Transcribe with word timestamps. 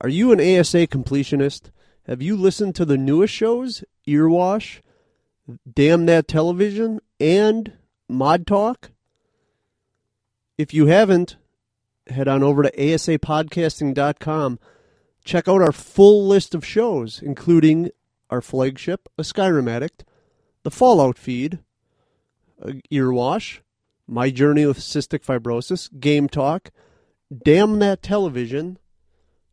Are 0.00 0.08
you 0.08 0.32
an 0.32 0.40
ASA 0.40 0.86
completionist? 0.88 1.70
Have 2.06 2.20
you 2.20 2.36
listened 2.36 2.74
to 2.76 2.84
the 2.84 2.98
newest 2.98 3.32
shows, 3.32 3.84
Earwash, 4.06 4.80
Damn 5.72 6.06
That 6.06 6.28
Television, 6.28 7.00
and 7.18 7.72
Mod 8.08 8.46
Talk? 8.46 8.90
If 10.58 10.74
you 10.74 10.86
haven't, 10.86 11.36
head 12.08 12.28
on 12.28 12.42
over 12.42 12.62
to 12.62 12.70
asapodcasting.com. 12.72 14.58
Check 15.24 15.48
out 15.48 15.62
our 15.62 15.72
full 15.72 16.26
list 16.26 16.54
of 16.54 16.66
shows, 16.66 17.22
including 17.22 17.90
our 18.28 18.42
flagship, 18.42 19.08
A 19.16 19.22
Skyrim 19.22 19.70
Addict, 19.70 20.04
the 20.62 20.70
Fallout 20.70 21.16
feed, 21.16 21.60
uh, 22.62 22.72
Earwash, 22.92 23.60
My 24.06 24.30
Journey 24.30 24.66
with 24.66 24.78
Cystic 24.78 25.24
Fibrosis, 25.24 25.88
Game 25.98 26.28
Talk, 26.28 26.70
Damn 27.34 27.78
That 27.78 28.02
Television, 28.02 28.78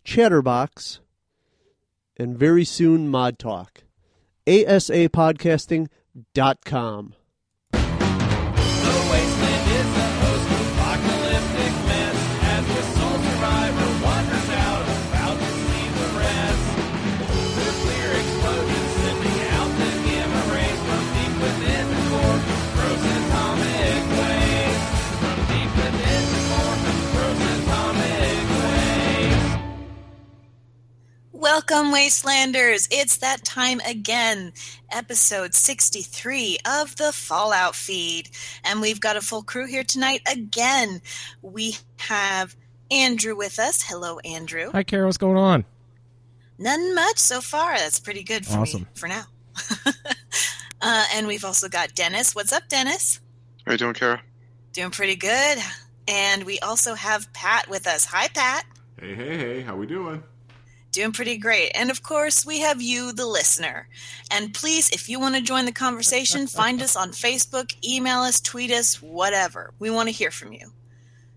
Chatterbox, 0.03 0.99
and 2.17 2.37
very 2.37 2.65
soon 2.65 3.09
Mod 3.09 3.39
Talk. 3.39 3.83
ASApodcasting.com. 4.47 7.13
The 7.71 7.79
Welcome, 31.45 31.87
Wastelanders! 31.87 32.87
It's 32.91 33.17
that 33.17 33.43
time 33.43 33.79
again, 33.83 34.53
episode 34.91 35.55
63 35.55 36.59
of 36.67 36.95
the 36.97 37.11
Fallout 37.11 37.73
feed. 37.73 38.29
And 38.63 38.79
we've 38.79 39.01
got 39.01 39.17
a 39.17 39.21
full 39.21 39.41
crew 39.41 39.65
here 39.65 39.83
tonight 39.83 40.21
again. 40.31 41.01
We 41.41 41.77
have 41.97 42.55
Andrew 42.91 43.35
with 43.35 43.57
us. 43.57 43.81
Hello, 43.81 44.19
Andrew. 44.19 44.69
Hi, 44.71 44.83
Cara. 44.83 45.07
What's 45.07 45.17
going 45.17 45.35
on? 45.35 45.65
None 46.59 46.93
much 46.93 47.17
so 47.17 47.41
far. 47.41 47.75
That's 47.75 47.99
pretty 47.99 48.21
good 48.21 48.45
for 48.45 48.59
Awesome. 48.59 48.81
me 48.81 48.87
for 48.93 49.07
now. 49.07 49.23
uh, 50.79 51.05
and 51.15 51.25
we've 51.25 51.43
also 51.43 51.67
got 51.69 51.95
Dennis. 51.95 52.35
What's 52.35 52.53
up, 52.53 52.69
Dennis? 52.69 53.19
How 53.65 53.71
you 53.71 53.79
doing, 53.79 53.95
Cara? 53.95 54.21
Doing 54.73 54.91
pretty 54.91 55.15
good. 55.15 55.57
And 56.07 56.43
we 56.43 56.59
also 56.59 56.93
have 56.93 57.33
Pat 57.33 57.67
with 57.67 57.87
us. 57.87 58.05
Hi, 58.05 58.27
Pat. 58.27 58.63
Hey, 58.99 59.15
hey, 59.15 59.37
hey, 59.37 59.61
how 59.61 59.75
we 59.75 59.87
doing? 59.87 60.21
Doing 60.91 61.13
pretty 61.13 61.37
great. 61.37 61.71
And 61.73 61.89
of 61.89 62.03
course, 62.03 62.45
we 62.45 62.59
have 62.59 62.81
you, 62.81 63.13
the 63.13 63.25
listener. 63.25 63.87
And 64.29 64.53
please, 64.53 64.89
if 64.89 65.07
you 65.07 65.19
want 65.19 65.35
to 65.35 65.41
join 65.41 65.65
the 65.65 65.71
conversation, 65.71 66.47
find 66.47 66.81
us 66.81 66.97
on 66.97 67.11
Facebook, 67.11 67.73
email 67.83 68.19
us, 68.19 68.41
tweet 68.41 68.71
us, 68.71 69.01
whatever. 69.01 69.73
We 69.79 69.89
want 69.89 70.09
to 70.09 70.13
hear 70.13 70.31
from 70.31 70.51
you. 70.51 70.71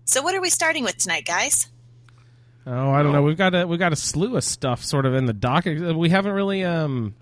So, 0.03 0.21
what 0.21 0.35
are 0.35 0.41
we 0.41 0.49
starting 0.49 0.83
with 0.83 0.97
tonight, 0.97 1.25
guys? 1.25 1.67
Oh, 2.67 2.91
I 2.91 3.01
don't 3.03 3.13
know. 3.13 3.21
We've 3.21 3.37
got 3.37 3.53
a 3.53 3.65
we've 3.65 3.79
got 3.79 3.93
a 3.93 3.95
slew 3.95 4.35
of 4.35 4.43
stuff 4.43 4.83
sort 4.83 5.05
of 5.05 5.13
in 5.13 5.25
the 5.25 5.33
docket. 5.33 5.95
We 5.95 6.09
haven't 6.09 6.33
really 6.33 6.63
um 6.63 7.15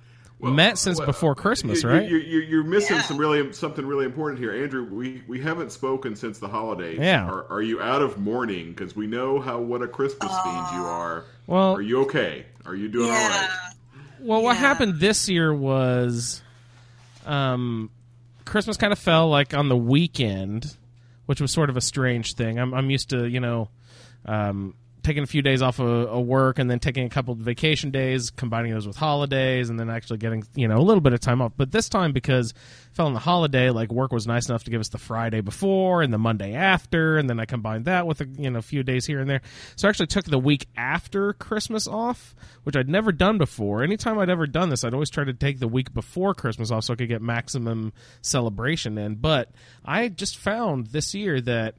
met 0.52 0.78
since 0.78 0.98
Well, 0.98 1.08
before 1.08 1.36
Christmas, 1.36 1.84
you- 1.84 1.90
right? 1.90 2.08
You, 2.10 2.18
you, 2.18 2.40
you're 2.40 2.64
missing 2.64 2.98
Yeah. 2.98 3.02
some 3.04 3.18
really 3.18 3.54
something 3.54 3.86
really 3.86 4.06
important 4.06 4.40
here, 4.40 4.52
Andrew. 4.52 4.84
We 4.86 5.24
we 5.28 5.40
haven't 5.42 5.72
spoken 5.72 6.16
since 6.16 6.40
the 6.40 6.48
holidays. 6.48 7.00
Yeah. 7.00 7.26
Are, 7.28 7.46
are 7.52 7.62
you 7.62 7.82
out 7.82 8.02
of 8.02 8.18
mourning? 8.18 8.70
Because 8.70 8.96
we 8.96 9.08
know 9.08 9.40
how 9.40 9.60
what 9.60 9.82
a 9.82 9.88
Christmas 9.88 10.32
fiend 10.44 10.66
you 10.74 10.84
are. 10.84 11.26
well, 11.48 11.76
Are 11.76 11.82
you 11.82 12.02
okay? 12.02 12.46
Are 12.66 12.76
you 12.76 12.88
doing 12.90 13.10
all 13.10 13.16
right? 13.16 13.50
well, 14.20 14.42
what 14.42 14.54
yeah. 14.54 14.60
happened 14.62 15.00
this 15.00 15.28
year 15.30 15.54
was, 15.54 16.42
um, 17.26 17.90
Christmas 18.46 18.78
kind 18.78 18.94
of 18.94 19.00
fell 19.00 19.30
like 19.30 19.54
on 19.54 19.70
the 19.70 19.78
weekend, 19.78 20.76
which 21.26 21.40
was 21.42 21.52
sort 21.52 21.70
of 21.70 21.78
a 21.78 21.82
strange 21.82 22.34
thing. 22.36 22.60
I'm 22.60 22.74
I'm 22.74 22.90
used 22.90 23.10
to 23.12 23.26
you 23.28 23.40
know, 23.40 23.70
um, 24.26 24.76
taking 25.04 25.24
a 25.24 25.28
few 25.28 25.42
days 25.42 25.62
off 25.62 25.80
of, 25.80 25.88
of 25.88 26.26
work 26.26 26.60
and 26.60 26.70
then 26.70 26.80
taking 26.80 27.06
a 27.06 27.10
couple 27.10 27.36
vacation 27.36 27.92
days, 27.92 28.30
combining 28.30 28.72
those 28.72 28.88
with 28.88 28.96
holidays, 28.96 29.70
and 29.70 29.80
then 29.80 29.90
actually 29.90 30.18
getting 30.18 30.44
you 30.56 30.68
know 30.68 30.78
a 30.78 30.82
little 30.82 31.02
bit 31.02 31.14
of 31.14 31.20
time 31.20 31.42
off. 31.42 31.52
But 31.56 31.72
this 31.72 31.90
time 31.90 32.14
because 32.14 32.54
fell 32.94 33.08
on 33.08 33.14
the 33.14 33.20
holiday, 33.20 33.70
like 33.70 33.92
work 33.92 34.12
was 34.12 34.26
nice 34.26 34.48
enough 34.50 34.64
to 34.64 34.72
give 34.72 34.80
us 34.80 34.90
the 34.90 34.98
Friday 34.98 35.42
before 35.42 36.02
and 36.02 36.14
the 36.14 36.18
Monday 36.18 36.54
after, 36.54 37.18
and 37.18 37.30
then 37.30 37.40
I 37.40 37.46
combined 37.46 37.86
that 37.86 38.08
with 38.08 38.22
a 38.22 38.26
you 38.26 38.50
know 38.50 38.60
a 38.60 38.64
few 38.64 38.84
days 38.84 39.06
here 39.06 39.20
and 39.20 39.30
there. 39.30 39.42
So 39.76 39.88
I 39.88 39.90
actually 39.90 40.08
took 40.08 40.26
the 40.26 40.40
week 40.40 40.68
after 40.78 41.34
Christmas 41.34 41.88
off, 41.88 42.34
which 42.64 42.76
I'd 42.76 42.90
never 42.90 43.12
done 43.12 43.38
before. 43.38 43.84
Anytime 43.84 44.18
I'd 44.20 44.30
ever 44.30 44.48
done 44.48 44.70
this, 44.70 44.84
I'd 44.84 44.94
always 44.94 45.10
try 45.10 45.24
to 45.24 45.34
take 45.34 45.60
the 45.60 45.68
week 45.68 45.94
before 45.94 46.34
Christmas 46.34 46.72
off 46.72 46.86
so 46.86 46.94
I 46.94 46.96
could 46.96 47.10
get 47.10 47.22
maximum 47.22 47.94
celebration 48.22 48.98
in. 48.98 49.16
But 49.16 49.52
I 49.84 50.08
just 50.08 50.38
found 50.38 50.88
this 50.88 51.14
year 51.14 51.42
that 51.42 51.76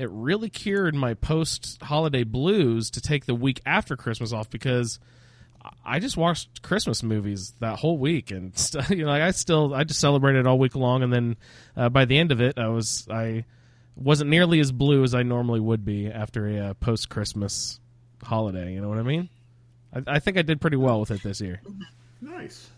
it 0.00 0.08
really 0.10 0.48
cured 0.48 0.94
my 0.94 1.12
post 1.14 1.82
holiday 1.82 2.24
blues 2.24 2.90
to 2.92 3.00
take 3.02 3.26
the 3.26 3.34
week 3.34 3.60
after 3.66 3.96
Christmas 3.96 4.32
off 4.32 4.48
because 4.48 4.98
I 5.84 5.98
just 5.98 6.16
watched 6.16 6.62
Christmas 6.62 7.02
movies 7.02 7.52
that 7.60 7.78
whole 7.78 7.98
week 7.98 8.30
and 8.30 8.56
st- 8.58 8.88
you 8.90 9.04
know 9.04 9.10
I 9.10 9.30
still 9.32 9.74
I 9.74 9.84
just 9.84 10.00
celebrated 10.00 10.46
all 10.46 10.58
week 10.58 10.74
long 10.74 11.02
and 11.02 11.12
then 11.12 11.36
uh, 11.76 11.90
by 11.90 12.06
the 12.06 12.16
end 12.18 12.32
of 12.32 12.40
it 12.40 12.58
I 12.58 12.68
was 12.68 13.06
I 13.10 13.44
wasn't 13.94 14.30
nearly 14.30 14.58
as 14.60 14.72
blue 14.72 15.04
as 15.04 15.14
I 15.14 15.22
normally 15.22 15.60
would 15.60 15.84
be 15.84 16.06
after 16.10 16.48
a 16.48 16.58
uh, 16.70 16.74
post 16.74 17.10
Christmas 17.10 17.78
holiday 18.22 18.72
you 18.72 18.80
know 18.80 18.88
what 18.88 18.98
I 18.98 19.02
mean 19.02 19.28
I, 19.94 20.16
I 20.16 20.18
think 20.18 20.38
I 20.38 20.42
did 20.42 20.62
pretty 20.62 20.78
well 20.78 20.98
with 21.00 21.10
it 21.10 21.22
this 21.22 21.42
year 21.42 21.60
Nice. 22.22 22.70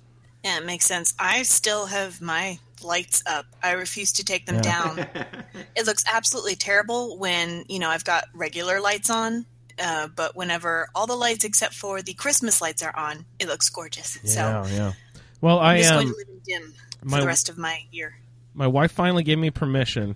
Yeah, 0.44 0.58
it 0.58 0.66
makes 0.66 0.84
sense. 0.86 1.14
I 1.18 1.42
still 1.44 1.86
have 1.86 2.20
my 2.20 2.58
lights 2.82 3.22
up. 3.26 3.46
I 3.62 3.72
refuse 3.72 4.12
to 4.14 4.24
take 4.24 4.44
them 4.46 4.60
down. 4.60 4.98
it 5.76 5.86
looks 5.86 6.04
absolutely 6.12 6.56
terrible 6.56 7.16
when, 7.16 7.64
you 7.68 7.78
know, 7.78 7.88
I've 7.88 8.04
got 8.04 8.24
regular 8.34 8.80
lights 8.80 9.08
on. 9.08 9.46
Uh, 9.78 10.08
but 10.08 10.36
whenever 10.36 10.88
all 10.94 11.06
the 11.06 11.14
lights 11.14 11.44
except 11.44 11.74
for 11.74 12.02
the 12.02 12.12
Christmas 12.12 12.60
lights 12.60 12.82
are 12.82 12.94
on, 12.94 13.24
it 13.38 13.46
looks 13.48 13.70
gorgeous. 13.70 14.18
so 14.24 14.40
yeah 14.40 14.66
yeah 14.68 14.92
well 15.40 15.58
I'm 15.60 15.76
I 15.76 15.78
just 15.78 15.92
going 15.94 16.06
um 16.08 16.12
to 16.12 16.18
live 16.18 16.28
in 16.28 16.40
dim 16.44 16.74
for 17.00 17.06
my- 17.08 17.20
the 17.20 17.26
rest 17.26 17.48
of 17.48 17.56
my 17.56 17.80
year. 17.90 18.14
my 18.52 18.66
wife 18.66 18.92
finally 18.92 19.22
gave 19.22 19.38
me 19.38 19.50
permission. 19.50 20.14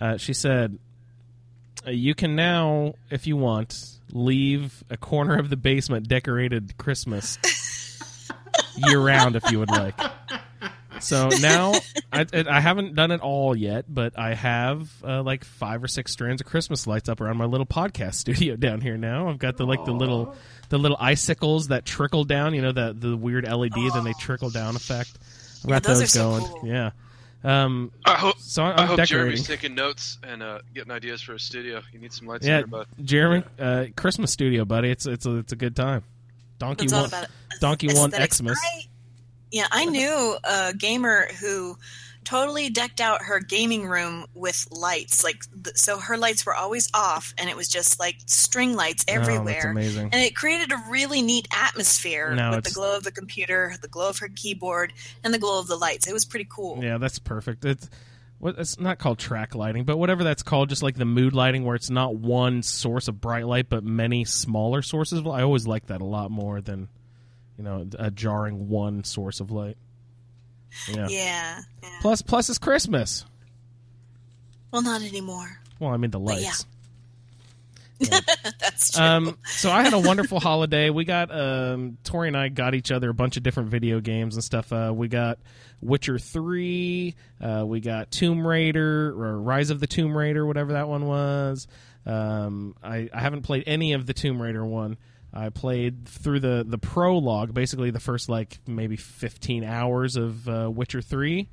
Uh, 0.00 0.16
she 0.16 0.32
said, 0.32 0.78
uh, 1.86 1.90
"You 1.90 2.14
can 2.14 2.36
now, 2.36 2.94
if 3.10 3.26
you 3.26 3.36
want, 3.36 3.86
leave 4.10 4.82
a 4.88 4.96
corner 4.96 5.36
of 5.38 5.50
the 5.50 5.56
basement 5.56 6.08
decorated 6.08 6.76
Christmas 6.78 7.38
year 8.76 9.00
round 9.00 9.36
if 9.36 9.50
you 9.50 9.58
would 9.60 9.70
like." 9.70 9.98
So 11.00 11.28
now 11.40 11.74
I, 12.12 12.24
I 12.48 12.60
haven't 12.60 12.94
done 12.94 13.10
it 13.10 13.20
all 13.20 13.54
yet, 13.54 13.84
but 13.92 14.18
I 14.18 14.32
have 14.32 14.88
uh, 15.04 15.22
like 15.22 15.44
five 15.44 15.82
or 15.82 15.88
six 15.88 16.12
strands 16.12 16.40
of 16.40 16.46
Christmas 16.46 16.86
lights 16.86 17.08
up 17.10 17.20
around 17.20 17.36
my 17.36 17.44
little 17.44 17.66
podcast 17.66 18.14
studio 18.24 18.56
down 18.56 18.80
here. 18.80 18.96
Now 18.96 19.28
I've 19.28 19.38
got 19.38 19.56
the 19.56 19.66
like 19.66 19.84
the 19.84 19.92
little 19.92 20.34
the 20.70 20.78
little 20.78 20.96
icicles 20.98 21.68
that 21.68 21.84
trickle 21.84 22.24
down. 22.24 22.54
You 22.54 22.62
know 22.62 22.72
the 22.72 22.94
the 22.98 23.16
weird 23.16 23.46
LED, 23.46 23.72
then 23.92 24.04
they 24.04 24.14
trickle 24.14 24.50
down 24.50 24.76
effect. 24.76 25.10
I've 25.64 25.70
Yeah, 25.70 25.74
got 25.74 25.82
those 25.82 25.98
those, 25.98 26.02
are 26.04 26.06
so 26.06 26.30
going. 26.30 26.44
cool. 26.44 26.68
Yeah. 26.68 26.90
Um, 27.42 27.90
I 28.06 28.14
hope. 28.14 28.38
so 28.38 28.62
I 28.62 28.70
I'm 28.80 28.86
hope 28.86 28.96
decorating. 28.96 29.06
Jeremy's 29.06 29.46
taking 29.46 29.74
notes 29.74 30.16
and 30.22 30.42
uh, 30.42 30.60
getting 30.72 30.92
ideas 30.92 31.20
for 31.20 31.34
a 31.34 31.40
studio. 31.40 31.82
You 31.92 31.98
need 31.98 32.12
some 32.14 32.28
lights 32.28 32.46
in 32.46 32.50
Yeah, 32.52 32.58
there, 32.58 32.66
bud. 32.68 32.86
Jeremy, 33.02 33.44
uh, 33.58 33.86
Christmas 33.96 34.30
studio, 34.30 34.64
buddy. 34.64 34.90
It's 34.90 35.04
it's 35.06 35.26
a, 35.26 35.36
it's 35.38 35.52
a 35.52 35.56
good 35.56 35.76
time. 35.76 36.04
Donkey 36.58 36.88
one, 36.88 37.10
Donkey 37.60 37.88
one. 37.94 38.10
Xmas. 38.10 38.58
I- 38.62 38.88
yeah, 39.50 39.66
I 39.70 39.84
knew 39.84 40.36
a 40.42 40.74
gamer 40.76 41.28
who 41.40 41.76
totally 42.24 42.70
decked 42.70 43.00
out 43.00 43.22
her 43.22 43.38
gaming 43.38 43.86
room 43.86 44.24
with 44.34 44.66
lights. 44.72 45.22
Like, 45.22 45.44
so 45.76 45.98
her 45.98 46.16
lights 46.16 46.44
were 46.44 46.54
always 46.54 46.88
off, 46.92 47.32
and 47.38 47.48
it 47.48 47.54
was 47.56 47.68
just 47.68 48.00
like 48.00 48.16
string 48.26 48.74
lights 48.74 49.04
Oh, 49.08 49.12
everywhere. 49.12 49.70
amazing. 49.70 50.08
And 50.12 50.22
it 50.22 50.34
created 50.34 50.72
a 50.72 50.82
really 50.90 51.22
neat 51.22 51.46
atmosphere 51.52 52.34
No, 52.34 52.50
with 52.50 52.64
the 52.64 52.70
glow 52.72 52.96
of 52.96 53.04
the 53.04 53.12
computer, 53.12 53.74
the 53.80 53.86
glow 53.86 54.08
of 54.08 54.18
her 54.18 54.28
keyboard, 54.34 54.92
and 55.22 55.32
the 55.32 55.38
glow 55.38 55.60
of 55.60 55.68
the 55.68 55.76
lights. 55.76 56.08
It 56.08 56.12
was 56.12 56.24
pretty 56.24 56.46
cool. 56.50 56.82
Yeah, 56.82 56.98
that's 56.98 57.18
perfect. 57.20 57.64
It's 57.64 57.88
what 58.44 58.58
it's 58.58 58.78
not 58.78 58.98
called 58.98 59.18
track 59.18 59.54
lighting, 59.54 59.84
but 59.84 59.96
whatever 59.96 60.22
that's 60.22 60.42
called, 60.42 60.68
just 60.68 60.82
like 60.82 60.96
the 60.96 61.06
mood 61.06 61.32
lighting, 61.32 61.64
where 61.64 61.74
it's 61.74 61.88
not 61.88 62.14
one 62.14 62.62
source 62.62 63.08
of 63.08 63.18
bright 63.18 63.46
light, 63.46 63.70
but 63.70 63.82
many 63.82 64.26
smaller 64.26 64.82
sources. 64.82 65.20
of 65.20 65.24
light. 65.24 65.40
I 65.40 65.44
always 65.44 65.66
like 65.66 65.86
that 65.86 66.02
a 66.02 66.04
lot 66.04 66.30
more 66.30 66.60
than 66.60 66.88
you 67.56 67.64
know 67.64 67.88
a 67.98 68.10
jarring 68.10 68.68
one 68.68 69.02
source 69.02 69.40
of 69.40 69.50
light. 69.50 69.78
Yeah. 70.90 71.08
Yeah. 71.08 71.60
yeah. 71.82 71.88
Plus, 72.02 72.20
plus 72.20 72.50
it's 72.50 72.58
Christmas. 72.58 73.24
Well, 74.70 74.82
not 74.82 75.00
anymore. 75.00 75.60
Well, 75.80 75.94
I 75.94 75.96
mean 75.96 76.10
the 76.10 76.20
But 76.20 76.42
yeah. 76.42 76.48
lights. 76.48 76.66
That's 78.60 78.92
true. 78.92 79.02
Um, 79.02 79.38
so 79.44 79.70
I 79.70 79.84
had 79.84 79.94
a 79.94 79.98
wonderful 79.98 80.38
holiday. 80.38 80.90
We 80.90 81.06
got 81.06 81.30
um, 81.34 81.96
Tori 82.04 82.28
and 82.28 82.36
I 82.36 82.48
got 82.48 82.74
each 82.74 82.92
other 82.92 83.08
a 83.08 83.14
bunch 83.14 83.38
of 83.38 83.42
different 83.42 83.70
video 83.70 84.00
games 84.00 84.34
and 84.34 84.44
stuff. 84.44 84.70
Uh, 84.70 84.92
we 84.94 85.08
got 85.08 85.38
Witcher 85.84 86.18
three. 86.18 87.14
Uh, 87.40 87.64
we 87.66 87.80
got 87.80 88.10
Tomb 88.10 88.46
Raider 88.46 89.10
or 89.10 89.38
Rise 89.40 89.70
of 89.70 89.80
the 89.80 89.86
Tomb 89.86 90.16
Raider, 90.16 90.46
whatever 90.46 90.72
that 90.72 90.88
one 90.88 91.06
was. 91.06 91.66
Um, 92.06 92.74
I, 92.82 93.08
I 93.12 93.20
haven't 93.20 93.42
played 93.42 93.64
any 93.66 93.92
of 93.92 94.06
the 94.06 94.12
Tomb 94.12 94.40
Raider 94.40 94.64
one. 94.64 94.96
I 95.32 95.48
played 95.48 96.06
through 96.06 96.40
the 96.40 96.64
the 96.66 96.78
prologue, 96.78 97.52
basically 97.52 97.90
the 97.90 98.00
first 98.00 98.28
like 98.28 98.58
maybe 98.66 98.96
fifteen 98.96 99.64
hours 99.64 100.16
of 100.16 100.48
uh, 100.48 100.70
Witcher 100.72 101.02
three. 101.02 101.48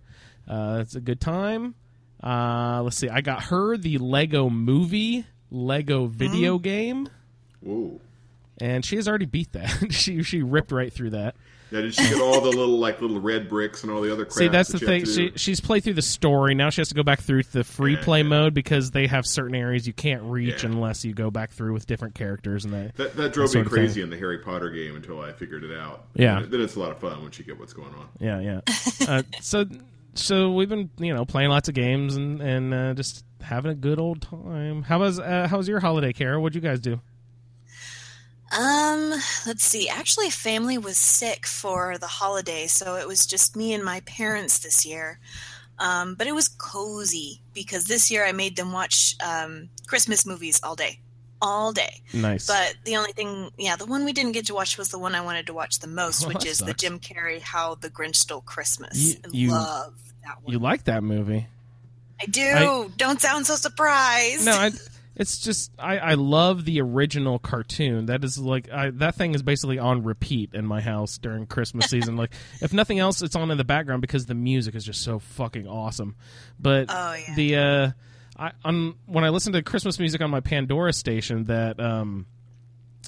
Uh, 0.47 0.79
it's 0.81 0.95
a 0.95 1.01
good 1.01 1.19
time. 1.19 1.75
Uh, 2.23 2.81
let's 2.83 2.97
see. 2.97 3.09
I 3.09 3.21
got 3.21 3.45
her 3.45 3.77
the 3.77 3.97
Lego 3.97 4.49
Movie 4.49 5.25
Lego 5.49 6.05
video 6.05 6.59
game 6.59 7.09
Whoa. 7.59 7.99
and 8.59 8.85
she 8.85 8.95
has 8.95 9.07
already 9.07 9.25
beat 9.25 9.51
that. 9.53 9.87
she 9.91 10.21
she 10.23 10.43
ripped 10.43 10.71
right 10.71 10.93
through 10.93 11.11
that. 11.11 11.35
Now, 11.71 11.81
did 11.81 11.93
she 11.95 12.03
get 12.09 12.19
all 12.19 12.41
the 12.41 12.49
little 12.49 12.77
like 12.79 13.01
little 13.01 13.19
red 13.21 13.47
bricks 13.47 13.83
and 13.83 13.91
all 13.91 14.01
the 14.01 14.11
other 14.11 14.25
crap? 14.25 14.33
See, 14.37 14.47
that's 14.49 14.69
the 14.69 14.79
that 14.79 14.81
you 14.81 14.87
have 14.99 15.03
thing. 15.07 15.31
She 15.31 15.37
she's 15.37 15.61
played 15.61 15.83
through 15.85 15.93
the 15.93 16.01
story. 16.01 16.53
Now 16.53 16.69
she 16.69 16.81
has 16.81 16.89
to 16.89 16.95
go 16.95 17.03
back 17.03 17.21
through 17.21 17.43
the 17.43 17.63
free 17.63 17.93
Yeah, 17.95 18.03
play 18.03 18.21
yeah. 18.21 18.27
mode 18.27 18.53
because 18.53 18.91
they 18.91 19.07
have 19.07 19.25
certain 19.25 19.55
areas 19.55 19.87
you 19.87 19.93
can't 19.93 20.23
reach 20.23 20.63
Yeah. 20.63 20.69
unless 20.69 21.05
you 21.05 21.13
go 21.13 21.31
back 21.31 21.51
through 21.51 21.73
with 21.73 21.85
different 21.87 22.13
characters 22.15 22.65
and 22.65 22.73
that. 22.73 22.95
That, 22.97 23.15
that 23.15 23.33
drove 23.33 23.49
sort 23.49 23.65
me 23.65 23.71
crazy 23.71 24.01
in 24.01 24.09
the 24.09 24.17
Harry 24.17 24.39
Potter 24.39 24.69
game 24.69 24.95
until 24.97 25.21
I 25.21 25.31
figured 25.31 25.63
it 25.63 25.77
out. 25.77 26.05
Yeah. 26.13 26.41
then, 26.41 26.51
then 26.51 26.61
it's 26.61 26.75
a 26.75 26.79
lot 26.79 26.91
of 26.91 26.99
fun 26.99 27.21
once 27.21 27.39
you 27.39 27.45
get 27.45 27.57
what's 27.57 27.73
going 27.73 27.93
on. 27.93 28.07
Yeah, 28.19 28.39
yeah. 28.41 28.61
uh, 29.07 29.23
so 29.39 29.65
so 30.13 30.51
we've 30.51 30.67
been 30.69 30.89
you 30.97 31.13
know 31.13 31.23
playing 31.23 31.49
lots 31.51 31.69
of 31.69 31.75
games 31.75 32.17
and 32.17 32.41
and 32.41 32.73
uh, 32.73 32.93
just 32.95 33.23
having 33.41 33.71
a 33.71 33.75
good 33.75 33.97
old 33.97 34.21
time. 34.21 34.83
How 34.83 34.99
was 34.99 35.19
uh, 35.19 35.47
how 35.49 35.57
was 35.57 35.67
your 35.69 35.79
holiday, 35.79 36.11
Cara? 36.11 36.39
What'd 36.39 36.53
you 36.55 36.61
guys 36.61 36.79
do? 36.81 36.99
Um, 38.57 39.11
let's 39.45 39.63
see. 39.63 39.87
Actually, 39.89 40.29
family 40.29 40.77
was 40.77 40.97
sick 40.97 41.45
for 41.45 41.97
the 41.97 42.07
holiday, 42.07 42.67
so 42.67 42.95
it 42.95 43.07
was 43.07 43.25
just 43.25 43.55
me 43.55 43.73
and 43.73 43.83
my 43.83 44.01
parents 44.01 44.59
this 44.59 44.85
year. 44.85 45.19
Um, 45.79 46.15
but 46.15 46.27
it 46.27 46.33
was 46.35 46.47
cozy 46.47 47.41
because 47.53 47.85
this 47.85 48.11
year 48.11 48.25
I 48.25 48.33
made 48.33 48.55
them 48.55 48.71
watch 48.71 49.15
um, 49.25 49.69
Christmas 49.87 50.25
movies 50.25 50.59
all 50.63 50.75
day, 50.75 50.99
all 51.41 51.71
day. 51.71 52.01
Nice. 52.13 52.45
But 52.45 52.75
the 52.83 52.97
only 52.97 53.13
thing, 53.13 53.49
yeah, 53.57 53.77
the 53.77 53.85
one 53.87 54.05
we 54.05 54.13
didn't 54.13 54.33
get 54.33 54.45
to 54.47 54.53
watch 54.53 54.77
was 54.77 54.89
the 54.89 54.99
one 54.99 55.15
I 55.15 55.21
wanted 55.21 55.47
to 55.47 55.53
watch 55.53 55.79
the 55.79 55.87
most, 55.87 56.25
Well, 56.25 56.33
which 56.35 56.45
is 56.45 56.59
the. 56.59 56.73
Jim 56.73 56.99
Carrey 56.99 57.39
"How 57.41 57.75
the 57.75 57.89
Grinch 57.89 58.17
Stole 58.17 58.41
Christmas." 58.41 59.17
You- 59.31 59.51
love 59.51 59.95
that 60.23 60.43
one. 60.43 60.53
you 60.53 60.59
like 60.59 60.83
that 60.83 61.03
movie? 61.03 61.47
I 62.21 62.25
do. 62.25 62.41
I- 62.43 62.87
Don't 62.97 63.19
sound 63.19 63.47
so 63.47 63.55
surprised. 63.55 64.45
No, 64.45 64.51
I, 64.51 64.71
it's 65.21 65.37
just 65.39 65.71
I, 65.77 65.97
I 65.99 66.13
love 66.15 66.65
the 66.65 66.81
original 66.81 67.37
cartoon. 67.39 68.07
That 68.07 68.23
is 68.23 68.37
like 68.39 68.71
I, 68.71 68.89
that 68.89 69.15
thing 69.15 69.35
is 69.35 69.43
basically 69.43 69.77
on 69.79 70.03
repeat 70.03 70.53
in 70.53 70.65
my 70.65 70.81
house 70.81 71.17
during 71.19 71.45
Christmas 71.45 71.85
season. 71.85 72.17
like 72.17 72.33
if 72.61 72.73
nothing 72.73 72.97
else, 72.99 73.21
it's 73.21 73.35
on 73.35 73.51
in 73.51 73.57
the 73.57 73.63
background 73.63 74.01
because 74.01 74.25
the 74.25 74.33
music 74.33 74.73
is 74.75 74.83
just 74.83 75.03
so 75.03 75.19
fucking 75.19 75.67
awesome. 75.67 76.15
But 76.59 76.87
Oh, 76.89 77.13
yeah. 77.13 77.35
the 77.35 77.55
uh, 77.57 77.91
I 78.37 78.51
on 78.65 78.95
when 79.05 79.23
I 79.23 79.29
listen 79.29 79.53
to 79.53 79.61
Christmas 79.61 79.99
music 79.99 80.21
on 80.21 80.31
my 80.31 80.39
Pandora 80.39 80.91
station, 80.91 81.43
that 81.45 81.79
um, 81.79 82.25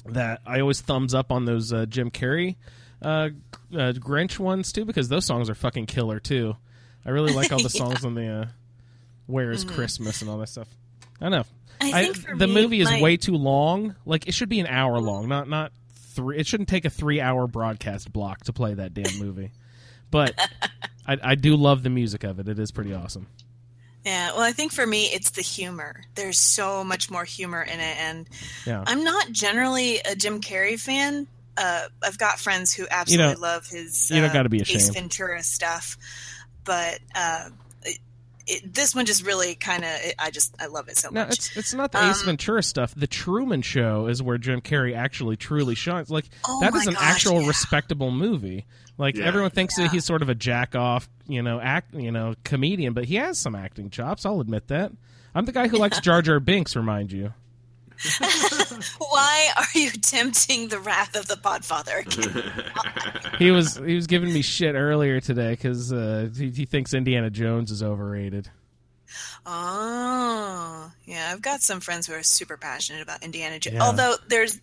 that 0.06 0.40
I 0.46 0.60
always 0.60 0.80
thumbs 0.80 1.14
up 1.14 1.32
on 1.32 1.44
those 1.46 1.72
uh, 1.72 1.86
Jim 1.86 2.10
Carrey 2.10 2.56
uh, 3.02 3.30
uh, 3.72 3.92
Grinch 3.92 4.38
ones 4.38 4.72
too 4.72 4.84
because 4.84 5.08
those 5.08 5.26
songs 5.26 5.50
are 5.50 5.54
fucking 5.54 5.86
killer 5.86 6.20
too. 6.20 6.56
I 7.04 7.10
really 7.10 7.32
like 7.32 7.52
all 7.52 7.62
the 7.62 7.68
songs 7.68 8.04
on 8.04 8.14
the 8.14 8.28
uh, 8.28 8.46
Where 9.26 9.50
is 9.50 9.64
Christmas 9.64 10.22
and 10.22 10.30
all 10.30 10.38
that 10.38 10.48
stuff. 10.48 10.68
I 11.20 11.24
don't 11.24 11.32
know. 11.32 11.44
I 11.80 12.04
think 12.04 12.16
for 12.18 12.36
the 12.36 12.46
me, 12.46 12.54
movie 12.54 12.80
is 12.80 12.90
my- 12.90 13.00
way 13.02 13.16
too 13.16 13.36
long. 13.36 13.94
Like 14.06 14.26
it 14.28 14.34
should 14.34 14.48
be 14.48 14.60
an 14.60 14.66
hour 14.66 14.98
long, 15.00 15.28
not 15.28 15.48
not 15.48 15.72
three. 16.14 16.38
It 16.38 16.46
shouldn't 16.46 16.68
take 16.68 16.84
a 16.84 16.90
three-hour 16.90 17.46
broadcast 17.46 18.12
block 18.12 18.44
to 18.44 18.52
play 18.52 18.74
that 18.74 18.94
damn 18.94 19.18
movie. 19.18 19.50
But 20.10 20.38
I, 21.08 21.18
I 21.20 21.34
do 21.34 21.56
love 21.56 21.82
the 21.82 21.90
music 21.90 22.22
of 22.22 22.38
it. 22.38 22.46
It 22.46 22.60
is 22.60 22.70
pretty 22.70 22.94
awesome. 22.94 23.26
Yeah, 24.04 24.30
well, 24.30 24.42
I 24.42 24.52
think 24.52 24.72
for 24.72 24.86
me, 24.86 25.06
it's 25.06 25.30
the 25.30 25.42
humor. 25.42 26.02
There's 26.14 26.38
so 26.38 26.84
much 26.84 27.10
more 27.10 27.24
humor 27.24 27.60
in 27.62 27.80
it, 27.80 27.96
and 27.98 28.28
Yeah. 28.64 28.84
I'm 28.86 29.02
not 29.02 29.32
generally 29.32 29.98
a 29.98 30.14
Jim 30.14 30.40
Carrey 30.40 30.78
fan. 30.78 31.26
Uh, 31.56 31.88
I've 32.00 32.16
got 32.18 32.38
friends 32.38 32.72
who 32.72 32.86
absolutely 32.88 33.32
don't- 33.34 33.42
love 33.42 33.66
his 33.66 34.08
you 34.08 34.20
don't 34.20 34.30
uh, 34.30 34.32
gotta 34.32 34.48
be 34.50 34.60
Ace. 34.60 34.90
Ventura 34.90 35.42
stuff, 35.42 35.96
but 36.62 37.00
uh, 37.16 37.48
it, 38.46 38.64
it, 38.64 38.74
this 38.74 38.94
one 38.94 39.06
just 39.06 39.24
really 39.24 39.54
kind 39.54 39.84
of 39.84 39.90
I 40.18 40.30
just 40.30 40.54
I 40.60 40.66
love 40.66 40.88
it 40.88 40.96
so 40.96 41.10
No, 41.10 41.22
much. 41.26 41.32
it's 41.38 41.56
it's 41.56 41.74
not 41.74 41.92
the 41.92 41.98
Ace 42.08 42.20
Um, 42.20 42.26
Ventura 42.26 42.62
stuff. 42.62 42.94
The 42.94 43.06
Truman 43.06 43.62
Show 43.62 44.06
is 44.06 44.22
where 44.22 44.38
Jim 44.38 44.60
Carrey 44.60 44.96
actually 44.96 45.36
truly 45.36 45.74
shines. 45.74 46.10
Like 46.10 46.26
Oh 46.46 46.60
that 46.60 46.74
is 46.74 46.86
an 46.86 46.94
gosh, 46.94 47.02
actual 47.02 47.42
yeah. 47.42 47.48
respectable 47.48 48.10
movie. 48.10 48.66
Like 48.98 49.16
Yeah. 49.16 49.24
everyone 49.26 49.50
thinks 49.50 49.76
Yeah. 49.78 49.84
that 49.84 49.92
he's 49.92 50.04
sort 50.04 50.22
of 50.22 50.28
a 50.28 50.34
jack 50.34 50.74
off, 50.74 51.08
you 51.26 51.42
know, 51.42 51.60
act, 51.60 51.94
you 51.94 52.12
know, 52.12 52.34
comedian, 52.44 52.92
but 52.92 53.04
he 53.06 53.16
has 53.16 53.38
some 53.38 53.54
acting 53.54 53.90
chops. 53.90 54.24
I'll 54.26 54.40
admit 54.40 54.68
that. 54.68 54.92
I'm 55.34 55.44
the 55.46 55.52
guy 55.52 55.68
who 55.68 55.78
likes 55.78 56.00
Jar 56.02 56.22
Jar 56.22 56.38
Binks. 56.40 56.76
Remind 56.76 57.10
you. 57.12 57.32
Why 58.98 59.48
are 59.56 59.78
you 59.78 59.90
tempting 59.90 60.68
the 60.68 60.78
wrath 60.78 61.16
of 61.16 61.26
the 61.26 61.36
Podfather? 61.36 62.04
He 63.38 63.50
was 63.50 63.74
he 63.76 63.96
was 63.96 64.06
giving 64.06 64.32
me 64.32 64.42
shit 64.42 64.76
earlier 64.76 65.20
today 65.20 65.50
because 65.50 65.92
uh, 65.92 66.28
he, 66.36 66.50
he 66.50 66.66
thinks 66.66 66.94
Indiana 66.94 67.30
Jones 67.30 67.72
is 67.72 67.82
overrated. 67.82 68.48
Oh, 69.46 70.90
yeah. 71.04 71.30
I've 71.32 71.42
got 71.42 71.60
some 71.60 71.80
friends 71.80 72.06
who 72.06 72.14
are 72.14 72.22
super 72.22 72.56
passionate 72.56 73.02
about 73.02 73.22
Indiana 73.22 73.58
Jones. 73.58 73.74
Yeah. 73.74 73.82
Although 73.82 74.14
there's 74.28 74.60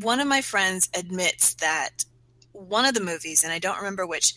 one 0.00 0.20
of 0.20 0.26
my 0.26 0.40
friends 0.40 0.88
admits 0.94 1.54
that 1.54 2.04
one 2.52 2.84
of 2.84 2.94
the 2.94 3.00
movies, 3.02 3.44
and 3.44 3.52
I 3.52 3.58
don't 3.58 3.76
remember 3.76 4.06
which, 4.06 4.34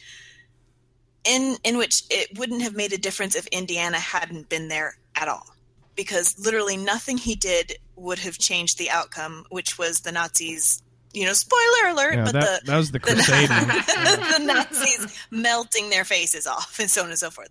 in 1.24 1.58
in 1.64 1.78
which 1.78 2.04
it 2.10 2.38
wouldn't 2.38 2.62
have 2.62 2.76
made 2.76 2.94
a 2.94 2.98
difference 2.98 3.36
if 3.36 3.48
Indiana 3.48 4.00
hadn't 4.00 4.50
been 4.50 4.68
there 4.68 4.98
at 5.16 5.28
all, 5.28 5.48
because 5.96 6.38
literally 6.44 6.78
nothing 6.78 7.18
he 7.18 7.36
did 7.36 7.78
would 8.02 8.20
have 8.20 8.38
changed 8.38 8.78
the 8.78 8.90
outcome, 8.90 9.46
which 9.50 9.78
was 9.78 10.02
the 10.02 10.12
Nazis. 10.12 10.82
You 11.14 11.26
know, 11.26 11.34
spoiler 11.34 11.90
alert, 11.90 12.16
Yeah, 12.16 12.24
but 12.24 12.34
that, 12.34 12.62
the 12.62 12.72
that 12.72 12.78
was 12.78 12.92
the 12.92 13.00
Crusading. 13.02 13.48
the 13.48 14.44
Nazis 14.46 15.20
melting 15.30 15.90
their 15.90 16.06
faces 16.06 16.48
off 16.48 16.80
and 16.80 16.90
so 16.90 17.04
on 17.04 17.10
and 17.10 17.20
so 17.20 17.30
forth. 17.30 17.50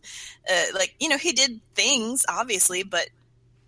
Uh, 0.51 0.65
like 0.75 0.95
you 0.99 1.09
know, 1.09 1.19
he 1.19 1.33
did 1.33 1.61
things 1.75 2.25
obviously, 2.29 2.83
but 2.83 3.09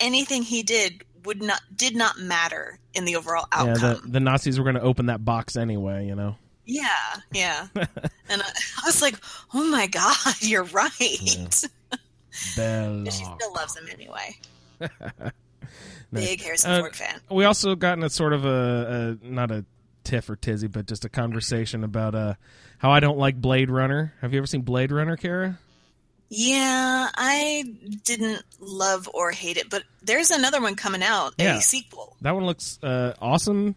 anything 0.00 0.42
he 0.42 0.62
did 0.62 1.04
would 1.24 1.42
not 1.42 1.60
did 1.76 1.94
not 1.94 2.18
matter 2.18 2.78
in 2.94 3.04
the 3.04 3.16
overall 3.16 3.46
yeah, 3.52 3.72
outcome. 3.72 4.00
the, 4.04 4.12
the 4.12 4.20
Nazis 4.20 4.58
were 4.58 4.64
going 4.64 4.76
to 4.76 4.82
open 4.82 5.06
that 5.06 5.24
box 5.24 5.56
anyway. 5.56 6.06
You 6.06 6.14
know. 6.14 6.36
Yeah, 6.64 7.16
yeah. 7.32 7.66
and 7.74 8.42
I, 8.42 8.46
I 8.46 8.86
was 8.86 9.02
like, 9.02 9.16
oh 9.52 9.64
my 9.64 9.86
god, 9.88 10.36
you're 10.40 10.64
right. 10.64 11.68
Bell. 12.56 13.04
She 13.04 13.10
still 13.24 13.52
loves 13.54 13.76
him 13.76 13.88
anyway. 13.92 14.36
Big 16.12 16.40
Harrison 16.42 16.70
Uh, 16.72 16.78
Ford 16.80 16.96
fan. 16.96 17.20
we 17.30 17.44
also 17.44 17.74
gotten 17.74 18.04
a 18.04 18.10
sort 18.10 18.32
of 18.32 18.44
a, 18.44 19.18
a 19.22 19.26
not 19.26 19.50
a 19.50 19.64
tiff 20.04 20.28
or 20.28 20.36
tizzy, 20.36 20.66
but 20.66 20.86
just 20.86 21.04
a 21.04 21.08
conversation 21.08 21.84
about 21.84 22.14
uh 22.14 22.34
how 22.78 22.90
I 22.90 23.00
don't 23.00 23.18
like 23.18 23.40
Blade 23.40 23.70
Runner. 23.70 24.12
Have 24.20 24.32
you 24.32 24.38
ever 24.38 24.46
seen 24.46 24.62
Blade 24.62 24.90
Runner, 24.92 25.16
Cara? 25.16 25.58
Yeah, 26.28 27.08
I 27.14 27.64
didn't 28.04 28.42
love 28.58 29.08
or 29.12 29.30
hate 29.32 29.58
it, 29.58 29.68
but 29.68 29.84
there's 30.02 30.30
another 30.30 30.60
one 30.62 30.76
coming 30.76 31.02
out, 31.02 31.34
Yeah. 31.38 31.58
a 31.58 31.60
sequel. 31.60 32.16
That 32.22 32.34
one 32.34 32.46
looks 32.46 32.78
uh, 32.82 33.12
awesome 33.20 33.74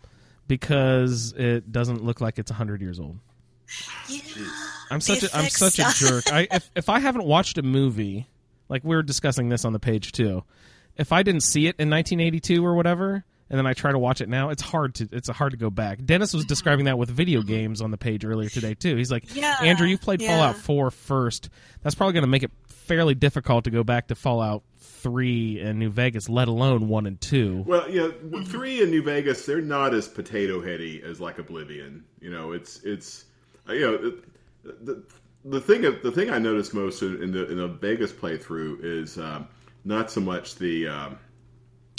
because 0.47 1.33
it 1.37 1.71
doesn't 1.71 2.03
look 2.03 2.21
like 2.21 2.39
it's 2.39 2.51
hundred 2.51 2.81
years 2.81 2.99
old. 2.99 3.19
Yeah. 4.07 4.19
I'm 4.89 5.01
such 5.01 5.23
a, 5.23 5.35
I'm 5.35 5.49
such 5.49 5.79
a 5.79 5.85
jerk. 5.95 6.31
I 6.31 6.47
if 6.51 6.71
if 6.75 6.87
I 6.89 6.99
haven't 6.99 7.25
watched 7.25 7.57
a 7.57 7.63
movie, 7.63 8.27
like 8.69 8.83
we 8.83 8.95
were 8.95 9.03
discussing 9.03 9.49
this 9.49 9.65
on 9.65 9.73
the 9.73 9.79
page 9.79 10.11
too, 10.11 10.43
if 10.97 11.11
I 11.11 11.23
didn't 11.23 11.41
see 11.41 11.67
it 11.67 11.75
in 11.79 11.89
1982 11.89 12.65
or 12.65 12.75
whatever, 12.75 13.23
and 13.49 13.59
then 13.59 13.67
I 13.67 13.73
try 13.73 13.91
to 13.91 13.99
watch 13.99 14.21
it 14.21 14.29
now, 14.29 14.49
it's 14.49 14.61
hard 14.61 14.95
to 14.95 15.09
it's 15.11 15.29
hard 15.29 15.51
to 15.51 15.57
go 15.57 15.69
back. 15.69 16.03
Dennis 16.03 16.33
was 16.33 16.45
describing 16.45 16.85
that 16.85 16.97
with 16.97 17.09
video 17.09 17.41
games 17.41 17.81
on 17.81 17.91
the 17.91 17.97
page 17.97 18.25
earlier 18.25 18.49
today 18.49 18.73
too. 18.73 18.95
He's 18.95 19.11
like, 19.11 19.35
Yeah, 19.35 19.57
Andrew, 19.61 19.87
you 19.87 19.97
played 19.97 20.21
yeah. 20.21 20.29
Fallout 20.29 20.57
4 20.57 20.91
first. 20.91 21.49
That's 21.83 21.95
probably 21.95 22.13
going 22.13 22.23
to 22.23 22.29
make 22.29 22.43
it 22.43 22.51
fairly 22.67 23.15
difficult 23.15 23.65
to 23.65 23.71
go 23.71 23.83
back 23.83 24.07
to 24.07 24.15
Fallout 24.15 24.63
3 24.79 25.59
and 25.59 25.77
New 25.79 25.89
Vegas, 25.89 26.27
let 26.29 26.47
alone 26.47 26.87
1 26.87 27.05
and 27.05 27.21
2. 27.21 27.63
Well, 27.67 27.89
yeah, 27.89 28.09
three 28.45 28.81
and 28.81 28.91
New 28.91 29.03
Vegas, 29.03 29.45
they're 29.45 29.61
not 29.61 29.93
as 29.93 30.07
potato 30.07 30.61
heady 30.61 31.03
as 31.03 31.19
like 31.19 31.37
Oblivion. 31.37 32.03
You 32.19 32.31
know, 32.31 32.51
it's 32.51 32.81
it's 32.83 33.25
uh, 33.69 33.73
you 33.73 33.81
know 33.81 33.97
the, 33.97 34.23
the 34.81 35.03
the 35.45 35.61
thing 35.61 35.81
the 35.81 36.11
thing 36.11 36.31
I 36.31 36.39
noticed 36.39 36.73
most 36.73 37.03
in, 37.03 37.21
in 37.21 37.31
the 37.31 37.51
in 37.51 37.57
the 37.57 37.67
Vegas 37.67 38.11
playthrough 38.11 38.83
is 38.83 39.19
um, 39.19 39.47
not 39.85 40.11
so 40.11 40.19
much 40.19 40.55
the, 40.55 40.87
um, 40.87 41.17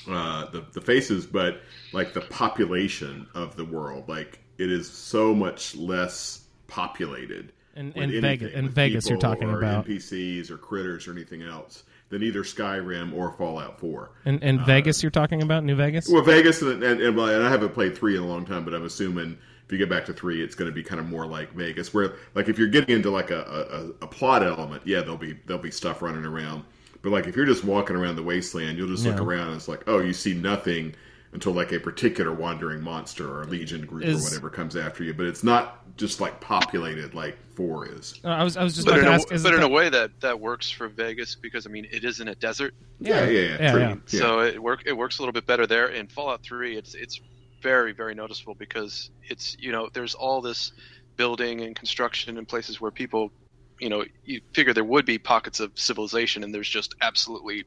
uh, 0.08 0.50
the 0.50 0.64
the 0.72 0.80
faces, 0.80 1.26
but 1.26 1.62
like 1.92 2.12
the 2.12 2.20
population 2.20 3.26
of 3.34 3.56
the 3.56 3.64
world. 3.64 4.08
Like 4.08 4.40
it 4.58 4.70
is 4.70 4.90
so 4.90 5.34
much 5.34 5.74
less 5.74 6.44
populated. 6.66 7.52
In- 7.74 7.88
with 7.88 7.96
in 7.96 8.02
anything, 8.02 8.22
Vegas- 8.22 8.54
in 8.54 8.64
with 8.66 8.74
Vegas 8.74 9.08
you're 9.08 9.18
talking 9.18 9.50
or 9.50 9.58
about. 9.58 9.86
NPCs 9.86 10.50
or 10.50 10.56
critters 10.56 11.06
or 11.08 11.12
anything 11.12 11.42
else 11.42 11.84
than 12.08 12.22
either 12.22 12.42
Skyrim 12.42 13.12
or 13.14 13.32
Fallout 13.32 13.80
Four. 13.80 14.12
And 14.24 14.42
in 14.42 14.64
Vegas, 14.64 15.02
you're 15.02 15.10
talking 15.10 15.42
about 15.42 15.64
New 15.64 15.74
Vegas. 15.74 16.08
Well, 16.08 16.22
Vegas, 16.22 16.62
and, 16.62 16.82
and, 16.82 17.00
and, 17.00 17.18
and 17.18 17.44
I 17.46 17.50
haven't 17.50 17.74
played 17.74 17.96
three 17.98 18.16
in 18.16 18.22
a 18.22 18.26
long 18.26 18.46
time, 18.46 18.64
but 18.64 18.74
I'm 18.74 18.84
assuming 18.84 19.36
if 19.66 19.72
you 19.72 19.78
get 19.78 19.90
back 19.90 20.04
to 20.06 20.12
three, 20.12 20.42
it's 20.42 20.54
going 20.54 20.70
to 20.70 20.74
be 20.74 20.84
kind 20.84 21.00
of 21.00 21.06
more 21.08 21.26
like 21.26 21.52
Vegas, 21.52 21.92
where 21.92 22.14
like 22.36 22.48
if 22.48 22.58
you're 22.58 22.68
getting 22.68 22.94
into 22.94 23.10
like 23.10 23.32
a, 23.32 23.94
a, 24.00 24.04
a 24.04 24.06
plot 24.06 24.44
element, 24.44 24.82
yeah, 24.86 25.00
there'll 25.00 25.16
be 25.16 25.36
there'll 25.46 25.62
be 25.62 25.72
stuff 25.72 26.00
running 26.00 26.24
around. 26.24 26.62
But 27.06 27.12
like 27.12 27.28
if 27.28 27.36
you're 27.36 27.46
just 27.46 27.62
walking 27.62 27.94
around 27.94 28.16
the 28.16 28.24
wasteland, 28.24 28.76
you'll 28.76 28.88
just 28.88 29.06
look 29.06 29.20
around 29.20 29.46
and 29.46 29.54
it's 29.54 29.68
like, 29.68 29.84
oh, 29.86 30.00
you 30.00 30.12
see 30.12 30.34
nothing 30.34 30.92
until 31.30 31.52
like 31.52 31.70
a 31.70 31.78
particular 31.78 32.32
wandering 32.32 32.82
monster 32.82 33.32
or 33.32 33.44
legion 33.44 33.86
group 33.86 34.02
Is- 34.02 34.20
or 34.20 34.24
whatever 34.24 34.50
comes 34.50 34.74
after 34.74 35.04
you. 35.04 35.14
But 35.14 35.26
it's 35.26 35.44
not 35.44 35.96
just 35.96 36.20
like 36.20 36.40
populated 36.40 37.14
like 37.14 37.38
four 37.54 37.86
is. 37.86 38.18
Uh, 38.24 38.30
I 38.30 38.42
was 38.42 38.56
I 38.56 38.64
was 38.64 38.74
just 38.74 38.88
But, 38.88 38.94
about 38.94 38.98
in 38.98 39.04
to 39.04 39.10
a, 39.12 39.14
ask. 39.14 39.30
Is 39.32 39.44
but 39.44 39.52
it 39.52 39.58
in 39.58 39.62
a 39.62 39.68
way 39.68 39.88
that 39.88 40.20
that 40.20 40.40
works 40.40 40.68
for 40.68 40.88
Vegas 40.88 41.36
because 41.36 41.64
I 41.64 41.70
mean 41.70 41.86
it 41.92 42.02
isn't 42.02 42.26
a 42.26 42.34
desert, 42.34 42.74
Yeah, 42.98 43.24
yeah, 43.26 43.40
yeah. 43.40 43.56
Yeah, 43.60 43.76
yeah. 43.76 43.88
Yeah. 43.88 44.20
so 44.20 44.40
it 44.40 44.60
work 44.60 44.82
it 44.84 44.92
works 44.92 45.20
a 45.20 45.22
little 45.22 45.32
bit 45.32 45.46
better 45.46 45.68
there. 45.68 45.86
In 45.86 46.08
Fallout 46.08 46.42
Three, 46.42 46.76
it's 46.76 46.96
it's 46.96 47.20
very 47.62 47.92
very 47.92 48.16
noticeable 48.16 48.56
because 48.56 49.10
it's 49.22 49.56
you 49.60 49.70
know 49.70 49.90
there's 49.92 50.16
all 50.16 50.40
this 50.40 50.72
building 51.16 51.60
and 51.60 51.76
construction 51.76 52.36
and 52.36 52.48
places 52.48 52.80
where 52.80 52.90
people 52.90 53.30
you 53.78 53.88
know 53.88 54.04
you 54.24 54.40
figure 54.52 54.72
there 54.72 54.84
would 54.84 55.04
be 55.04 55.18
pockets 55.18 55.60
of 55.60 55.72
civilization 55.74 56.44
and 56.44 56.54
there's 56.54 56.68
just 56.68 56.94
absolutely 57.00 57.64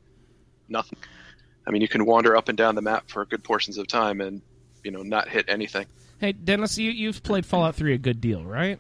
nothing. 0.68 1.00
I 1.68 1.72
mean 1.72 1.82
you 1.82 1.88
can 1.88 2.06
wander 2.06 2.36
up 2.36 2.50
and 2.50 2.58
down 2.58 2.76
the 2.76 2.82
map 2.82 3.10
for 3.10 3.26
good 3.26 3.44
portions 3.44 3.78
of 3.78 3.88
time 3.88 4.22
and 4.22 4.42
you 4.84 4.92
know 4.92 5.04
not 5.04 5.28
hit 5.28 5.46
anything. 5.48 5.86
Hey, 6.20 6.34
Dennis, 6.34 6.78
you, 6.78 6.92
you've 6.92 7.24
played 7.24 7.46
Fallout 7.46 7.76
3 7.76 7.94
a 7.94 7.98
good 7.98 8.20
deal, 8.20 8.44
right? 8.44 8.78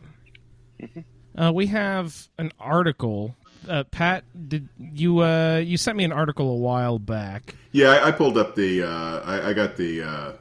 Uh, 1.37 1.53
we 1.53 1.67
have 1.67 2.27
an 2.37 2.51
article. 2.59 3.33
Uh, 3.67 3.83
Pat, 3.85 4.25
did 4.49 4.67
you 4.77 5.19
uh, 5.19 5.57
you 5.57 5.77
sent 5.77 5.95
me 5.95 6.03
an 6.03 6.11
article 6.11 6.49
a 6.49 6.57
while 6.57 6.99
back? 6.99 7.55
Yeah, 7.71 7.91
I, 7.91 8.07
I 8.07 8.11
pulled 8.11 8.37
up 8.37 8.55
the. 8.55 8.83
Uh, 8.83 9.21
I, 9.23 9.49
I 9.49 9.53
got 9.53 9.77
the. 9.77 10.01
Uh, 10.01 10.33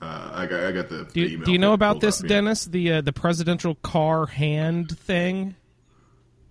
uh, 0.00 0.30
I 0.32 0.46
got. 0.46 0.64
I 0.64 0.72
got 0.72 0.88
the. 0.88 1.04
Do 1.04 1.06
the 1.12 1.20
you, 1.20 1.26
email 1.26 1.44
do 1.44 1.52
you 1.52 1.58
know 1.58 1.68
pulled 1.68 1.78
about 1.78 1.96
up, 1.96 2.02
this, 2.02 2.22
yeah. 2.22 2.28
Dennis? 2.28 2.64
The 2.64 2.92
uh, 2.92 3.00
the 3.02 3.12
presidential 3.12 3.76
car 3.76 4.26
hand 4.26 4.98
thing 4.98 5.54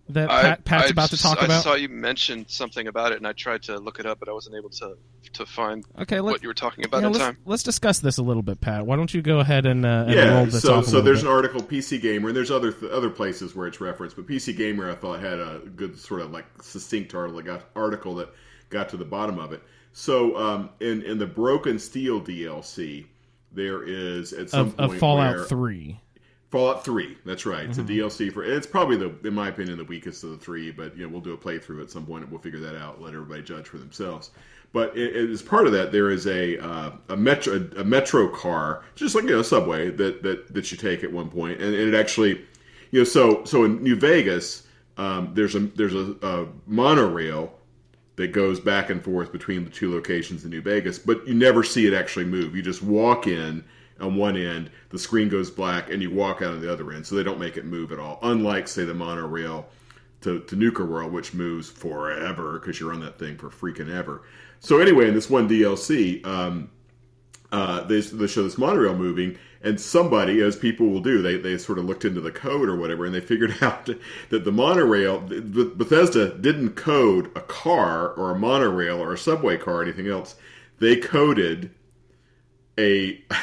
that 0.10 0.30
I- 0.32 0.42
Pat, 0.42 0.66
Pat's 0.66 0.88
I 0.88 0.90
about 0.90 1.10
to 1.10 1.18
talk 1.18 1.42
I 1.42 1.46
about. 1.46 1.60
I 1.60 1.62
saw 1.62 1.74
you 1.76 1.90
mentioned 1.90 2.46
something 2.50 2.88
about 2.88 3.12
it, 3.12 3.18
and 3.18 3.28
I 3.28 3.34
tried 3.34 3.64
to 3.64 3.78
look 3.80 4.00
it 4.00 4.06
up, 4.06 4.20
but 4.20 4.30
I 4.30 4.34
wasn't 4.34 4.56
able 4.56 4.70
to 4.70 4.98
to 5.34 5.46
find 5.46 5.84
Okay, 6.00 6.22
let, 6.22 6.32
what 6.34 6.42
you 6.44 6.48
were 6.48 6.54
talking 6.54 6.86
about 6.86 7.02
yeah, 7.02 7.08
in 7.08 7.14
let's, 7.14 7.26
time. 7.26 7.38
let's 7.46 7.64
discuss 7.64 8.00
this 8.00 8.18
a 8.18 8.24
little 8.24 8.44
bit, 8.44 8.62
Pat. 8.62 8.86
Why 8.86 8.96
don't 8.96 9.14
you 9.14 9.22
go 9.22 9.40
ahead 9.40 9.66
and, 9.66 9.86
uh, 9.86 10.06
and 10.08 10.16
roll 10.16 10.16
Yeah, 10.16 10.46
this 10.46 10.62
so 10.62 10.76
off 10.76 10.86
a 10.86 10.90
so 10.90 11.02
there's 11.02 11.24
bit. 11.24 11.28
an 11.30 11.34
article 11.36 11.62
PC 11.62 12.00
Gamer, 12.02 12.30
and 12.30 12.38
there's 12.38 12.52
other 12.52 12.72
th- 12.72 12.92
other 12.92 13.10
places 13.10 13.54
where 13.56 13.68
it's 13.68 13.82
referenced, 13.82 14.16
but 14.16 14.28
PC 14.28 14.56
Gamer 14.56 14.90
I 14.90 14.96
thought 14.96 15.20
had 15.20 15.40
a 15.40 15.62
good 15.76 15.98
sort 16.00 16.22
of 16.22 16.32
like 16.32 16.46
succinct 16.62 17.14
article 17.14 17.38
that 17.38 17.44
got, 17.46 17.64
article 17.76 18.16
that 18.16 18.30
got 18.70 18.90
to 18.90 18.98
the 18.98 19.04
bottom 19.06 19.40
of 19.40 19.52
it. 19.52 19.62
So 19.92 20.38
um, 20.38 20.70
in 20.80 21.02
in 21.02 21.18
the 21.18 21.26
Broken 21.28 21.80
Steel 21.80 22.22
DLC, 22.22 23.06
there 23.52 23.84
is 23.84 24.32
at 24.32 24.50
some 24.52 24.68
of, 24.68 24.78
point 24.78 24.92
of 24.94 25.00
Fallout 25.00 25.36
where- 25.38 25.46
3. 25.46 26.00
Fallout 26.52 26.86
Three. 26.86 27.18
That's 27.26 27.46
right. 27.46 27.66
It's 27.66 27.78
Mm-hmm. 27.78 27.92
a 27.92 28.10
DLC 28.10 28.32
for. 28.32 28.44
It's 28.44 28.68
probably 28.68 28.98
the, 28.98 29.14
in 29.28 29.34
my 29.34 29.50
opinion, 29.50 29.78
the 29.78 29.84
weakest 29.84 30.24
of 30.24 30.30
the 30.32 30.38
three. 30.38 30.72
But 30.72 30.96
you 30.98 31.04
know, 31.04 31.10
we'll 31.10 31.22
do 31.22 31.34
a 31.34 31.38
playthrough 31.38 31.82
at 31.82 31.90
some 31.92 32.06
point, 32.06 32.24
and 32.24 32.32
we'll 32.32 32.42
figure 32.42 32.60
that 32.62 32.76
out. 32.78 33.02
Let 33.02 33.14
everybody 33.14 33.42
judge 33.42 33.68
for 33.68 33.78
themselves. 33.78 34.32
But 34.74 34.96
it, 34.98 35.16
it- 35.16 35.30
as 35.30 35.42
part 35.42 35.68
of 35.68 35.74
that, 35.74 35.92
there 35.92 36.12
is 36.12 36.28
a 36.28 36.58
uh, 36.60 36.92
a 37.10 37.18
metro 37.18 37.68
a 37.78 37.84
metro 37.84 38.28
car, 38.30 38.84
just 38.96 39.16
like 39.16 39.24
you 39.26 39.32
know, 39.32 39.40
a 39.40 39.44
subway 39.44 39.90
that 39.92 40.22
that 40.24 40.54
that 40.54 40.72
you 40.72 40.78
take 40.78 41.04
at 41.04 41.12
one 41.12 41.30
point, 41.30 41.62
and, 41.62 41.74
and 41.76 41.94
it 41.94 41.98
actually, 41.98 42.42
you 42.92 43.00
know, 43.00 43.04
so 43.04 43.44
so 43.46 43.64
in 43.66 43.82
New 43.84 43.96
Vegas, 43.96 44.68
um, 44.98 45.32
there's 45.34 45.56
a 45.56 45.60
there's 45.60 45.96
a, 45.96 46.16
a 46.22 46.48
monorail 46.68 47.54
that 48.18 48.32
goes 48.32 48.60
back 48.62 48.90
and 48.90 49.04
forth 49.04 49.32
between 49.34 49.66
the 49.66 49.70
two 49.70 49.92
locations 49.94 50.46
in 50.46 50.50
New 50.52 50.62
Vegas, 50.62 50.98
but 50.98 51.28
you 51.28 51.34
never 51.34 51.64
see 51.64 51.86
it 51.86 51.94
actually 51.94 52.24
move. 52.26 52.56
You 52.56 52.62
just 52.62 52.82
walk 52.82 53.28
in 53.28 53.62
on 54.00 54.16
one 54.16 54.36
end, 54.38 54.70
the 54.90 55.00
screen 55.00 55.30
goes 55.30 55.50
black, 55.50 55.90
and 55.90 56.02
you 56.02 56.12
walk 56.12 56.42
out 56.42 56.54
on 56.54 56.62
the 56.62 56.72
other 56.72 56.92
end, 56.92 57.06
so 57.06 57.16
they 57.16 57.24
don't 57.24 57.40
make 57.40 57.58
it 57.58 57.66
move 57.66 57.92
at 57.92 58.00
all. 58.00 58.20
Unlike, 58.22 58.68
say, 58.68 58.84
the 58.84 58.94
monorail 58.94 59.68
to, 60.22 60.40
to 60.42 60.56
Nuka 60.56 60.84
World, 60.84 61.14
which 61.14 61.34
moves 61.34 61.70
forever 61.70 62.60
because 62.60 62.80
you're 62.80 62.94
on 62.94 63.00
that 63.02 63.20
thing 63.20 63.38
for 63.38 63.50
freaking 63.50 63.94
ever. 63.94 64.24
So 64.60 64.80
anyway, 64.80 65.08
in 65.08 65.14
this 65.14 65.30
one 65.30 65.48
DLC, 65.48 66.26
um, 66.26 66.72
uh, 67.52 67.84
they, 67.84 68.02
they 68.02 68.28
show 68.28 68.44
this 68.44 68.58
monorail 68.58 68.96
moving, 68.96 69.38
and 69.62 69.80
somebody, 69.80 70.42
as 70.42 70.56
people 70.56 70.88
will 70.88 71.00
do, 71.00 71.22
they, 71.22 71.38
they 71.38 71.58
sort 71.58 71.78
of 71.78 71.86
looked 71.86 72.06
into 72.06 72.22
the 72.22 72.32
code 72.32 72.68
or 72.68 72.76
whatever, 72.76 73.06
and 73.06 73.14
they 73.14 73.22
figured 73.22 73.56
out 73.62 73.86
that 74.30 74.44
the 74.44 74.52
monorail, 74.52 75.20
Bethesda 75.22 76.34
didn't 76.38 76.72
code 76.72 77.32
a 77.36 77.42
car 77.42 78.10
or 78.10 78.32
a 78.32 78.40
monorail 78.40 79.02
or 79.02 79.14
a 79.14 79.18
subway 79.18 79.58
car 79.58 79.76
or 79.76 79.84
anything 79.84 80.08
else. 80.08 80.36
They 80.80 80.98
coded 80.98 81.72
a. 82.78 83.24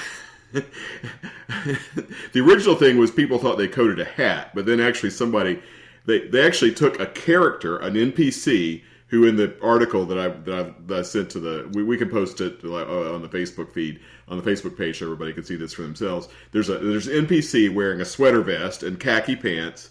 the 2.32 2.40
original 2.40 2.74
thing 2.74 2.98
was 2.98 3.10
people 3.10 3.38
thought 3.38 3.56
they 3.56 3.68
coded 3.68 4.00
a 4.00 4.04
hat, 4.04 4.50
but 4.54 4.66
then 4.66 4.80
actually 4.80 5.10
somebody 5.10 5.60
they 6.04 6.26
they 6.28 6.44
actually 6.44 6.72
took 6.74 7.00
a 7.00 7.06
character, 7.06 7.78
an 7.78 7.94
NPC, 7.94 8.82
who 9.06 9.24
in 9.26 9.36
the 9.36 9.54
article 9.62 10.04
that 10.06 10.18
I 10.18 10.28
that 10.28 10.54
I, 10.54 10.74
that 10.86 10.98
I 10.98 11.02
sent 11.02 11.30
to 11.30 11.40
the 11.40 11.70
we, 11.74 11.82
we 11.82 11.96
can 11.96 12.08
post 12.08 12.40
it 12.40 12.60
uh, 12.64 13.14
on 13.14 13.22
the 13.22 13.28
Facebook 13.28 13.72
feed 13.72 14.00
on 14.28 14.40
the 14.40 14.50
Facebook 14.50 14.76
page 14.76 14.98
so 14.98 15.04
everybody 15.04 15.32
can 15.32 15.44
see 15.44 15.56
this 15.56 15.74
for 15.74 15.82
themselves. 15.82 16.28
There's 16.50 16.68
a 16.68 16.78
there's 16.78 17.06
an 17.06 17.26
NPC 17.26 17.72
wearing 17.72 18.00
a 18.00 18.04
sweater 18.04 18.42
vest 18.42 18.82
and 18.82 18.98
khaki 18.98 19.36
pants, 19.36 19.90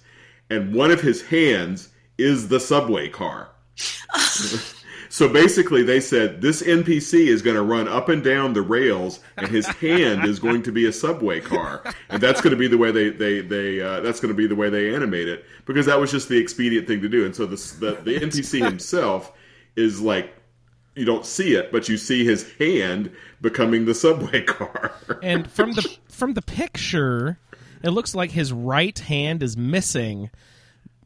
and 0.50 0.74
one 0.74 0.92
of 0.92 1.02
his 1.02 1.22
hands 1.22 1.90
is 2.18 2.48
the 2.48 2.60
subway 2.60 3.10
car. 3.10 3.50
So 5.12 5.28
basically, 5.28 5.84
they 5.84 6.00
said 6.00 6.42
this 6.42 6.64
NPC 6.64 7.28
is 7.28 7.42
going 7.42 7.58
to 7.58 7.62
run 7.62 7.90
up 7.90 8.08
and 8.08 8.24
down 8.24 8.54
the 8.54 8.62
rails, 8.62 9.20
and 9.36 9.46
his 9.50 9.68
hand 9.68 10.24
is 10.24 10.40
going 10.40 10.64
to 10.64 10.72
be 10.72 10.86
a 10.86 10.94
subway 10.94 11.42
car, 11.42 11.84
and 12.10 12.24
that's 12.24 12.40
going 12.40 12.52
to 12.52 12.58
be 12.58 12.70
the 12.70 12.78
way 12.78 12.92
they 12.92 13.10
they 13.10 13.42
they 13.42 13.82
uh, 13.82 14.00
that's 14.00 14.22
going 14.22 14.34
to 14.34 14.38
be 14.38 14.48
the 14.48 14.56
way 14.56 14.70
they 14.70 14.96
animate 14.96 15.28
it 15.28 15.44
because 15.66 15.86
that 15.88 16.00
was 16.00 16.12
just 16.12 16.30
the 16.30 16.38
expedient 16.38 16.88
thing 16.88 17.02
to 17.02 17.10
do. 17.10 17.26
And 17.26 17.36
so 17.36 17.46
the 17.46 17.58
the 18.06 18.22
NPC 18.22 18.64
himself 18.64 19.34
is 19.76 20.00
like 20.00 20.34
you 20.96 21.04
don't 21.04 21.26
see 21.26 21.56
it, 21.56 21.74
but 21.74 21.90
you 21.90 21.98
see 21.98 22.24
his 22.24 22.50
hand 22.54 23.12
becoming 23.42 23.84
the 23.84 23.94
subway 23.94 24.44
car. 24.44 24.94
and 25.22 25.52
from 25.52 25.74
the 25.74 25.98
from 26.08 26.36
the 26.36 26.42
picture, 26.42 27.38
it 27.84 27.90
looks 27.90 28.16
like 28.16 28.32
his 28.32 28.54
right 28.54 28.98
hand 28.98 29.44
is 29.44 29.58
missing. 29.58 30.30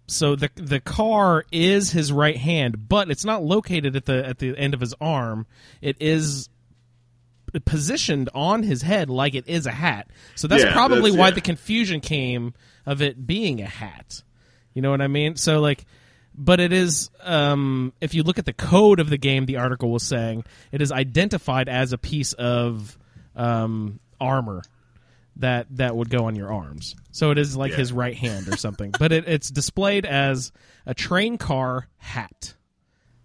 So 0.07 0.35
the 0.35 0.49
the 0.55 0.79
car 0.79 1.45
is 1.51 1.91
his 1.91 2.11
right 2.11 2.37
hand, 2.37 2.87
but 2.87 3.09
it's 3.09 3.25
not 3.25 3.43
located 3.43 3.95
at 3.95 4.05
the 4.05 4.25
at 4.25 4.37
the 4.39 4.55
end 4.57 4.73
of 4.73 4.79
his 4.79 4.93
arm. 5.01 5.47
It 5.81 5.97
is 5.99 6.49
positioned 7.65 8.29
on 8.35 8.63
his 8.63 8.81
head 8.81 9.09
like 9.09 9.33
it 9.33 9.47
is 9.47 9.65
a 9.65 9.71
hat. 9.71 10.07
So 10.35 10.47
that's 10.47 10.63
Yeah, 10.63 10.73
probably 10.73 11.11
that's- 11.11 11.17
why 11.17 11.27
yeah. 11.29 11.35
the 11.35 11.41
confusion 11.41 12.01
came 12.01 12.53
of 12.85 13.01
it 13.01 13.25
being 13.25 13.61
a 13.61 13.65
hat. 13.65 14.23
You 14.73 14.81
know 14.81 14.91
what 14.91 15.01
I 15.01 15.07
mean? 15.07 15.35
So 15.37 15.59
like 15.61 15.85
but 16.37 16.59
it 16.59 16.73
is 16.73 17.09
um 17.23 17.93
if 18.01 18.13
you 18.13 18.21
look 18.23 18.37
at 18.37 18.45
the 18.45 18.51
code 18.53 18.99
of 18.99 19.09
the 19.09 19.17
game 19.17 19.45
the 19.45 19.55
article 19.55 19.89
was 19.89 20.03
saying 20.03 20.43
it 20.73 20.81
is 20.81 20.91
identified 20.91 21.69
as 21.69 21.93
a 21.93 21.97
piece 21.97 22.33
of 22.33 22.97
um 23.37 23.99
armor 24.19 24.61
that 25.37 25.67
that 25.71 25.95
would 25.95 26.09
go 26.09 26.25
on 26.25 26.35
your 26.35 26.51
arms. 26.53 26.95
So 27.11 27.31
it 27.31 27.37
is 27.37 27.55
like 27.57 27.71
Yeah. 27.71 27.77
his 27.77 27.91
right 27.93 28.15
hand 28.15 28.47
or 28.47 28.57
something. 28.57 28.91
but 28.97 29.11
it, 29.11 29.27
it's 29.27 29.49
displayed 29.49 30.05
as 30.05 30.51
a 30.85 30.93
train 30.93 31.37
car 31.37 31.87
hat 31.97 32.53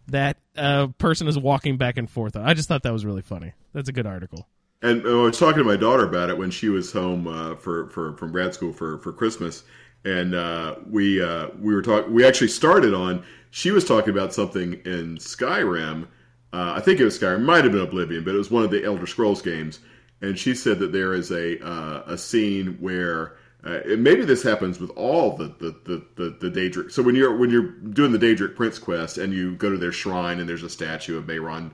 that 0.08 0.36
a 0.56 0.88
person 0.98 1.28
is 1.28 1.38
walking 1.38 1.76
back 1.76 1.96
and 1.96 2.10
forth 2.10 2.34
on. 2.36 2.44
I 2.44 2.54
just 2.54 2.68
thought 2.68 2.82
that 2.82 2.92
was 2.92 3.04
really 3.04 3.22
funny. 3.22 3.52
That's 3.72 3.88
a 3.88 3.92
good 3.92 4.06
article. 4.06 4.48
And 4.82 5.04
uh, 5.06 5.20
I 5.20 5.22
was 5.24 5.38
talking 5.38 5.58
to 5.58 5.64
my 5.64 5.76
daughter 5.76 6.04
about 6.04 6.30
it 6.30 6.38
when 6.38 6.50
she 6.50 6.68
was 6.68 6.92
home 6.92 7.28
uh, 7.28 7.54
for, 7.56 7.90
for 7.90 8.16
from 8.16 8.32
grad 8.32 8.54
school 8.54 8.72
for, 8.72 8.98
for 8.98 9.12
Christmas, 9.12 9.62
and 10.06 10.34
uh, 10.34 10.76
we 10.88 11.22
uh, 11.22 11.48
we 11.60 11.74
were 11.74 11.82
talking. 11.82 12.12
We 12.14 12.24
actually 12.26 12.48
started 12.48 12.94
on. 12.94 13.22
She 13.50 13.70
was 13.72 13.84
talking 13.84 14.10
about 14.10 14.32
something 14.32 14.72
in 14.86 15.18
Skyrim. 15.18 16.04
Uh, 16.52 16.72
I 16.76 16.80
think 16.80 16.98
it 16.98 17.04
was 17.04 17.18
Skyrim. 17.18 17.36
It 17.36 17.40
might 17.40 17.64
have 17.64 17.72
been 17.74 17.82
Oblivion, 17.82 18.24
but 18.24 18.34
it 18.34 18.38
was 18.38 18.50
one 18.50 18.64
of 18.64 18.70
the 18.70 18.82
Elder 18.82 19.06
Scrolls 19.06 19.42
games. 19.42 19.80
And 20.20 20.38
she 20.38 20.54
said 20.54 20.78
that 20.80 20.92
there 20.92 21.14
is 21.14 21.30
a 21.30 21.64
uh, 21.64 22.02
a 22.06 22.18
scene 22.18 22.78
where. 22.80 23.36
Uh, 23.62 23.80
maybe 23.98 24.24
this 24.24 24.42
happens 24.42 24.80
with 24.80 24.88
all 24.96 25.36
the 25.36 25.44
the, 25.58 25.76
the, 25.84 26.06
the, 26.16 26.30
the 26.40 26.50
Daedric. 26.50 26.90
So 26.90 27.02
when 27.02 27.14
you're 27.14 27.36
when 27.36 27.50
you're 27.50 27.72
doing 27.72 28.10
the 28.10 28.18
Daedric 28.18 28.56
Prince 28.56 28.78
quest 28.78 29.18
and 29.18 29.34
you 29.34 29.54
go 29.54 29.68
to 29.68 29.76
their 29.76 29.92
shrine 29.92 30.40
and 30.40 30.48
there's 30.48 30.62
a 30.62 30.70
statue 30.70 31.18
of 31.18 31.24
Mehron 31.24 31.72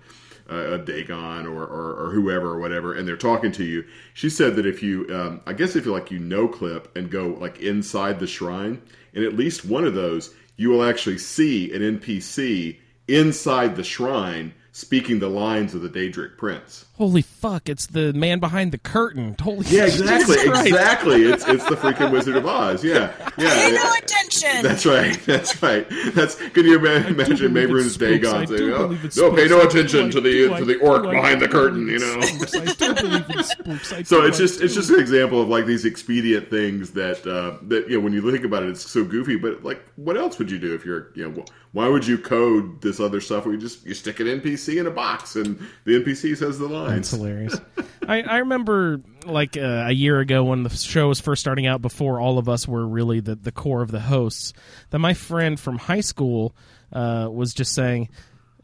uh, 0.50 0.74
a 0.74 0.78
Dagon 0.78 1.46
or, 1.46 1.64
or 1.64 2.06
or 2.06 2.10
whoever 2.10 2.48
or 2.48 2.58
whatever, 2.58 2.94
and 2.94 3.06
they're 3.06 3.16
talking 3.16 3.52
to 3.52 3.64
you. 3.64 3.84
She 4.14 4.30
said 4.30 4.56
that 4.56 4.66
if 4.66 4.82
you, 4.82 5.06
um, 5.10 5.40
I 5.46 5.52
guess 5.52 5.76
if 5.76 5.86
you 5.86 5.92
like 5.92 6.10
you 6.10 6.18
no 6.18 6.48
clip 6.48 6.96
and 6.96 7.10
go 7.10 7.28
like 7.28 7.58
inside 7.60 8.20
the 8.20 8.26
shrine, 8.26 8.80
in 9.12 9.24
at 9.24 9.34
least 9.34 9.64
one 9.64 9.84
of 9.84 9.94
those, 9.94 10.34
you 10.56 10.70
will 10.70 10.84
actually 10.84 11.18
see 11.18 11.72
an 11.72 11.82
NPC 11.98 12.78
inside 13.08 13.76
the 13.76 13.84
shrine 13.84 14.54
speaking 14.76 15.18
the 15.21 15.28
lines 15.28 15.75
of 15.75 15.80
the 15.80 15.88
Daedric 15.88 16.37
Prince. 16.37 16.85
Holy 16.99 17.23
fuck! 17.23 17.68
It's 17.68 17.87
the 17.87 18.12
man 18.12 18.40
behind 18.40 18.73
the 18.73 18.78
curtain. 18.78 19.35
Holy 19.40 19.66
Yeah, 19.68 19.85
exactly, 19.85 20.37
Jesus 20.37 20.66
exactly. 20.66 21.23
It's 21.25 21.47
it's 21.49 21.64
the 21.64 21.76
freaking 21.76 22.11
Wizard 22.11 22.37
of 22.37 22.47
Oz. 22.47 22.85
Yeah, 22.85 23.12
yeah. 23.38 23.54
Pay 23.54 23.73
no 23.73 23.92
attention. 23.99 24.62
That's 24.62 24.85
right. 24.87 25.18
That's 25.26 25.62
right. 25.62 25.87
That's. 26.14 26.37
Can 26.50 26.64
you 26.66 26.76
imagine 26.76 27.16
believe 27.52 27.68
Mehrunes. 27.68 27.99
Dagon 27.99 28.47
saying, 28.47 28.59
do 28.61 28.75
"Oh, 28.75 28.88
no, 29.16 29.35
pay 29.37 29.47
no 29.49 29.61
attention 29.62 30.04
like- 30.04 30.12
to 30.12 30.21
the 30.21 30.30
to 30.45 30.50
like- 30.50 30.64
the 30.66 30.76
orc 30.76 31.04
like- 31.04 31.16
behind 31.16 31.40
the 31.42 31.49
curtain"? 31.49 31.87
You 31.88 31.99
know. 31.99 32.21
spooks. 32.23 32.54
I 32.83 32.92
believe 32.95 33.30
in 33.30 33.42
spooks. 33.45 33.92
So 34.09 34.25
it's 34.25 34.38
just 34.38 34.61
it's 34.62 34.75
just 34.75 34.90
an 34.90 35.00
example 35.00 35.40
of 35.40 35.49
like 35.49 35.66
these 35.66 35.85
expedient 35.85 36.49
things 36.50 36.92
that 36.92 37.26
uh, 37.26 37.59
that 37.68 37.88
you 37.88 37.99
know 37.99 38.04
when 38.04 38.12
you 38.12 38.30
think 38.30 38.45
about 38.45 38.62
it, 38.62 38.71
it's 38.71 38.88
so 38.90 39.04
goofy. 39.04 39.37
But 39.37 39.64
like, 39.64 39.83
what 39.97 40.16
else 40.16 40.38
would 40.38 40.50
you 40.50 40.59
do 40.59 40.75
if 40.75 40.85
you're 40.85 41.09
you 41.14 41.28
know 41.28 41.42
wh- 41.42 41.65
why 41.76 41.88
would 41.88 42.06
you 42.06 42.16
code 42.16 42.80
this 42.80 43.00
other 43.00 43.21
stuff? 43.21 43.45
Where 43.45 43.54
you 43.54 43.61
just 43.61 43.85
you 43.85 43.92
stick 43.92 44.18
an 44.21 44.26
NPC 44.26 44.80
in 44.80 44.87
a 44.87 44.90
box 44.90 45.37
and 45.37 45.61
the 45.85 46.02
NPC 46.02 46.35
says 46.35 46.59
the 46.59 46.66
lines. 46.68 46.95
That's 46.95 47.11
hilarious. 47.11 47.61
I, 48.09 48.23
I 48.23 48.38
remember 48.38 49.02
like 49.26 49.59
uh, 49.59 49.85
a 49.87 49.92
year 49.92 50.18
ago 50.21 50.42
when 50.45 50.62
the 50.62 50.71
show 50.71 51.09
was 51.09 51.21
first 51.21 51.40
starting 51.40 51.66
out, 51.66 51.83
before 51.83 52.18
all 52.18 52.38
of 52.38 52.49
us 52.49 52.66
were 52.66 52.87
really 52.87 53.21
the, 53.21 53.35
the 53.35 53.52
core 53.52 53.83
of 53.83 53.90
the 53.90 54.00
hosts, 54.00 54.54
that 54.88 55.00
my 55.00 55.12
friend 55.12 55.61
from 55.61 55.76
high 55.76 56.00
school 56.00 56.56
uh, 56.95 57.28
was 57.30 57.52
just 57.52 57.75
saying. 57.75 58.09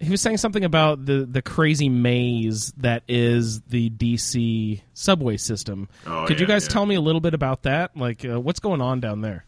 He 0.01 0.09
was 0.09 0.23
saying 0.23 0.39
something 0.39 0.65
about 0.65 1.05
the, 1.05 1.27
the 1.27 1.43
crazy 1.43 1.91
maze 1.91 2.73
that 2.79 3.03
is 3.09 3.61
the 3.61 3.91
DC 3.91 4.81
subway 4.95 5.37
system. 5.37 5.91
Oh, 6.07 6.25
Could 6.27 6.41
you 6.41 6.47
guys 6.47 6.65
yeah. 6.65 6.71
tell 6.71 6.87
me 6.87 6.95
a 6.95 7.01
little 7.01 7.21
bit 7.21 7.35
about 7.35 7.65
that? 7.65 7.95
Like, 7.95 8.25
uh, 8.25 8.41
what's 8.41 8.59
going 8.59 8.81
on 8.81 9.01
down 9.01 9.21
there? 9.21 9.45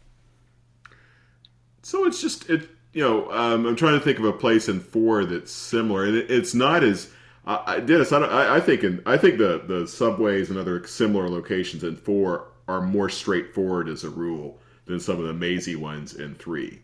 So 1.81 2.05
it's 2.05 2.21
just 2.21 2.49
it. 2.49 2.69
You 2.95 3.03
know, 3.03 3.31
um, 3.31 3.65
I'm 3.67 3.75
trying 3.75 3.99
to 3.99 4.03
think 4.03 4.17
of 4.17 4.25
a 4.25 4.33
place 4.33 4.67
in 4.67 4.79
four 4.79 5.25
that's 5.25 5.51
similar, 5.51 6.05
and 6.05 6.15
it, 6.15 6.31
it's 6.31 6.55
not 6.55 6.83
as. 6.83 7.11
I 7.45 7.75
I 7.75 7.79
Dennis, 7.81 8.11
I, 8.11 8.21
I, 8.21 8.55
I 8.55 8.59
think 8.59 8.83
in 8.83 9.03
I 9.05 9.17
think 9.17 9.37
the 9.37 9.61
the 9.67 9.87
subways 9.87 10.49
and 10.49 10.57
other 10.57 10.87
similar 10.87 11.29
locations 11.29 11.83
in 11.83 11.95
four 11.95 12.47
are 12.67 12.81
more 12.81 13.09
straightforward 13.09 13.87
as 13.87 14.03
a 14.03 14.09
rule 14.09 14.59
than 14.85 14.99
some 14.99 15.19
of 15.19 15.27
the 15.27 15.33
mazy 15.33 15.75
ones 15.75 16.15
in 16.15 16.35
three. 16.35 16.81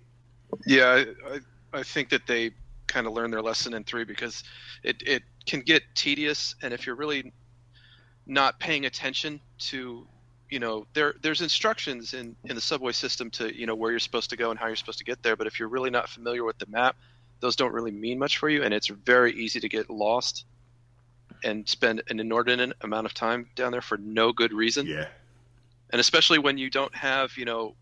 Yeah, 0.66 0.86
I, 0.88 1.36
I, 1.36 1.40
I 1.80 1.84
think 1.84 2.10
that 2.10 2.28
they 2.28 2.52
kind 2.88 3.08
of 3.08 3.14
learned 3.14 3.34
their 3.34 3.42
lesson 3.42 3.74
in 3.74 3.84
three 3.84 4.04
because 4.04 4.44
it, 4.84 5.02
it 5.06 5.24
can 5.46 5.62
get 5.62 5.84
tedious, 5.96 6.56
and 6.62 6.74
if 6.74 6.86
you're 6.86 6.96
really 6.96 7.32
not 8.28 8.60
paying 8.60 8.86
attention 8.86 9.40
to, 9.58 10.06
you 10.52 10.60
know, 10.60 10.86
there 10.94 11.16
there's 11.22 11.42
instructions 11.42 12.14
in 12.14 12.36
in 12.44 12.56
the 12.56 12.62
subway 12.62 12.92
system 12.92 13.32
to 13.32 13.58
you 13.58 13.66
know 13.66 13.74
where 13.74 13.90
you're 13.90 14.00
supposed 14.00 14.30
to 14.32 14.38
go 14.38 14.52
and 14.52 14.60
how 14.60 14.68
you're 14.68 14.76
supposed 14.76 15.00
to 15.00 15.06
get 15.06 15.24
there, 15.24 15.38
but 15.38 15.48
if 15.48 15.60
you're 15.60 15.70
really 15.70 15.90
not 15.90 16.10
familiar 16.10 16.44
with 16.44 16.60
the 16.60 16.68
map, 16.68 16.98
those 17.40 17.56
don't 17.56 17.72
really 17.72 17.92
mean 17.92 18.20
much 18.20 18.38
for 18.38 18.50
you, 18.50 18.62
and 18.62 18.74
it's 18.74 18.88
very 18.88 19.34
easy 19.34 19.62
to 19.62 19.70
get 19.70 19.90
lost 19.90 20.46
and 21.44 21.68
spend 21.68 22.04
an 22.10 22.20
inordinate 22.20 22.74
amount 22.82 23.06
of 23.06 23.14
time 23.14 23.50
down 23.56 23.72
there 23.72 23.82
for 23.82 23.98
no 23.98 24.34
good 24.34 24.52
reason. 24.52 24.86
Yeah, 24.86 25.08
and 25.90 26.02
especially 26.02 26.38
when 26.38 26.58
you 26.58 26.70
don't 26.70 26.94
have 26.94 27.38
you 27.38 27.46
know 27.46 27.76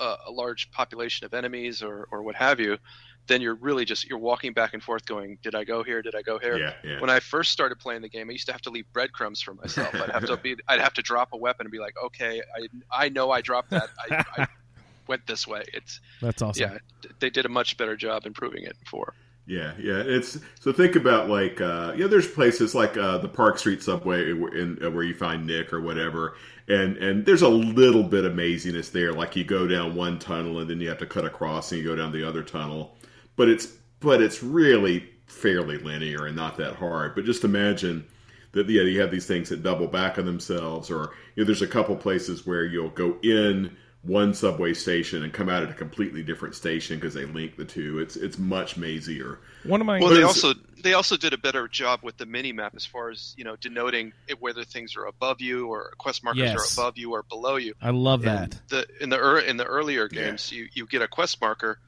a, 0.00 0.16
a 0.28 0.30
large 0.30 0.70
population 0.70 1.26
of 1.26 1.34
enemies 1.34 1.82
or 1.82 2.08
or 2.10 2.22
what 2.22 2.34
have 2.34 2.58
you 2.60 2.78
then 3.26 3.40
you're 3.40 3.54
really 3.54 3.84
just 3.84 4.08
you're 4.08 4.18
walking 4.18 4.52
back 4.52 4.74
and 4.74 4.82
forth 4.82 5.04
going 5.06 5.38
did 5.42 5.54
i 5.54 5.64
go 5.64 5.82
here 5.82 6.02
did 6.02 6.14
i 6.14 6.22
go 6.22 6.38
here 6.38 6.58
yeah, 6.58 6.72
yeah. 6.84 7.00
when 7.00 7.10
i 7.10 7.20
first 7.20 7.52
started 7.52 7.78
playing 7.78 8.02
the 8.02 8.08
game 8.08 8.28
i 8.28 8.32
used 8.32 8.46
to 8.46 8.52
have 8.52 8.62
to 8.62 8.70
leave 8.70 8.84
breadcrumbs 8.92 9.40
for 9.40 9.54
myself 9.54 9.94
i'd 9.94 10.10
have 10.10 10.26
to 10.26 10.36
be 10.36 10.56
i'd 10.68 10.80
have 10.80 10.94
to 10.94 11.02
drop 11.02 11.32
a 11.32 11.36
weapon 11.36 11.66
and 11.66 11.72
be 11.72 11.78
like 11.78 11.94
okay 12.02 12.42
i 12.56 13.04
i 13.04 13.08
know 13.08 13.30
i 13.30 13.40
dropped 13.40 13.70
that 13.70 13.88
i, 14.10 14.24
I 14.36 14.46
went 15.06 15.26
this 15.26 15.46
way 15.46 15.64
it's 15.72 16.00
That's 16.20 16.42
awesome. 16.42 16.72
yeah 16.72 17.10
they 17.18 17.30
did 17.30 17.46
a 17.46 17.48
much 17.48 17.76
better 17.76 17.96
job 17.96 18.26
improving 18.26 18.64
it 18.64 18.78
before 18.80 19.14
Yeah, 19.46 19.72
yeah. 19.80 20.02
It's 20.06 20.38
so 20.60 20.72
think 20.72 20.94
about 20.94 21.28
like 21.28 21.60
uh, 21.60 21.92
yeah. 21.96 22.06
There's 22.06 22.28
places 22.28 22.72
like 22.72 22.96
uh, 22.96 23.18
the 23.18 23.28
Park 23.28 23.58
Street 23.58 23.82
subway 23.82 24.30
in, 24.30 24.56
in 24.56 24.84
uh, 24.84 24.90
where 24.90 25.02
you 25.02 25.14
find 25.14 25.44
Nick 25.44 25.72
or 25.72 25.80
whatever, 25.80 26.36
and 26.68 26.96
and 26.98 27.26
there's 27.26 27.42
a 27.42 27.48
little 27.48 28.04
bit 28.04 28.24
of 28.24 28.34
maziness 28.34 28.90
there. 28.90 29.12
Like 29.12 29.34
you 29.34 29.42
go 29.42 29.66
down 29.66 29.96
one 29.96 30.20
tunnel 30.20 30.60
and 30.60 30.70
then 30.70 30.80
you 30.80 30.88
have 30.88 30.98
to 30.98 31.06
cut 31.06 31.24
across 31.24 31.72
and 31.72 31.80
you 31.80 31.84
go 31.88 31.96
down 31.96 32.12
the 32.12 32.22
other 32.22 32.44
tunnel, 32.44 32.94
but 33.40 33.48
it's 33.48 33.68
but 34.00 34.20
it's 34.20 34.42
really 34.42 35.08
fairly 35.24 35.78
linear 35.78 36.26
and 36.26 36.36
not 36.36 36.58
that 36.58 36.74
hard. 36.76 37.14
But 37.14 37.24
just 37.24 37.42
imagine 37.42 38.04
that 38.52 38.68
yeah, 38.68 38.82
you 38.82 39.00
have 39.00 39.10
these 39.10 39.24
things 39.24 39.48
that 39.48 39.62
double 39.62 39.86
back 39.86 40.18
on 40.18 40.26
themselves, 40.26 40.90
or 40.90 41.12
you 41.34 41.42
know, 41.42 41.46
there's 41.46 41.62
a 41.62 41.66
couple 41.66 41.96
places 41.96 42.46
where 42.46 42.66
you'll 42.66 42.90
go 42.90 43.16
in 43.22 43.74
one 44.02 44.34
subway 44.34 44.74
station 44.74 45.22
and 45.22 45.32
come 45.32 45.48
out 45.48 45.62
at 45.62 45.70
a 45.70 45.74
completely 45.74 46.22
different 46.22 46.54
station 46.54 46.96
because 46.98 47.14
they 47.14 47.24
link 47.24 47.56
the 47.56 47.64
two. 47.64 47.98
It's 47.98 48.14
it's 48.14 48.38
much 48.38 48.78
mazier. 48.78 49.38
One 49.64 49.80
of 49.80 49.86
my 49.86 50.00
well 50.00 50.10
they 50.12 50.22
also 50.22 50.52
they 50.82 50.92
also 50.92 51.16
did 51.16 51.32
a 51.32 51.38
better 51.38 51.66
job 51.66 52.00
with 52.02 52.18
the 52.18 52.26
mini 52.26 52.52
map 52.52 52.74
as 52.76 52.84
far 52.84 53.08
as 53.08 53.34
you 53.38 53.44
know 53.44 53.56
denoting 53.56 54.12
it, 54.28 54.38
whether 54.42 54.64
things 54.64 54.96
are 54.96 55.06
above 55.06 55.40
you 55.40 55.68
or 55.68 55.92
quest 55.96 56.22
markers 56.22 56.42
Yes. 56.42 56.56
are 56.78 56.82
above 56.82 56.98
you 56.98 57.12
or 57.12 57.22
below 57.22 57.56
you 57.56 57.72
I 57.80 57.88
love 57.88 58.20
in 58.20 58.34
that. 58.34 58.60
the 58.68 58.86
in 59.00 59.08
the 59.08 59.16
ear- 59.16 59.38
in 59.38 59.56
the 59.56 59.64
earlier 59.64 60.08
games 60.08 60.52
you 60.52 60.68
you 60.74 60.84
get 60.86 61.00
a 61.00 61.08
quest 61.08 61.40
marker 61.40 61.78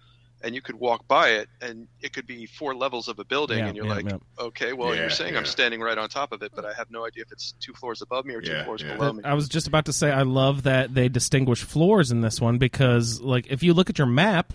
and 0.44 0.54
you 0.54 0.60
could 0.60 0.74
walk 0.74 1.06
by 1.06 1.28
it 1.30 1.48
and 1.60 1.86
it 2.00 2.12
could 2.12 2.26
be 2.26 2.46
four 2.46 2.74
levels 2.74 3.08
of 3.08 3.18
a 3.18 3.24
building 3.24 3.58
Yeah, 3.58 3.66
and 3.68 3.76
you're 3.76 3.86
yeah, 3.86 3.94
like 3.94 4.10
yeah. 4.10 4.16
okay 4.38 4.72
well 4.72 4.94
Yeah, 4.94 5.02
you're 5.02 5.10
saying 5.10 5.34
yeah. 5.34 5.38
i'm 5.38 5.46
standing 5.46 5.80
right 5.80 5.96
on 5.96 6.08
top 6.08 6.32
of 6.32 6.42
it 6.42 6.52
but 6.54 6.64
i 6.64 6.72
have 6.72 6.90
no 6.90 7.06
idea 7.06 7.22
if 7.22 7.30
it's 7.32 7.52
two 7.60 7.72
floors 7.74 8.02
above 8.02 8.24
me 8.26 8.34
or 8.34 8.40
two 8.40 8.52
Yeah, 8.52 8.64
floors 8.64 8.82
yeah. 8.82 8.96
below 8.96 9.12
me 9.12 9.22
I 9.24 9.34
was 9.34 9.48
just 9.48 9.66
about 9.68 9.84
to 9.86 9.92
say 9.92 10.10
I 10.10 10.22
love 10.22 10.64
that 10.64 10.92
they 10.94 11.08
distinguish 11.08 11.62
floors 11.62 12.10
in 12.10 12.20
this 12.22 12.40
one 12.40 12.58
because 12.58 13.20
like 13.20 13.46
if 13.50 13.62
you 13.62 13.72
look 13.74 13.88
at 13.90 13.98
your 13.98 14.06
map 14.08 14.52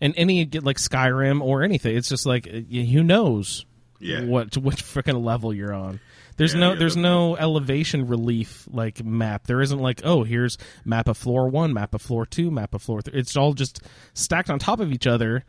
and 0.00 0.14
any 0.16 0.44
like 0.46 0.76
Skyrim 0.78 1.40
or 1.40 1.62
anything, 1.62 1.96
it's 1.96 2.08
just 2.08 2.26
like 2.26 2.46
who 2.46 3.02
knows 3.02 3.64
Yeah. 4.00 4.24
what 4.24 4.56
which 4.56 4.82
freaking 4.82 5.22
level 5.24 5.52
you're 5.54 5.72
on. 5.72 6.00
There's 6.36 6.54
Yeah, 6.54 6.60
no 6.60 6.72
yeah, 6.72 6.78
there's 6.78 6.94
the- 6.96 7.00
no 7.02 7.36
elevation 7.36 8.06
relief 8.06 8.66
like 8.70 9.04
map. 9.04 9.46
There 9.46 9.60
isn't 9.60 9.78
like 9.78 10.00
oh 10.04 10.24
here's 10.24 10.58
map 10.84 11.08
of 11.08 11.16
floor 11.16 11.48
one, 11.48 11.72
map 11.72 11.94
of 11.94 12.02
floor 12.02 12.26
two, 12.26 12.50
map 12.50 12.74
of 12.74 12.82
floor 12.82 13.00
three. 13.02 13.18
It's 13.18 13.36
all 13.36 13.52
just 13.52 13.80
stacked 14.14 14.50
on 14.50 14.58
top 14.58 14.80
of 14.80 14.90
each 14.92 15.06
other, 15.06 15.44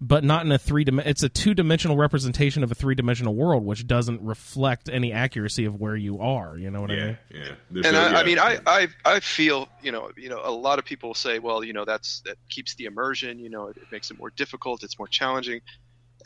but 0.00 0.22
not 0.22 0.46
in 0.46 0.52
a 0.52 0.58
three 0.58 0.84
dim. 0.84 1.00
It's 1.00 1.24
a 1.24 1.28
two 1.28 1.54
dimensional 1.54 1.96
representation 1.96 2.62
of 2.62 2.70
a 2.70 2.74
three 2.76 2.94
dimensional 2.94 3.34
world, 3.34 3.64
which 3.64 3.84
doesn't 3.86 4.22
reflect 4.22 4.88
any 4.88 5.12
accuracy 5.12 5.64
of 5.64 5.74
where 5.80 5.96
you 5.96 6.20
are. 6.20 6.56
You 6.56 6.70
know 6.70 6.82
what 6.82 6.92
I 6.92 6.94
mean? 6.94 7.18
yeah. 7.34 7.48
There's 7.70 7.86
and 7.86 7.94
no- 7.94 8.00
I, 8.02 8.10
yeah. 8.12 8.18
I 8.18 8.24
mean, 8.24 8.38
I, 8.38 8.58
I, 8.64 8.88
I 9.04 9.20
feel, 9.20 9.68
you 9.82 9.90
know, 9.90 10.10
you 10.16 10.28
know, 10.28 10.40
a 10.44 10.52
lot 10.52 10.78
of 10.78 10.84
people 10.84 11.14
say, 11.14 11.40
well, 11.40 11.64
you 11.64 11.72
know, 11.72 11.84
that's 11.84 12.20
that 12.26 12.36
keeps 12.48 12.76
the 12.76 12.84
immersion. 12.84 13.40
You 13.40 13.50
know, 13.50 13.66
it, 13.66 13.76
it 13.76 13.90
makes 13.90 14.12
it 14.12 14.18
more 14.18 14.30
difficult. 14.30 14.84
It's 14.84 14.98
more 15.00 15.08
challenging. 15.08 15.62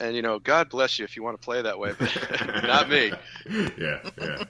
And 0.00 0.16
you 0.16 0.22
know, 0.22 0.38
God 0.38 0.68
bless 0.68 0.98
you 0.98 1.04
if 1.04 1.16
you 1.16 1.22
want 1.22 1.40
to 1.40 1.44
play 1.44 1.62
that 1.62 1.78
way, 1.78 1.92
but 1.98 2.62
not 2.64 2.88
me. 2.88 3.12
yeah, 3.78 4.00
yeah, 4.20 4.44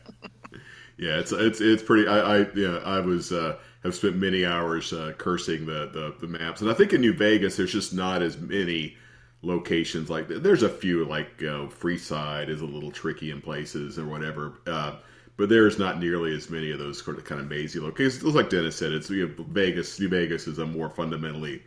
yeah. 0.98 1.18
It's 1.18 1.32
it's 1.32 1.60
it's 1.60 1.82
pretty. 1.82 2.08
I, 2.08 2.38
I 2.38 2.46
yeah. 2.54 2.76
I 2.84 3.00
was 3.00 3.32
uh, 3.32 3.56
have 3.82 3.94
spent 3.94 4.16
many 4.16 4.46
hours 4.46 4.92
uh, 4.92 5.12
cursing 5.18 5.66
the, 5.66 5.90
the 5.92 6.14
the 6.20 6.26
maps, 6.26 6.60
and 6.60 6.70
I 6.70 6.74
think 6.74 6.92
in 6.92 7.00
New 7.00 7.12
Vegas 7.12 7.56
there's 7.56 7.72
just 7.72 7.92
not 7.92 8.22
as 8.22 8.38
many 8.38 8.96
locations 9.42 10.08
like. 10.08 10.28
There's 10.28 10.62
a 10.62 10.68
few 10.68 11.04
like 11.04 11.40
you 11.40 11.48
know, 11.48 11.66
Freeside 11.66 12.48
is 12.48 12.60
a 12.60 12.66
little 12.66 12.90
tricky 12.90 13.30
in 13.30 13.40
places 13.40 13.98
or 13.98 14.06
whatever. 14.06 14.54
Uh, 14.66 14.96
but 15.36 15.48
there's 15.48 15.78
not 15.78 15.98
nearly 15.98 16.34
as 16.36 16.50
many 16.50 16.70
of 16.70 16.78
those 16.78 17.02
sort 17.02 17.18
of 17.18 17.24
kind 17.24 17.40
of 17.40 17.48
mazy 17.48 17.80
locations. 17.80 18.22
Like 18.22 18.50
Dennis 18.50 18.76
said, 18.76 18.92
it's 18.92 19.10
you 19.10 19.28
know, 19.28 19.44
Vegas. 19.48 19.98
New 19.98 20.08
Vegas 20.08 20.46
is 20.46 20.58
a 20.58 20.66
more 20.66 20.90
fundamentally 20.90 21.62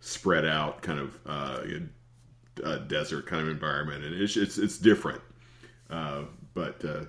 spread 0.00 0.44
out 0.44 0.82
kind 0.82 1.00
of 1.00 1.18
uh, 1.26 1.60
you 1.66 1.80
know, 1.80 1.88
uh, 2.64 2.78
desert 2.78 3.26
kind 3.26 3.42
of 3.42 3.48
environment, 3.48 4.04
and 4.04 4.14
it's 4.14 4.36
it's, 4.36 4.58
it's 4.58 4.78
different. 4.78 5.20
Uh, 5.90 6.22
but 6.54 6.84
uh, 6.84 7.04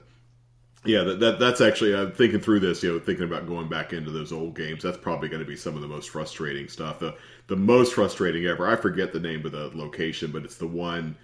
yeah, 0.86 1.04
that, 1.04 1.20
that 1.20 1.40
that's 1.40 1.62
actually 1.62 1.96
I'm 1.96 2.12
thinking 2.12 2.40
through 2.40 2.62
this. 2.62 2.84
You 2.84 2.94
know, 2.94 3.00
thinking 3.00 3.26
about 3.26 3.48
going 3.48 3.68
back 3.68 3.94
into 3.94 4.12
those 4.12 4.32
old 4.32 4.56
games. 4.56 4.84
That's 4.84 4.98
probably 4.98 5.30
going 5.30 5.42
to 5.42 5.48
be 5.48 5.56
some 5.56 5.76
of 5.76 5.82
the 5.82 5.88
most 5.88 6.10
frustrating 6.10 6.68
stuff. 6.70 7.00
The 7.00 7.16
the 7.48 7.56
most 7.56 7.94
frustrating 7.94 8.46
ever. 8.46 8.68
I 8.68 8.76
forget 8.76 9.12
the 9.12 9.20
name 9.20 9.46
of 9.46 9.52
the 9.52 9.72
location, 9.74 10.32
but 10.32 10.44
it's 10.44 10.58
the 10.58 10.68
one 10.68 11.16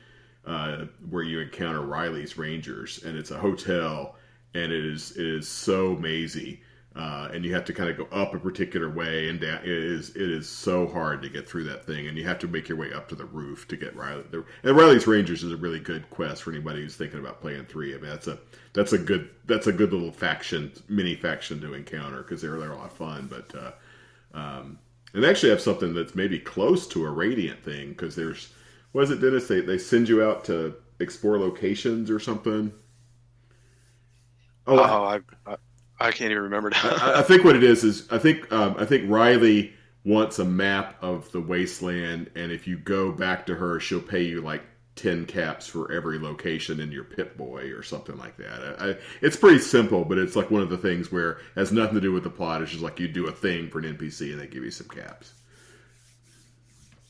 uh, 0.45 0.85
where 1.09 1.23
you 1.23 1.39
encounter 1.39 1.81
Riley's 1.81 2.37
Rangers, 2.37 3.03
and 3.03 3.17
it's 3.17 3.31
a 3.31 3.37
hotel, 3.37 4.15
and 4.53 4.71
it 4.71 4.85
is 4.85 5.11
it 5.11 5.25
is 5.25 5.47
so 5.47 5.95
mazy. 5.95 6.61
Uh, 6.95 7.27
and 7.33 7.43
you 7.43 7.51
have 7.51 7.65
to 7.65 7.73
kind 7.73 7.89
of 7.89 7.97
go 7.97 8.07
up 8.15 8.35
a 8.35 8.39
particular 8.39 8.87
way 8.87 9.27
and 9.27 9.39
down. 9.39 9.59
It 9.63 9.67
is 9.67 10.09
it 10.11 10.29
is 10.29 10.47
so 10.47 10.85
hard 10.85 11.23
to 11.23 11.29
get 11.29 11.49
through 11.49 11.63
that 11.63 11.85
thing, 11.85 12.07
and 12.07 12.15
you 12.15 12.23
have 12.25 12.37
to 12.39 12.47
make 12.47 12.69
your 12.69 12.77
way 12.77 12.93
up 12.93 13.09
to 13.09 13.15
the 13.15 13.25
roof 13.25 13.67
to 13.69 13.77
get 13.77 13.95
Riley. 13.95 14.23
The, 14.29 14.45
and 14.61 14.77
Riley's 14.77 15.07
Rangers 15.07 15.43
is 15.43 15.51
a 15.51 15.57
really 15.57 15.79
good 15.79 16.07
quest 16.11 16.43
for 16.43 16.51
anybody 16.51 16.81
who's 16.81 16.95
thinking 16.95 17.19
about 17.19 17.41
playing 17.41 17.65
three. 17.65 17.95
I 17.95 17.97
mean, 17.97 18.11
that's 18.11 18.27
a 18.27 18.37
that's 18.73 18.93
a 18.93 18.99
good 18.99 19.31
that's 19.45 19.65
a 19.65 19.73
good 19.73 19.91
little 19.91 20.11
faction 20.11 20.71
mini 20.87 21.15
faction 21.15 21.59
to 21.61 21.73
encounter 21.73 22.21
because 22.21 22.43
they're 22.43 22.59
they're 22.59 22.73
a 22.73 22.77
lot 22.77 22.91
of 22.91 22.93
fun. 22.93 23.27
But 23.27 23.55
uh, 23.55 24.37
um, 24.37 24.77
and 25.15 25.23
they 25.23 25.29
actually 25.29 25.49
have 25.49 25.61
something 25.61 25.95
that's 25.95 26.13
maybe 26.13 26.37
close 26.37 26.87
to 26.89 27.05
a 27.05 27.09
radiant 27.09 27.63
thing 27.63 27.89
because 27.89 28.15
there's 28.15 28.53
what 28.91 29.03
is 29.05 29.09
it, 29.09 29.19
Dennis? 29.19 29.47
They 29.47 29.61
they 29.61 29.79
send 29.79 30.09
you 30.09 30.23
out 30.23 30.45
to 30.45 30.75
explore 30.99 31.39
locations 31.39 32.11
or 32.11 32.19
something. 32.19 32.71
Oh, 34.67 34.77
I, 34.77 35.15
I, 35.15 35.53
I 35.53 35.55
can't 36.11 36.31
even 36.31 36.43
remember. 36.43 36.71
I, 36.73 37.13
I 37.17 37.21
think 37.21 37.43
what 37.43 37.55
it 37.55 37.63
is 37.63 37.83
is 37.83 38.11
I 38.11 38.17
think 38.17 38.51
um, 38.51 38.75
I 38.77 38.85
think 38.85 39.09
Riley 39.09 39.73
wants 40.05 40.39
a 40.39 40.45
map 40.45 41.01
of 41.01 41.31
the 41.31 41.39
wasteland, 41.39 42.29
and 42.35 42.51
if 42.51 42.67
you 42.67 42.77
go 42.77 43.11
back 43.11 43.45
to 43.45 43.55
her, 43.55 43.79
she'll 43.79 44.01
pay 44.01 44.23
you 44.23 44.41
like 44.41 44.63
ten 44.95 45.25
caps 45.25 45.67
for 45.67 45.91
every 45.91 46.19
location 46.19 46.79
in 46.79 46.91
your 46.91 47.03
Pip 47.03 47.37
Boy 47.37 47.71
or 47.71 47.83
something 47.83 48.17
like 48.17 48.37
that. 48.37 48.75
I, 48.79 48.89
I, 48.89 48.95
it's 49.21 49.35
pretty 49.35 49.59
simple, 49.59 50.05
but 50.05 50.17
it's 50.17 50.35
like 50.35 50.51
one 50.51 50.61
of 50.61 50.69
the 50.69 50.77
things 50.77 51.11
where 51.11 51.31
it 51.31 51.39
has 51.55 51.71
nothing 51.71 51.95
to 51.95 52.01
do 52.01 52.11
with 52.11 52.23
the 52.23 52.29
plot. 52.29 52.61
It's 52.61 52.71
just 52.71 52.83
like 52.83 52.99
you 52.99 53.07
do 53.07 53.27
a 53.27 53.31
thing 53.31 53.69
for 53.69 53.79
an 53.79 53.97
NPC, 53.97 54.31
and 54.31 54.41
they 54.41 54.47
give 54.47 54.63
you 54.63 54.71
some 54.71 54.87
caps. 54.87 55.33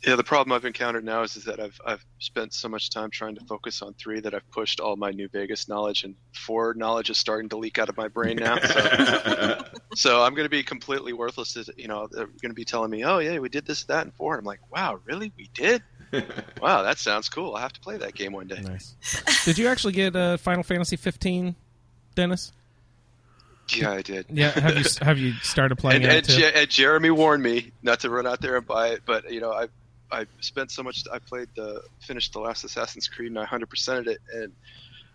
Yeah, 0.05 0.17
the 0.17 0.23
problem 0.23 0.51
I've 0.51 0.65
encountered 0.65 1.05
now 1.05 1.21
is, 1.21 1.37
is 1.37 1.45
that 1.45 1.61
I've 1.61 1.79
I've 1.85 2.05
spent 2.19 2.53
so 2.53 2.67
much 2.67 2.89
time 2.89 3.09
trying 3.09 3.35
to 3.35 3.45
focus 3.45 3.81
on 3.81 3.93
three 3.93 4.19
that 4.19 4.33
I've 4.33 4.49
pushed 4.51 4.81
all 4.81 4.97
my 4.97 5.11
New 5.11 5.29
Vegas 5.29 5.69
knowledge, 5.69 6.03
and 6.03 6.15
four 6.33 6.73
knowledge 6.73 7.09
is 7.09 7.17
starting 7.17 7.47
to 7.49 7.57
leak 7.57 7.79
out 7.79 7.87
of 7.87 7.95
my 7.95 8.09
brain 8.09 8.35
now. 8.35 8.59
So, 8.59 9.65
so 9.95 10.21
I'm 10.21 10.33
going 10.33 10.45
to 10.45 10.49
be 10.49 10.61
completely 10.61 11.13
worthless. 11.13 11.55
As, 11.55 11.69
you 11.77 11.87
know, 11.87 12.09
they're 12.11 12.25
going 12.25 12.49
to 12.49 12.53
be 12.53 12.65
telling 12.65 12.91
me, 12.91 13.05
"Oh 13.05 13.19
yeah, 13.19 13.39
we 13.39 13.47
did 13.47 13.65
this, 13.65 13.85
that, 13.85 14.03
and 14.03 14.13
four. 14.13 14.33
And 14.33 14.39
I'm 14.39 14.45
like, 14.45 14.59
"Wow, 14.69 14.99
really? 15.05 15.31
We 15.37 15.49
did? 15.53 15.81
Wow, 16.61 16.83
that 16.83 16.99
sounds 16.99 17.27
cool. 17.27 17.55
I'll 17.55 17.61
have 17.61 17.73
to 17.73 17.79
play 17.79 17.97
that 17.97 18.13
game 18.13 18.33
one 18.33 18.47
day." 18.47 18.61
Nice. 18.61 18.95
Did 19.45 19.57
you 19.57 19.67
actually 19.67 19.93
get 19.93 20.15
uh, 20.15 20.37
Final 20.37 20.61
Fantasy 20.61 20.95
15, 20.95 21.55
Dennis? 22.13 22.53
Yeah, 23.73 23.91
I 23.91 24.01
did. 24.03 24.27
Yeah. 24.29 24.51
Have 24.51 24.77
you 24.77 24.85
have 25.01 25.17
you 25.17 25.33
started 25.41 25.77
playing 25.77 26.03
and, 26.03 26.11
it 26.11 26.17
and, 26.17 26.25
too? 26.25 26.37
Je- 26.37 26.53
and 26.53 26.69
Jeremy 26.69 27.09
warned 27.09 27.41
me 27.41 27.71
not 27.81 28.01
to 28.01 28.11
run 28.11 28.27
out 28.27 28.41
there 28.41 28.57
and 28.57 28.65
buy 28.65 28.89
it, 28.89 29.01
but 29.05 29.31
you 29.31 29.41
know, 29.41 29.51
I 29.51 29.69
I 30.13 30.25
spent 30.39 30.71
so 30.71 30.83
much. 30.83 31.03
I 31.11 31.19
played 31.19 31.49
the 31.55 31.81
finished 31.99 32.33
the 32.33 32.39
last 32.39 32.63
Assassin's 32.63 33.07
Creed 33.07 33.29
and 33.31 33.39
I 33.39 33.45
hundred 33.45 33.69
percented 33.69 34.07
it, 34.07 34.19
and 34.33 34.53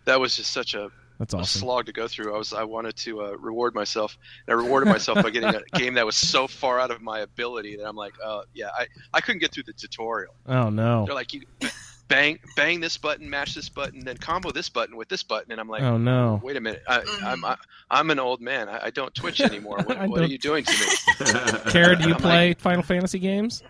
that 0.04 0.18
was 0.20 0.37
just 0.37 0.50
such 0.52 0.74
a, 0.74 0.90
That's 1.18 1.34
a 1.34 1.44
slog 1.44 1.87
to 1.87 1.92
go 1.92 2.08
through. 2.08 2.34
I 2.34 2.38
was 2.38 2.52
I 2.52 2.64
wanted 2.64 2.96
to 2.96 3.22
uh, 3.22 3.30
reward 3.37 3.74
myself, 3.74 4.18
and 4.46 4.54
I 4.54 4.56
rewarded 4.62 4.88
myself 4.88 5.22
by 5.22 5.30
getting 5.30 5.54
a 5.54 5.62
game 5.78 5.94
that 5.94 6.06
was 6.06 6.16
so 6.16 6.46
far 6.46 6.80
out 6.80 6.90
of 6.90 7.00
my 7.00 7.20
ability 7.20 7.76
that 7.76 7.87
I'm 7.87 7.96
like, 7.96 8.14
oh 8.24 8.42
yeah, 8.54 8.70
I 8.76 8.87
I 9.14 9.20
couldn't 9.20 9.40
get 9.40 9.52
through 9.52 9.64
the 9.64 9.72
tutorial. 9.72 10.34
Oh 10.46 10.70
no. 10.70 11.04
They're 11.06 11.14
like 11.14 11.32
you. 11.32 11.42
Bang, 12.08 12.38
bang 12.56 12.80
this 12.80 12.96
button, 12.96 13.28
mash 13.28 13.54
this 13.54 13.68
button, 13.68 14.02
then 14.02 14.16
combo 14.16 14.50
this 14.50 14.70
button 14.70 14.96
with 14.96 15.11
this 15.11 15.22
button, 15.22 15.52
and 15.52 15.61
I'm 15.61 15.68
like, 15.68 15.82
Oh 15.82 15.98
no. 15.98 16.40
wait 16.42 16.56
a 16.56 16.61
minute, 16.62 16.82
I, 16.88 17.02
I'm 17.22 17.44
I, 17.44 17.56
I'm 17.90 18.08
an 18.11 18.18
old 18.18 18.40
man. 18.40 18.66
I, 18.66 18.87
I 18.87 18.90
don't 18.90 19.14
twitch 19.14 19.42
anymore. 19.42 19.76
What, 19.84 19.98
what 20.08 20.22
are 20.22 20.26
you 20.26 20.38
doing 20.38 20.64
to 20.64 20.72
me? 20.72 21.61
Cara, 21.70 21.96
do 21.96 22.08
you 22.08 22.14
I'm 22.14 22.20
play 22.20 22.54
Final 22.54 22.82
Fantasy 22.82 23.18
games? 23.18 23.62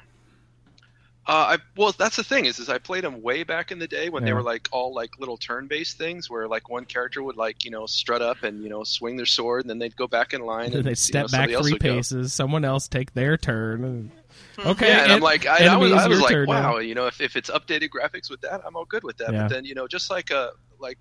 Uh, 1.28 1.56
I 1.56 1.58
well, 1.76 1.92
that's 1.92 2.16
the 2.16 2.24
thing 2.24 2.46
is, 2.46 2.58
is 2.58 2.70
I 2.70 2.78
played 2.78 3.04
them 3.04 3.20
way 3.20 3.42
back 3.42 3.70
in 3.70 3.78
the 3.78 3.86
day 3.86 4.08
when 4.08 4.24
they 4.24 4.32
were 4.32 4.42
like 4.42 4.66
all 4.72 4.94
like 4.94 5.18
little 5.18 5.36
turn-based 5.36 5.98
things, 5.98 6.30
where 6.30 6.48
like 6.48 6.70
one 6.70 6.86
character 6.86 7.22
would 7.22 7.36
like 7.36 7.66
you 7.66 7.70
know 7.70 7.84
strut 7.84 8.22
up 8.22 8.42
and 8.44 8.62
you 8.62 8.70
know 8.70 8.82
swing 8.82 9.16
their 9.16 9.26
sword, 9.26 9.60
and 9.60 9.68
then 9.70 9.78
they'd 9.78 9.94
go 9.94 10.06
back 10.06 10.32
in 10.32 10.40
line. 10.40 10.72
And 10.74 10.84
they 10.84 10.90
you 10.90 10.94
step 10.96 11.26
know, 11.30 11.38
back 11.38 11.48
three 11.50 11.72
would 11.72 11.82
go. 11.82 11.96
paces. 11.96 12.32
Someone 12.32 12.64
else 12.64 12.88
take 12.88 13.12
their 13.12 13.36
turn. 13.36 13.84
and- 13.84 14.10
Hmm. 14.56 14.68
Okay. 14.68 14.88
Yeah, 14.88 15.02
and 15.04 15.12
I'm 15.12 15.20
like, 15.20 15.46
I, 15.46 15.66
I 15.66 15.76
was, 15.76 15.92
I 15.92 16.06
was 16.08 16.20
like, 16.20 16.30
turn 16.32 16.46
now. 16.48 16.74
wow, 16.74 16.78
you 16.78 16.94
know, 16.94 17.06
if, 17.06 17.20
if 17.20 17.34
it's 17.36 17.48
updated 17.50 17.88
graphics 17.90 18.28
with 18.30 18.40
that, 18.42 18.60
I'm 18.64 18.74
all 18.76 18.84
good 18.84 19.02
with 19.04 19.16
that. 19.18 19.32
Yeah. 19.32 19.42
But 19.42 19.48
then 19.50 19.64
you 19.64 19.74
know, 19.74 19.86
just 19.88 20.10
like 20.10 20.30
uh, 20.30 20.50
like 20.78 20.98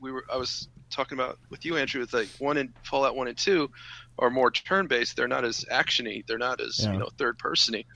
we 0.00 0.12
were, 0.12 0.24
I 0.32 0.36
was 0.36 0.68
talking 0.90 1.16
about 1.18 1.38
with 1.50 1.64
you, 1.64 1.76
Andrew, 1.76 2.00
with 2.00 2.12
like 2.12 2.28
one 2.38 2.56
and 2.56 2.72
Fallout 2.82 3.16
one 3.16 3.28
and 3.28 3.36
two 3.36 3.70
are 4.18 4.30
more 4.30 4.50
turn-based. 4.50 5.16
They're 5.16 5.28
not 5.28 5.44
as 5.44 5.64
actiony. 5.72 6.26
They're 6.26 6.38
not 6.38 6.60
as 6.60 6.80
Yeah. 6.84 6.92
you 6.92 6.98
know 6.98 7.08
third-persony. 7.16 7.86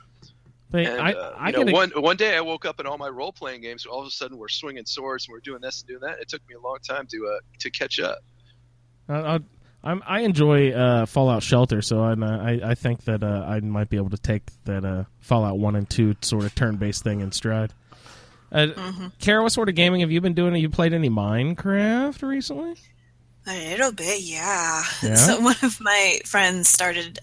But 0.74 0.87
And 0.87 1.00
I, 1.00 1.12
uh, 1.12 1.37
I 1.38 1.46
you 1.46 1.52
know, 1.52 1.64
get 1.66 1.68
a- 1.68 1.72
one 1.72 1.90
one 2.02 2.16
day 2.16 2.37
I 2.37 2.40
woke 2.40 2.64
up 2.64 2.80
and 2.80 2.88
all 2.88 2.98
my 2.98 3.08
role 3.08 3.30
playing 3.30 3.60
games, 3.60 3.87
all 3.87 4.00
of 4.00 4.08
a 4.08 4.10
sudden 4.10 4.37
we're 4.38 4.48
swinging 4.48 4.84
swords 4.87 5.28
and 5.28 5.32
we're 5.32 5.38
doing 5.38 5.60
this 5.60 5.82
and 5.82 5.87
doing 5.87 6.00
that. 6.00 6.18
It 6.18 6.28
took 6.28 6.40
me 6.48 6.56
a 6.56 6.60
long 6.60 6.78
time 6.84 7.06
to 7.12 7.28
uh, 7.28 7.38
to 7.60 7.70
catch 7.70 8.00
up. 8.00 8.18
I, 9.08 9.14
I, 9.14 9.38
I'm, 9.84 10.02
I 10.04 10.20
enjoy 10.22 10.72
uh, 10.72 11.06
Fallout 11.06 11.44
Shelter, 11.44 11.80
so 11.80 12.02
I, 12.02 12.14
I, 12.14 12.70
I 12.70 12.74
think 12.74 13.04
that 13.04 13.22
uh, 13.22 13.44
I 13.46 13.60
might 13.60 13.88
be 13.88 13.98
able 13.98 14.10
to 14.10 14.16
take 14.18 14.42
that 14.64 14.84
uh, 14.84 15.04
Fallout 15.20 15.60
One 15.60 15.76
and 15.76 15.88
Two 15.88 16.16
sort 16.22 16.42
of 16.42 16.52
turn-based 16.56 17.04
thing 17.04 17.20
in 17.20 17.30
stride. 17.30 17.72
Uh, 18.50 18.68
Cara, 19.20 19.44
what 19.44 19.52
sort 19.52 19.68
of 19.68 19.76
gaming 19.76 20.00
have 20.00 20.10
you 20.10 20.20
been 20.20 20.34
doing? 20.34 20.54
Have 20.54 20.60
you 20.62 20.70
played 20.70 20.92
any 20.92 21.08
Minecraft 21.08 22.20
recently? 22.22 22.74
A 23.46 23.70
little 23.70 23.92
bit, 23.92 24.22
yeah. 24.22 24.82
Yeah? 25.04 25.14
So 25.14 25.40
one 25.40 25.56
of 25.62 25.80
my 25.80 26.18
friends 26.24 26.68
started 26.68 27.20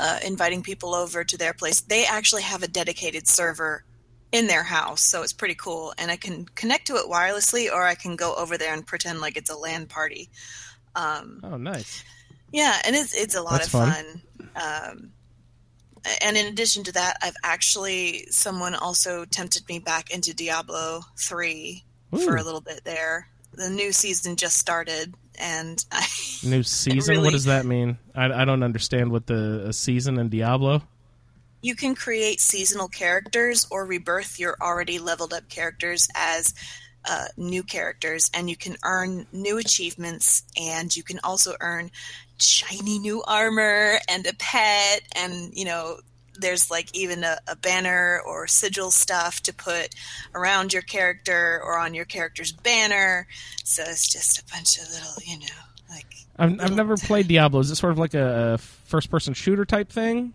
uh, 0.00 0.18
inviting 0.24 0.62
people 0.62 0.94
over 0.94 1.22
to 1.24 1.36
their 1.36 1.52
place. 1.52 1.80
They 1.82 2.04
actually 2.06 2.42
have 2.42 2.62
a 2.62 2.68
dedicated 2.68 3.28
server 3.28 3.84
in 4.32 4.46
their 4.46 4.62
house, 4.62 5.02
so 5.02 5.22
it's 5.22 5.32
pretty 5.32 5.54
cool. 5.56 5.92
And 5.98 6.10
I 6.10 6.16
can 6.16 6.46
connect 6.54 6.86
to 6.86 6.94
it 6.94 7.06
wirelessly, 7.10 7.70
or 7.70 7.82
I 7.86 7.94
can 7.96 8.16
go 8.16 8.34
over 8.34 8.56
there 8.56 8.72
and 8.72 8.86
pretend 8.86 9.20
like 9.20 9.36
it's 9.36 9.50
a 9.50 9.56
LAN 9.56 9.86
party. 9.86 10.30
Um, 10.94 11.40
Oh, 11.44 11.56
nice. 11.56 12.02
yeah, 12.52 12.76
and 12.84 12.96
it's 12.96 13.14
it's 13.14 13.34
a 13.34 13.42
lot 13.42 13.60
That's 13.60 13.66
of 13.66 13.72
fun. 13.72 13.92
fun. 14.54 14.90
Um, 14.94 15.10
and 16.22 16.36
in 16.36 16.46
addition 16.46 16.82
to 16.84 16.92
that, 16.92 17.16
I've 17.22 17.36
actually 17.44 18.26
someone 18.30 18.74
also 18.74 19.24
tempted 19.26 19.68
me 19.68 19.80
back 19.80 20.10
into 20.10 20.32
Diablo 20.34 21.02
three 21.18 21.84
for 22.24 22.36
a 22.36 22.42
little 22.42 22.62
bit 22.62 22.82
there. 22.84 23.28
The 23.52 23.68
new 23.68 23.92
season 23.92 24.36
just 24.36 24.56
started, 24.56 25.14
and 25.40 25.84
I 25.92 26.06
New 26.44 26.62
season. 26.62 27.22
What 27.22 27.32
does 27.32 27.44
that 27.46 27.64
mean? 27.66 27.98
I, 28.14 28.42
I 28.42 28.44
don't 28.44 28.62
understand 28.62 29.10
what 29.10 29.26
the 29.26 29.66
a 29.68 29.72
season 29.72 30.18
in 30.18 30.28
Diablo. 30.28 30.82
you 31.62 31.74
can 31.74 31.94
create 31.94 32.40
seasonal 32.40 32.88
characters 32.88 33.66
or 33.70 33.84
rebirth 33.84 34.38
your 34.38 34.56
already 34.60 34.98
leveled 34.98 35.32
up 35.32 35.48
characters 35.48 36.08
as 36.14 36.54
uh, 37.08 37.26
new 37.36 37.62
characters, 37.62 38.30
and 38.34 38.48
you 38.50 38.56
can 38.56 38.76
earn 38.84 39.26
new 39.32 39.58
achievements, 39.58 40.42
and 40.60 40.94
you 40.94 41.02
can 41.02 41.18
also 41.24 41.54
earn 41.60 41.90
shiny 42.38 42.98
new 42.98 43.22
armor 43.26 43.98
and 44.08 44.26
a 44.26 44.34
pet, 44.34 45.02
and 45.16 45.52
you 45.54 45.64
know. 45.64 45.98
There's 46.40 46.70
like 46.70 46.94
even 46.94 47.24
a, 47.24 47.38
a 47.46 47.56
banner 47.56 48.20
or 48.26 48.46
sigil 48.46 48.90
stuff 48.90 49.40
to 49.42 49.52
put 49.54 49.94
around 50.34 50.72
your 50.72 50.82
character 50.82 51.60
or 51.64 51.78
on 51.78 51.94
your 51.94 52.04
character's 52.04 52.52
banner. 52.52 53.26
So 53.64 53.82
it's 53.86 54.08
just 54.10 54.38
a 54.38 54.44
bunch 54.52 54.78
of 54.78 54.88
little, 54.90 55.22
you 55.24 55.38
know, 55.38 55.46
like 55.90 56.06
I've, 56.38 56.60
I've 56.60 56.76
never 56.76 56.96
played 56.96 57.28
Diablo. 57.28 57.60
Is 57.60 57.70
it 57.70 57.76
sort 57.76 57.92
of 57.92 57.98
like 57.98 58.14
a, 58.14 58.54
a 58.54 58.58
first-person 58.58 59.34
shooter 59.34 59.64
type 59.64 59.90
thing? 59.90 60.34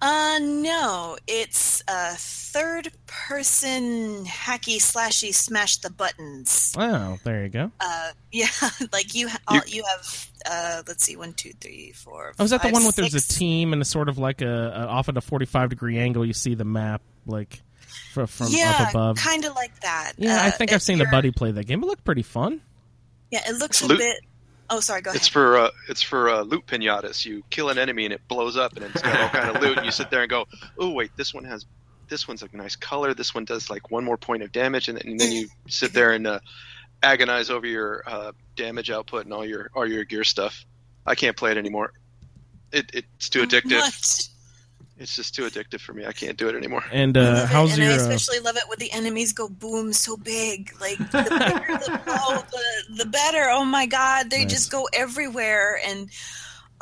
Uh, 0.00 0.38
no, 0.40 1.16
it's 1.26 1.82
a 1.88 2.14
third 2.52 2.90
person 3.06 4.24
hacky 4.24 4.76
slashy 4.76 5.32
smash 5.34 5.78
the 5.78 5.90
buttons. 5.90 6.74
Oh, 6.76 7.18
there 7.24 7.42
you 7.44 7.48
go. 7.50 7.70
Uh, 7.80 8.10
yeah, 8.32 8.46
like 8.92 9.14
you, 9.14 9.28
ha- 9.28 9.38
all, 9.48 9.60
you 9.66 9.84
have, 9.84 10.28
uh, 10.46 10.82
let's 10.88 11.04
see, 11.04 11.16
one, 11.16 11.32
two, 11.32 11.52
three, 11.60 11.92
four. 11.92 12.32
Oh, 12.38 12.44
is 12.44 12.50
that 12.50 12.62
the 12.62 12.70
one 12.70 12.84
with 12.84 12.96
there's 12.96 13.14
a 13.14 13.20
team 13.20 13.72
and 13.72 13.82
a 13.82 13.84
sort 13.84 14.08
of 14.08 14.18
like 14.18 14.40
a, 14.42 14.46
a 14.74 14.86
off 14.86 15.08
at 15.08 15.16
a 15.16 15.20
45 15.20 15.70
degree 15.70 15.98
angle? 15.98 16.24
You 16.24 16.32
see 16.32 16.54
the 16.54 16.64
map 16.64 17.02
like 17.26 17.60
fr- 18.12 18.26
from 18.26 18.46
yeah, 18.50 18.76
up 18.80 18.90
above. 18.90 19.16
kind 19.18 19.44
of 19.44 19.54
like 19.54 19.78
that. 19.80 20.12
Yeah, 20.16 20.42
I 20.42 20.48
Uh, 20.48 20.50
think 20.52 20.72
I've 20.72 20.82
seen 20.82 20.98
the 20.98 21.06
buddy 21.10 21.30
play 21.30 21.50
that 21.52 21.66
game. 21.66 21.82
It 21.82 21.86
looked 21.86 22.04
pretty 22.04 22.22
fun. 22.22 22.60
Yeah, 23.30 23.40
it 23.48 23.56
looks 23.58 23.80
It's 23.82 23.82
a 23.82 23.88
loot- 23.88 23.98
bit. 23.98 24.16
Oh, 24.70 24.80
sorry, 24.80 25.00
go 25.00 25.10
ahead. 25.10 25.16
It's 25.16 25.28
for 25.28 25.56
uh, 25.58 25.70
it's 25.88 26.02
for 26.02 26.28
uh, 26.28 26.42
loot 26.42 26.66
pinatas. 26.66 27.24
You 27.24 27.42
kill 27.48 27.70
an 27.70 27.78
enemy 27.78 28.04
and 28.04 28.12
it 28.12 28.20
blows 28.28 28.56
up 28.58 28.76
and 28.76 28.84
it's 28.84 29.00
got 29.00 29.18
all 29.18 29.28
kind 29.30 29.56
of 29.56 29.62
loot. 29.62 29.76
And 29.78 29.86
you 29.86 29.92
sit 29.92 30.10
there 30.10 30.20
and 30.20 30.28
go, 30.28 30.46
oh 30.78 30.90
wait, 30.90 31.10
this 31.16 31.32
one 31.32 31.44
has 31.44 31.64
this 32.08 32.26
one's 32.28 32.42
a 32.42 32.48
nice 32.52 32.76
color. 32.76 33.14
This 33.14 33.34
one 33.34 33.44
does 33.44 33.70
like 33.70 33.90
one 33.90 34.04
more 34.04 34.16
point 34.16 34.42
of 34.42 34.52
damage, 34.52 34.88
and 34.88 34.98
then, 34.98 35.08
and 35.08 35.20
then 35.20 35.32
you 35.32 35.48
sit 35.68 35.92
there 35.92 36.12
and 36.12 36.26
uh, 36.26 36.40
agonize 37.02 37.50
over 37.50 37.66
your 37.66 38.02
uh, 38.06 38.32
damage 38.56 38.90
output 38.90 39.24
and 39.24 39.32
all 39.32 39.44
your 39.46 39.70
all 39.74 39.86
your 39.88 40.04
gear 40.04 40.24
stuff. 40.24 40.64
I 41.06 41.14
can't 41.14 41.36
play 41.36 41.50
it 41.52 41.56
anymore. 41.56 41.92
It, 42.72 42.90
it's 42.92 43.28
too 43.28 43.42
addictive. 43.42 43.78
What? 43.80 44.28
It's 45.00 45.14
just 45.14 45.32
too 45.34 45.42
addictive 45.42 45.80
for 45.80 45.92
me. 45.92 46.04
I 46.04 46.12
can't 46.12 46.36
do 46.36 46.48
it 46.48 46.56
anymore. 46.56 46.84
And 46.92 47.16
uh, 47.16 47.46
how's 47.46 47.70
and 47.70 47.78
your? 47.82 47.92
I 47.92 47.94
Uh, 47.94 47.98
especially 47.98 48.40
love 48.40 48.56
it 48.56 48.64
when 48.68 48.78
the 48.80 48.90
enemies 48.92 49.32
go 49.32 49.48
boom 49.48 49.92
so 49.92 50.16
big. 50.16 50.72
Like 50.80 50.98
the 50.98 51.22
bigger 51.22 51.78
the 51.78 52.00
blow, 52.04 52.42
the, 52.50 53.04
the 53.04 53.06
better. 53.08 53.46
Oh 53.48 53.64
my 53.64 53.86
god, 53.86 54.28
they 54.30 54.42
Nice. 54.42 54.50
just 54.52 54.72
go 54.72 54.88
everywhere 54.92 55.78
and 55.86 56.10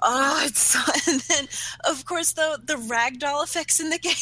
oh, 0.02 0.42
it's 0.46 0.60
so, 0.60 0.80
and 1.12 1.20
then 1.22 1.46
of 1.88 2.04
course 2.06 2.32
the 2.32 2.58
the 2.64 2.76
ragdoll 2.76 3.44
effects 3.44 3.80
in 3.80 3.90
the 3.90 3.98
game. 3.98 4.14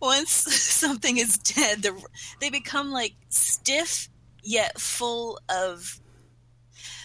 Once 0.00 0.30
something 0.54 1.16
is 1.18 1.38
dead, 1.38 1.82
the, 1.82 2.00
they 2.40 2.50
become 2.50 2.90
like 2.90 3.14
stiff 3.28 4.08
yet 4.42 4.80
full 4.80 5.38
of 5.48 6.00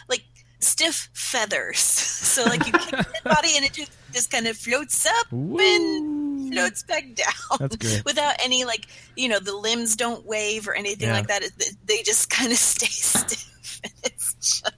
like 0.10 0.24
stiff 0.60 1.10
feathers. 1.14 1.78
So 2.28 2.44
like 2.44 2.68
you 2.68 2.74
kick 2.74 2.92
the 2.92 3.22
body 3.24 3.54
and 3.56 3.66
it 3.66 3.74
just, 3.74 3.92
just 4.14 4.30
kind 4.32 4.46
of 4.46 4.56
floats 4.56 5.08
up 5.08 5.32
and 5.32 6.54
floats 6.54 6.84
back 6.84 7.04
down 7.16 7.70
without 8.06 8.36
any 8.44 8.64
like 8.64 8.86
you 9.16 9.28
know 9.28 9.40
the 9.40 9.56
limbs 9.56 9.96
don't 9.96 10.24
wave 10.24 10.68
or 10.68 10.76
anything 10.76 11.08
Yeah. 11.08 11.16
like 11.16 11.28
that. 11.28 11.42
It, 11.42 11.54
they 11.86 12.04
just 12.04 12.30
kind 12.30 12.52
of 12.52 12.58
stay 12.60 12.86
stiff. 12.88 13.82
And 13.84 13.94
it's 14.04 14.34
just 14.36 14.77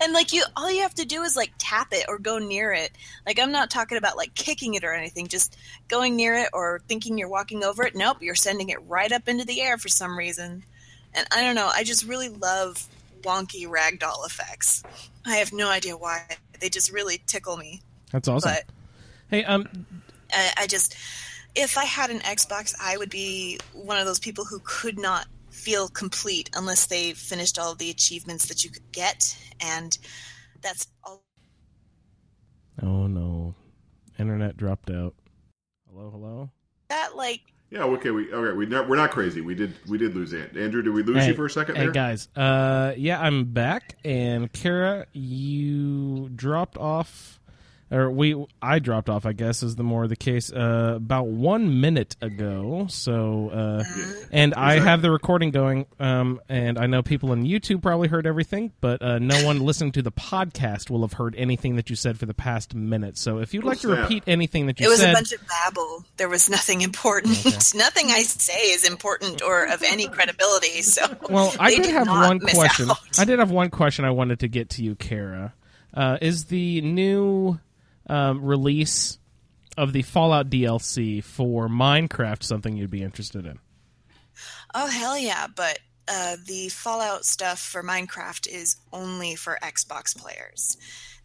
And 0.00 0.12
like 0.12 0.32
you, 0.32 0.44
all 0.56 0.70
you 0.70 0.82
have 0.82 0.94
to 0.94 1.04
do 1.04 1.22
is 1.22 1.36
like 1.36 1.52
tap 1.58 1.88
it 1.92 2.06
or 2.08 2.18
go 2.18 2.38
near 2.38 2.72
it. 2.72 2.92
Like 3.26 3.38
I'm 3.38 3.52
not 3.52 3.70
talking 3.70 3.98
about 3.98 4.16
like 4.16 4.34
kicking 4.34 4.74
it 4.74 4.84
or 4.84 4.92
anything. 4.92 5.28
Just 5.28 5.56
going 5.88 6.16
near 6.16 6.34
it 6.34 6.50
or 6.52 6.80
thinking 6.88 7.18
you're 7.18 7.28
walking 7.28 7.64
over 7.64 7.84
it. 7.84 7.94
Nope, 7.94 8.18
you're 8.20 8.34
sending 8.34 8.68
it 8.68 8.78
right 8.86 9.12
up 9.12 9.28
into 9.28 9.44
the 9.44 9.60
air 9.60 9.78
for 9.78 9.88
some 9.88 10.16
reason. 10.16 10.64
And 11.14 11.26
I 11.32 11.42
don't 11.42 11.54
know. 11.54 11.70
I 11.72 11.84
just 11.84 12.04
really 12.04 12.28
love 12.28 12.86
wonky 13.22 13.66
ragdoll 13.66 14.26
effects. 14.26 14.82
I 15.26 15.36
have 15.36 15.52
no 15.52 15.68
idea 15.68 15.96
why. 15.96 16.24
They 16.60 16.68
just 16.68 16.92
really 16.92 17.20
tickle 17.26 17.56
me. 17.56 17.82
That's 18.12 18.28
awesome. 18.28 18.52
But 18.52 18.64
hey, 19.30 19.44
um, 19.44 19.68
I, 20.32 20.52
I 20.58 20.66
just, 20.66 20.96
if 21.54 21.76
I 21.76 21.84
had 21.84 22.10
an 22.10 22.20
Xbox, 22.20 22.74
I 22.80 22.96
would 22.96 23.10
be 23.10 23.58
one 23.72 23.98
of 23.98 24.06
those 24.06 24.18
people 24.18 24.44
who 24.44 24.60
could 24.64 24.98
not 24.98 25.26
feel 25.68 25.88
complete 25.88 26.48
unless 26.54 26.86
they 26.86 27.12
finished 27.12 27.58
all 27.58 27.74
the 27.74 27.90
achievements 27.90 28.46
that 28.46 28.64
you 28.64 28.70
could 28.70 28.90
get, 28.90 29.36
and 29.60 29.98
that's 30.62 30.86
all. 31.04 31.22
oh 32.82 33.06
no, 33.06 33.54
internet 34.18 34.56
dropped 34.56 34.90
out. 34.90 35.14
Hello, 35.90 36.10
hello. 36.10 36.50
That 36.88 37.16
like 37.16 37.42
Yeah, 37.68 37.84
okay, 37.84 38.10
we 38.10 38.32
okay, 38.32 38.56
we 38.56 38.64
not, 38.64 38.88
we're 38.88 38.96
not 38.96 39.10
crazy. 39.10 39.42
We 39.42 39.54
did 39.54 39.74
we 39.86 39.98
did 39.98 40.14
lose 40.14 40.32
Ant. 40.32 40.56
Andrew, 40.56 40.80
did 40.80 40.94
we 40.94 41.02
lose 41.02 41.22
Hey, 41.22 41.28
you 41.28 41.34
for 41.34 41.44
a 41.44 41.50
second 41.50 41.76
Hey 41.76 41.82
there? 41.82 41.90
guys, 41.90 42.28
uh, 42.34 42.94
yeah, 42.96 43.20
I'm 43.20 43.44
back, 43.52 43.96
and 44.06 44.50
Cara, 44.50 45.04
you 45.12 46.30
dropped 46.30 46.78
off, 46.78 47.37
or 47.90 48.10
we, 48.10 48.46
I 48.60 48.78
dropped 48.78 49.08
off, 49.08 49.26
I 49.26 49.32
guess, 49.32 49.62
is 49.62 49.76
the 49.76 49.82
more 49.82 50.06
the 50.06 50.16
case, 50.16 50.52
uh, 50.52 50.94
about 50.96 51.26
one 51.26 51.80
minute 51.80 52.16
ago. 52.20 52.86
So, 52.88 53.50
uh, 53.50 53.84
and 54.32 54.54
I 54.54 54.78
have 54.78 55.02
the 55.02 55.10
recording 55.10 55.50
going, 55.50 55.86
um, 55.98 56.40
and 56.48 56.78
I 56.78 56.86
know 56.86 57.02
people 57.02 57.30
on 57.32 57.44
YouTube 57.44 57.82
probably 57.82 58.08
heard 58.08 58.26
everything, 58.26 58.72
but 58.80 59.02
uh, 59.02 59.18
no 59.18 59.44
one 59.44 59.60
listening 59.60 59.92
to 59.92 60.02
the 60.02 60.12
podcast 60.12 60.90
will 60.90 61.02
have 61.02 61.14
heard 61.14 61.34
anything 61.36 61.76
that 61.76 61.90
you 61.90 61.96
said 61.96 62.18
for 62.18 62.26
the 62.26 62.34
past 62.34 62.74
minute. 62.74 63.16
So, 63.18 63.38
if 63.38 63.54
you'd 63.54 63.64
like 63.64 63.80
to 63.80 63.88
repeat 63.88 64.24
anything 64.26 64.66
that 64.66 64.78
you 64.80 64.84
said. 64.84 64.88
it 64.88 64.90
was 64.90 65.00
said, 65.00 65.10
a 65.10 65.14
bunch 65.14 65.32
of 65.32 65.40
babble. 65.46 66.04
There 66.16 66.28
was 66.28 66.50
nothing 66.50 66.82
important. 66.82 67.44
nothing 67.74 68.10
I 68.10 68.22
say 68.22 68.70
is 68.70 68.84
important 68.84 69.42
or 69.42 69.64
of 69.64 69.82
any 69.82 70.08
credibility. 70.08 70.82
So 70.82 71.02
Well, 71.30 71.54
I 71.58 71.70
they 71.70 71.82
did 71.82 71.92
have 71.92 72.08
one 72.08 72.40
question. 72.40 72.90
out. 72.90 72.98
I 73.18 73.24
did 73.24 73.38
have 73.38 73.50
one 73.50 73.70
question 73.70 74.04
I 74.04 74.10
wanted 74.10 74.40
to 74.40 74.48
get 74.48 74.70
to 74.70 74.82
you, 74.82 74.94
Cara. 74.94 75.54
Uh, 75.94 76.18
is 76.20 76.46
the 76.46 76.80
new 76.82 77.58
um, 78.08 78.44
release 78.44 79.18
of 79.76 79.92
the 79.92 80.02
Fallout 80.02 80.50
DLC 80.50 81.22
for 81.22 81.68
Minecraft 81.68 82.42
something 82.42 82.76
you'd 82.76 82.90
be 82.90 83.02
interested 83.02 83.46
in? 83.46 83.58
Oh 84.74 84.86
hell 84.88 85.16
yeah! 85.18 85.46
But 85.54 85.78
uh, 86.08 86.36
the 86.46 86.68
Fallout 86.68 87.24
stuff 87.24 87.58
for 87.60 87.82
Minecraft 87.82 88.48
is 88.48 88.76
only 88.92 89.34
for 89.34 89.58
Xbox 89.62 90.16
players. 90.16 90.76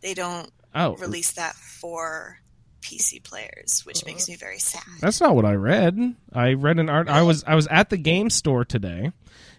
They 0.02 0.14
don't 0.14 0.50
Oh, 0.76 0.96
release 0.96 1.32
that 1.34 1.56
for 1.56 2.40
PC 2.82 3.24
players, 3.24 3.82
which 3.86 4.06
makes 4.06 4.28
me 4.28 4.36
very 4.36 4.58
sad. 4.60 4.82
that's 5.00 5.22
not 5.22 5.36
what 5.36 5.46
I 5.46 5.54
read. 5.54 6.16
I 6.34 6.54
read 6.54 6.80
an 6.80 6.90
art. 6.90 7.08
I 7.08 7.22
was 7.22 7.44
I 7.46 7.56
was 7.56 7.68
at 7.68 7.90
the 7.90 7.98
game 7.98 8.30
store 8.30 8.66
today, 8.66 9.12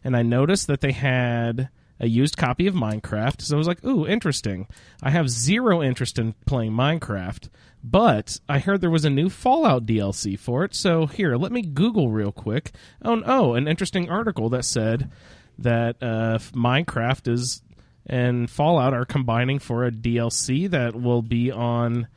and 0.03 0.17
I 0.17 0.23
noticed 0.23 0.67
that 0.67 0.81
they 0.81 0.93
had 0.93 1.69
a 2.01 2.09
used 2.09 2.37
copy 2.37 2.67
of 2.67 2.75
Minecraft. 2.75 3.41
So 3.41 3.57
I 3.57 3.59
was 3.59 3.67
like, 3.67 3.85
"Ooh, 3.85 4.07
interesting." 4.07 4.67
I 5.03 5.11
have 5.11 5.29
zero 5.29 5.83
interest 5.83 6.19
in 6.19 6.35
playing 6.47 6.73
Minecraft, 6.73 7.49
but 7.83 8.41
I 8.49 8.59
heard 8.59 8.81
there 8.81 8.91
was 8.91 9.05
a 9.05 9.11
new 9.11 9.29
Fallout 9.29 9.87
DLC 9.87 10.39
for 10.39 10.65
it. 10.65 10.75
So 10.75 11.07
here, 11.07 11.37
let 11.37 11.53
me 11.53 11.63
Google 11.63 12.11
real 12.11 12.33
quick. 12.33 12.73
Oh, 13.03 13.23
oh, 13.25 13.55
an 13.55 13.69
interesting 13.69 14.11
article 14.11 14.49
that 14.51 14.65
said 14.65 15.11
that 15.59 15.97
uh, 16.03 16.39
Minecraft 16.53 17.29
is 17.29 17.63
and 18.07 18.51
Fallout 18.51 18.95
are 18.95 19.05
combining 19.05 19.59
for 19.59 19.85
a 19.85 19.91
DLC 19.91 20.69
that 20.71 20.95
will 20.95 21.23
be 21.23 21.51
on 21.51 22.09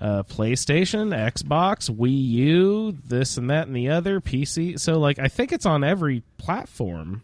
uh, 0.00 0.22
PlayStation, 0.22 1.14
Xbox, 1.14 1.90
Wii 1.90 2.28
U, 2.28 2.98
this 3.04 3.36
and 3.36 3.50
that 3.50 3.66
and 3.66 3.76
the 3.76 3.90
other, 3.90 4.20
PC. 4.20 4.78
So, 4.78 4.98
like, 4.98 5.18
I 5.18 5.28
think 5.28 5.52
it's 5.52 5.66
on 5.66 5.84
every 5.84 6.22
platform. 6.38 7.22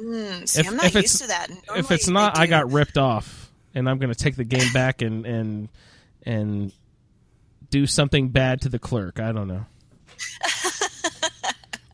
Mm, 0.00 0.48
see, 0.48 0.60
If- 0.60 0.68
I'm 0.68 0.76
not 0.76 0.86
if 0.86 0.96
it's- 0.96 1.18
to 1.18 1.26
that. 1.28 1.48
if 1.76 1.90
it's 1.90 2.08
not, 2.08 2.38
I 2.38 2.46
got 2.46 2.70
ripped 2.72 2.96
off, 2.98 3.50
and 3.74 3.88
I'm 3.88 3.98
going 3.98 4.12
to 4.12 4.18
take 4.18 4.36
the 4.36 4.44
game 4.44 4.72
back 4.72 5.02
and 5.02 5.26
and 5.26 5.68
and 6.22 6.72
do 7.70 7.86
something 7.86 8.28
bad 8.28 8.60
to 8.62 8.68
the 8.68 8.78
clerk. 8.78 9.18
I 9.20 9.32
don't 9.32 9.48
know. 9.48 9.66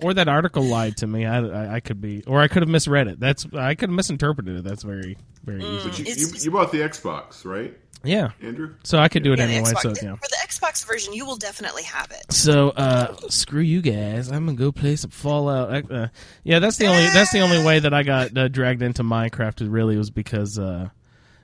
or 0.04 0.14
that 0.14 0.28
article 0.28 0.62
lied 0.62 0.96
to 0.98 1.06
me. 1.06 1.24
I, 1.26 1.38
I, 1.40 1.74
I 1.76 1.80
could 1.80 2.00
be, 2.00 2.22
or 2.26 2.40
I 2.40 2.48
could 2.48 2.62
have 2.62 2.68
misread 2.68 3.08
it. 3.08 3.18
That's 3.18 3.46
I 3.54 3.74
could 3.74 3.88
have 3.88 3.96
misinterpreted 3.96 4.56
it. 4.58 4.64
That's 4.64 4.82
very 4.82 5.16
very 5.44 5.60
Mm. 5.62 5.76
easy. 5.78 5.88
But 5.88 5.98
you, 5.98 6.04
you, 6.14 6.32
you 6.44 6.50
bought 6.50 6.72
the 6.72 6.78
Xbox, 6.78 7.44
right, 7.44 7.76
Yeah. 8.02 8.30
Andrew? 8.42 8.74
So 8.82 8.98
I 8.98 9.08
could 9.08 9.22
do 9.22 9.32
it 9.32 9.38
Yeah, 9.38 9.46
the 9.46 9.52
anyway. 9.54 9.70
Xbox- 9.72 9.96
So 9.96 10.06
yeah. 10.06 10.14
For 10.16 10.28
the 10.28 10.38
Xbox 10.48 10.86
version, 10.86 11.12
you 11.14 11.26
will 11.26 11.36
definitely 11.36 11.82
have 11.84 12.10
it. 12.12 12.32
So 12.32 12.70
uh, 12.70 13.16
screw 13.28 13.60
you 13.62 13.80
guys. 13.82 14.30
I'm 14.30 14.46
gonna 14.46 14.56
go 14.56 14.72
play 14.72 14.96
some 14.96 15.10
Fallout. 15.10 15.90
Uh, 15.90 16.08
yeah, 16.44 16.58
that's 16.60 16.76
the 16.78 16.86
only 16.86 17.06
that's 17.08 17.32
the 17.32 17.40
only 17.40 17.62
way 17.64 17.78
that 17.80 17.92
I 17.92 18.02
got 18.02 18.36
uh, 18.36 18.48
dragged 18.48 18.82
into 18.82 19.02
Minecraft. 19.02 19.60
Was 19.60 19.68
really 19.68 19.96
was 19.96 20.10
because 20.10 20.58
uh, 20.58 20.88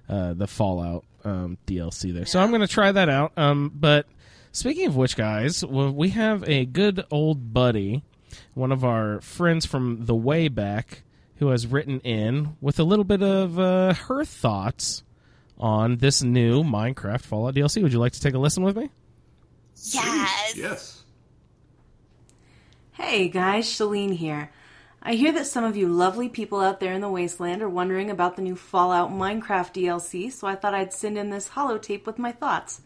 uh, 0.09 0.33
the 0.35 0.47
Fallout 0.47 1.05
um, 1.25 1.59
DLC 1.67 2.15
there. 2.15 2.25
So 2.27 2.41
I'm 2.41 2.51
gonna 2.51 2.67
try 2.67 2.93
that 2.93 3.09
out. 3.11 3.33
Um, 3.37 3.71
but 3.75 4.07
speaking 4.53 4.87
of 4.87 4.97
which, 4.97 5.17
guys, 5.17 5.63
well, 5.65 5.91
we 5.93 6.09
have 6.11 6.49
a 6.49 6.65
good 6.65 7.05
old 7.11 7.53
buddy, 7.53 8.03
one 8.55 8.73
of 8.73 8.85
our 8.85 9.21
friends 9.21 9.67
from 9.67 10.07
the 10.07 10.15
way 10.15 10.49
back, 10.49 11.03
who 11.37 11.49
has 11.49 11.67
written 11.67 12.01
in 12.01 12.57
with 12.61 12.79
a 12.79 12.85
little 12.85 13.05
bit 13.05 13.23
of 13.23 13.59
uh, 13.59 13.95
her 13.95 14.25
thoughts 14.25 15.03
on 15.59 15.97
this 15.97 16.23
new 16.23 16.63
Minecraft 16.63 17.23
Fallout 17.23 17.55
DLC. 17.55 17.83
Would 17.83 17.93
you 17.93 17.99
like 17.99 18.13
to 18.13 18.21
take 18.21 18.35
a 18.35 18.39
listen 18.39 18.63
with 18.63 18.77
me? 18.77 18.91
Yes. 19.77 20.57
Yes. 20.57 21.03
Hey 22.93 23.29
guys, 23.29 23.67
Shaline 23.67 24.15
here. 24.15 24.51
I 25.03 25.15
hear 25.15 25.33
that 25.33 25.47
some 25.47 25.65
of 25.65 25.77
you 25.77 25.89
lovely 25.89 26.29
people 26.29 26.61
out 26.61 26.79
there 26.79 26.93
in 26.93 27.01
the 27.01 27.09
wasteland 27.09 27.63
are 27.63 27.69
wondering 27.69 28.11
about 28.11 28.37
the 28.37 28.43
new 28.43 28.55
Fallout 28.55 29.11
Minecraft 29.11 29.73
DLC, 29.73 30.31
so 30.31 30.47
I 30.47 30.55
thought 30.55 30.75
I'd 30.75 30.93
send 30.93 31.17
in 31.17 31.31
this 31.31 31.49
holotape 31.49 32.05
with 32.05 32.19
my 32.19 32.33
thoughts. 32.33 32.83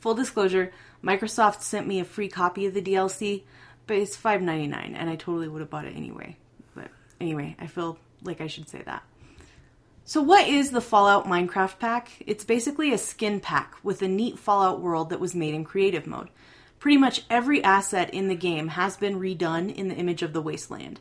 Full 0.00 0.12
disclosure, 0.12 0.70
Microsoft 1.02 1.62
sent 1.62 1.86
me 1.86 2.00
a 2.00 2.04
free 2.04 2.28
copy 2.28 2.66
of 2.66 2.74
the 2.74 2.82
DLC, 2.82 3.44
but 3.88 3.96
it's 3.96 4.16
$5.99 4.16 4.94
and 4.94 5.10
I 5.10 5.16
totally 5.16 5.48
would 5.48 5.60
have 5.60 5.70
bought 5.70 5.86
it 5.86 5.96
anyway. 5.96 6.36
But 6.76 6.88
anyway, 7.20 7.56
I 7.58 7.66
feel 7.66 7.98
like 8.22 8.40
I 8.40 8.46
should 8.46 8.68
say 8.68 8.82
that. 8.82 9.02
So, 10.04 10.22
what 10.22 10.48
is 10.48 10.70
the 10.70 10.80
Fallout 10.80 11.26
Minecraft 11.26 11.78
pack? 11.78 12.10
It's 12.26 12.44
basically 12.44 12.94
a 12.94 12.98
skin 12.98 13.40
pack 13.40 13.74
with 13.82 14.00
a 14.00 14.08
neat 14.08 14.38
Fallout 14.38 14.80
world 14.80 15.10
that 15.10 15.20
was 15.20 15.34
made 15.34 15.54
in 15.54 15.64
creative 15.64 16.06
mode. 16.06 16.28
Pretty 16.78 16.96
much 16.96 17.24
every 17.28 17.62
asset 17.62 18.14
in 18.14 18.28
the 18.28 18.34
game 18.34 18.68
has 18.68 18.96
been 18.96 19.20
redone 19.20 19.74
in 19.74 19.88
the 19.88 19.96
image 19.96 20.22
of 20.22 20.32
the 20.32 20.40
wasteland. 20.40 21.00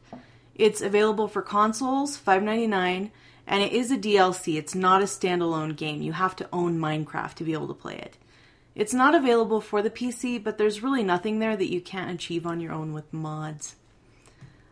It's 0.55 0.81
available 0.81 1.27
for 1.27 1.41
consoles, 1.41 2.19
$5.99, 2.19 3.11
and 3.45 3.63
it 3.63 3.71
is 3.71 3.91
a 3.91 3.97
DLC. 3.97 4.57
It's 4.57 4.75
not 4.75 5.01
a 5.01 5.05
standalone 5.05 5.75
game. 5.75 6.01
You 6.01 6.13
have 6.13 6.35
to 6.37 6.49
own 6.51 6.79
Minecraft 6.79 7.35
to 7.35 7.43
be 7.43 7.53
able 7.53 7.67
to 7.67 7.73
play 7.73 7.95
it. 7.95 8.17
It's 8.77 8.93
not 8.93 9.15
available 9.15 9.59
for 9.59 9.81
the 9.81 9.89
PC, 9.89 10.43
but 10.43 10.59
there's 10.59 10.83
really 10.83 11.01
nothing 11.01 11.39
there 11.39 11.57
that 11.57 11.73
you 11.73 11.81
can't 11.81 12.11
achieve 12.11 12.45
on 12.45 12.59
your 12.59 12.71
own 12.71 12.93
with 12.93 13.11
mods. 13.11 13.75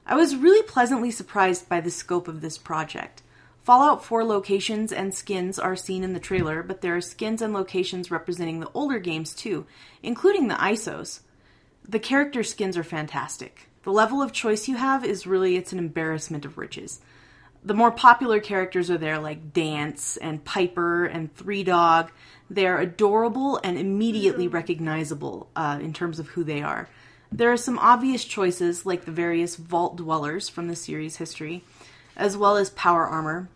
I 0.06 0.16
was 0.16 0.36
really 0.36 0.62
pleasantly 0.62 1.10
surprised 1.10 1.68
by 1.68 1.82
the 1.82 1.90
scope 1.90 2.28
of 2.28 2.42
this 2.42 2.60
project. 2.60 3.24
Fallout 3.64 4.06
4 4.06 4.24
locations 4.24 4.92
and 4.92 5.12
skins 5.12 5.58
are 5.58 5.76
seen 5.76 6.04
in 6.04 6.14
the 6.14 6.20
trailer, 6.20 6.62
but 6.62 6.82
there 6.82 6.96
are 6.96 7.02
skins 7.02 7.42
and 7.42 7.52
locations 7.52 8.12
representing 8.12 8.60
the 8.60 8.70
older 8.76 9.00
games 9.00 9.34
too, 9.34 9.66
including 10.04 10.50
the 10.50 10.56
ISOs. 10.56 11.22
The 11.84 11.98
character 11.98 12.44
skins 12.44 12.78
are 12.78 12.84
fantastic. 12.84 13.70
The 13.82 13.92
level 13.92 14.22
of 14.22 14.32
choice 14.32 14.68
you 14.68 14.76
have 14.76 15.04
is 15.04 15.26
really 15.26 15.56
it's 15.56 15.74
an 15.74 15.80
embarrassment 15.80 16.46
of 16.46 16.60
riches. 16.60 17.00
The 17.66 17.74
more 17.74 17.92
popular 17.92 18.40
characters 18.40 18.92
are 18.92 18.98
there 19.00 19.18
like 19.18 19.52
Danse 19.52 20.18
and 20.18 20.46
Piper 20.46 21.06
and 21.06 21.34
Three 21.36 21.64
Dog. 21.64 22.12
They 22.48 22.68
are 22.68 22.78
adorable 22.78 23.60
and 23.64 23.76
immediately 23.76 24.48
recognizable 24.48 25.50
uh, 25.56 25.80
in 25.82 25.92
terms 25.92 26.20
of 26.20 26.28
who 26.30 26.44
they 26.44 26.62
are. 26.62 26.88
There 27.32 27.52
are 27.52 27.58
some 27.58 27.80
obvious 27.80 28.24
choices 28.24 28.86
like 28.86 29.06
the 29.06 29.12
various 29.12 29.56
vault 29.56 29.96
dwellers 29.96 30.48
from 30.48 30.68
the 30.68 30.76
series 30.76 31.18
history, 31.18 31.64
as 32.16 32.38
well 32.38 32.56
as 32.56 32.70
power 32.70 33.08
armor. 33.08 33.50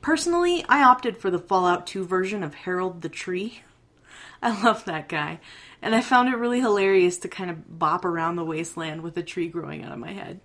Personally, 0.00 0.64
I 0.68 0.82
opted 0.82 1.16
for 1.16 1.30
the 1.30 1.38
Fallout 1.38 1.86
2 1.86 2.04
version 2.04 2.42
of 2.42 2.54
Harold 2.54 3.00
the 3.02 3.08
Tree. 3.08 3.62
I 4.42 4.60
love 4.60 4.84
that 4.86 5.08
guy, 5.08 5.38
and 5.80 5.94
I 5.94 6.00
found 6.00 6.30
it 6.30 6.36
really 6.36 6.60
hilarious 6.60 7.16
to 7.18 7.28
kind 7.28 7.48
of 7.48 7.78
bop 7.78 8.04
around 8.04 8.34
the 8.34 8.44
wasteland 8.44 9.02
with 9.02 9.16
a 9.16 9.22
tree 9.22 9.46
growing 9.46 9.84
out 9.84 9.92
of 9.92 10.00
my 10.00 10.12
head. 10.12 10.40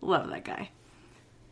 Love 0.00 0.30
that 0.30 0.46
guy. 0.46 0.70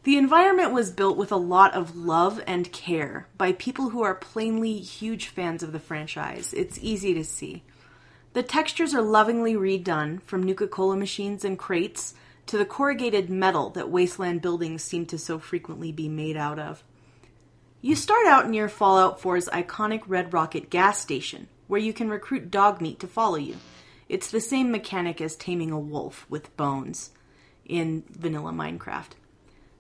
The 0.06 0.16
environment 0.16 0.70
was 0.70 0.92
built 0.92 1.16
with 1.16 1.32
a 1.32 1.36
lot 1.36 1.74
of 1.74 1.96
love 1.96 2.40
and 2.46 2.70
care 2.70 3.26
by 3.36 3.50
people 3.50 3.88
who 3.88 4.02
are 4.02 4.14
plainly 4.14 4.78
huge 4.78 5.26
fans 5.26 5.64
of 5.64 5.72
the 5.72 5.80
franchise. 5.80 6.54
It's 6.56 6.78
easy 6.80 7.12
to 7.14 7.24
see. 7.24 7.64
The 8.32 8.44
textures 8.44 8.94
are 8.94 9.02
lovingly 9.02 9.54
redone 9.56 10.22
from 10.22 10.44
Nuka 10.44 10.68
Cola 10.68 10.96
machines 10.96 11.44
and 11.44 11.58
crates 11.58 12.14
to 12.46 12.56
the 12.56 12.64
corrugated 12.64 13.30
metal 13.30 13.70
that 13.70 13.90
wasteland 13.90 14.42
buildings 14.42 14.84
seem 14.84 15.06
to 15.06 15.18
so 15.18 15.40
frequently 15.40 15.90
be 15.90 16.08
made 16.08 16.36
out 16.36 16.60
of. 16.60 16.84
You 17.80 17.96
start 17.96 18.28
out 18.28 18.48
near 18.48 18.68
Fallout 18.68 19.20
4's 19.20 19.48
iconic 19.48 20.02
Red 20.06 20.32
Rocket 20.32 20.70
gas 20.70 21.00
station, 21.00 21.48
where 21.66 21.80
you 21.80 21.92
can 21.92 22.08
recruit 22.08 22.52
dog 22.52 22.80
meat 22.80 23.00
to 23.00 23.08
follow 23.08 23.38
you. 23.38 23.56
It's 24.08 24.30
the 24.30 24.40
same 24.40 24.70
mechanic 24.70 25.20
as 25.20 25.34
taming 25.34 25.72
a 25.72 25.80
wolf 25.80 26.26
with 26.28 26.56
bones 26.56 27.10
in 27.64 28.04
vanilla 28.08 28.52
Minecraft. 28.52 29.14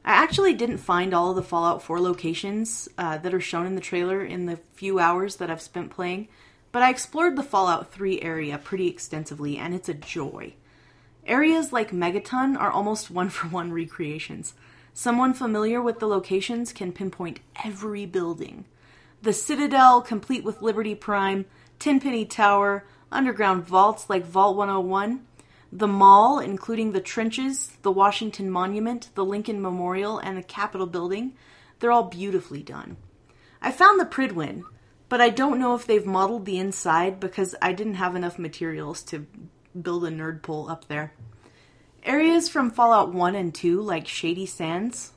I 0.06 0.12
actually 0.12 0.54
didn't 0.54 0.78
find 0.78 1.12
all 1.12 1.30
of 1.30 1.36
the 1.36 1.42
Fallout 1.42 1.82
4 1.82 2.00
locations 2.00 2.88
uh, 2.96 3.18
that 3.18 3.34
are 3.34 3.40
shown 3.40 3.66
in 3.66 3.74
the 3.74 3.80
trailer 3.80 4.24
in 4.24 4.46
the 4.46 4.60
few 4.74 5.00
hours 5.00 5.36
that 5.36 5.50
I've 5.50 5.60
spent 5.60 5.90
playing, 5.90 6.28
but 6.70 6.80
I 6.80 6.90
explored 6.90 7.34
the 7.34 7.42
Fallout 7.42 7.92
3 7.92 8.22
area 8.22 8.56
pretty 8.56 8.86
extensively, 8.86 9.58
and 9.58 9.74
it's 9.74 9.88
a 9.88 9.94
joy. 9.94 10.54
Areas 11.26 11.72
like 11.72 11.90
Megaton 11.90 12.56
are 12.56 12.70
almost 12.70 13.10
one 13.10 13.30
for 13.30 13.48
one 13.48 13.72
recreations. 13.72 14.54
Someone 14.94 15.34
familiar 15.34 15.82
with 15.82 15.98
the 15.98 16.06
locations 16.06 16.72
can 16.72 16.92
pinpoint 16.92 17.40
every 17.64 18.06
building. 18.06 18.64
The 19.22 19.32
Citadel, 19.32 20.02
complete 20.02 20.44
with 20.44 20.62
Liberty 20.62 20.94
Prime, 20.94 21.46
Tenpenny 21.80 22.24
Tower, 22.24 22.84
underground 23.10 23.66
vaults 23.66 24.08
like 24.08 24.24
Vault 24.24 24.56
101, 24.56 25.26
the 25.72 25.88
mall, 25.88 26.38
including 26.38 26.92
the 26.92 27.00
trenches, 27.00 27.72
the 27.82 27.90
Washington 27.90 28.50
Monument, 28.50 29.10
the 29.14 29.24
Lincoln 29.24 29.60
Memorial, 29.60 30.18
and 30.18 30.38
the 30.38 30.42
Capitol 30.42 30.86
Building, 30.86 31.34
they're 31.78 31.92
all 31.92 32.04
beautifully 32.04 32.62
done. 32.62 32.96
I 33.60 33.72
found 33.72 34.00
the 34.00 34.06
Prydwen, 34.06 34.62
but 35.08 35.20
I 35.20 35.28
don't 35.28 35.58
know 35.58 35.74
if 35.74 35.86
they've 35.86 36.06
modeled 36.06 36.46
the 36.46 36.58
inside 36.58 37.20
because 37.20 37.54
I 37.60 37.72
didn't 37.72 37.94
have 37.94 38.16
enough 38.16 38.38
materials 38.38 39.02
to 39.04 39.26
build 39.80 40.04
a 40.04 40.10
nerd 40.10 40.42
pole 40.42 40.68
up 40.68 40.88
there. 40.88 41.12
Areas 42.04 42.48
from 42.48 42.70
Fallout 42.70 43.12
1 43.12 43.34
and 43.34 43.54
2, 43.54 43.80
like 43.80 44.06
Shady 44.06 44.46
Sands, 44.46 45.12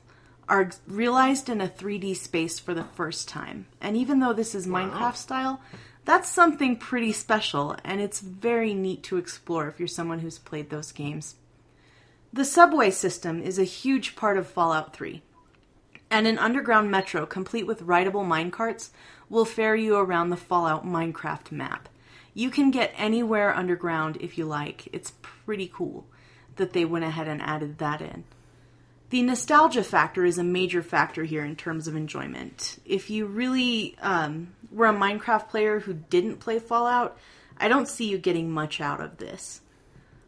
are 0.48 0.70
realized 0.88 1.48
in 1.48 1.60
a 1.60 1.68
3D 1.68 2.16
space 2.16 2.58
for 2.58 2.74
the 2.74 2.84
first 2.84 3.28
time. 3.28 3.66
And 3.80 3.96
even 3.96 4.18
though 4.18 4.32
this 4.32 4.54
is 4.54 4.66
Minecraft 4.66 5.16
style, 5.16 5.60
that's 6.04 6.28
something 6.28 6.76
pretty 6.76 7.12
special, 7.12 7.76
and 7.84 8.00
it's 8.00 8.20
very 8.20 8.74
neat 8.74 9.02
to 9.04 9.16
explore 9.16 9.68
if 9.68 9.78
you're 9.78 9.88
someone 9.88 10.20
who's 10.20 10.38
played 10.38 10.70
those 10.70 10.92
games. 10.92 11.36
The 12.32 12.44
subway 12.44 12.90
system 12.90 13.42
is 13.42 13.58
a 13.58 13.64
huge 13.64 14.16
part 14.16 14.38
of 14.38 14.46
Fallout 14.46 14.94
3, 14.94 15.22
and 16.10 16.26
an 16.26 16.38
underground 16.38 16.90
metro 16.90 17.26
complete 17.26 17.66
with 17.66 17.82
rideable 17.82 18.24
minecarts 18.24 18.90
will 19.28 19.44
ferry 19.44 19.84
you 19.84 19.96
around 19.96 20.30
the 20.30 20.36
Fallout 20.36 20.84
Minecraft 20.84 21.52
map. 21.52 21.88
You 22.34 22.50
can 22.50 22.70
get 22.70 22.94
anywhere 22.96 23.54
underground 23.54 24.16
if 24.20 24.38
you 24.38 24.44
like. 24.44 24.88
It's 24.92 25.12
pretty 25.22 25.70
cool 25.72 26.06
that 26.56 26.72
they 26.72 26.84
went 26.84 27.04
ahead 27.04 27.28
and 27.28 27.42
added 27.42 27.78
that 27.78 28.00
in. 28.00 28.24
The 29.10 29.22
nostalgia 29.22 29.82
factor 29.82 30.24
is 30.24 30.38
a 30.38 30.44
major 30.44 30.82
factor 30.82 31.24
here 31.24 31.44
in 31.44 31.56
terms 31.56 31.88
of 31.88 31.96
enjoyment. 31.96 32.78
If 32.84 33.10
you 33.10 33.26
really 33.26 33.96
um, 34.00 34.54
were 34.70 34.86
a 34.86 34.94
Minecraft 34.94 35.48
player 35.48 35.80
who 35.80 35.94
didn't 35.94 36.36
play 36.36 36.60
Fallout, 36.60 37.18
I 37.58 37.66
don't 37.66 37.88
see 37.88 38.08
you 38.08 38.18
getting 38.18 38.52
much 38.52 38.80
out 38.80 39.00
of 39.00 39.18
this. 39.18 39.62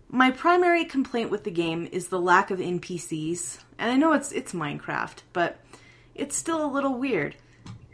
My 0.09 0.33
primary 0.33 0.85
complaint 0.85 1.31
with 1.31 1.45
the 1.45 1.51
game 1.53 1.88
is 1.92 2.09
the 2.09 2.21
lack 2.21 2.51
of 2.51 2.59
NPCs, 2.59 3.61
and 3.79 3.92
I 3.92 3.97
know 3.97 4.12
it's 4.14 4.33
it's 4.33 4.53
Minecraft, 4.53 5.18
but 5.33 5.59
it's 6.16 6.37
still 6.37 6.64
a 6.64 6.66
little 6.66 6.99
weird. 6.99 7.37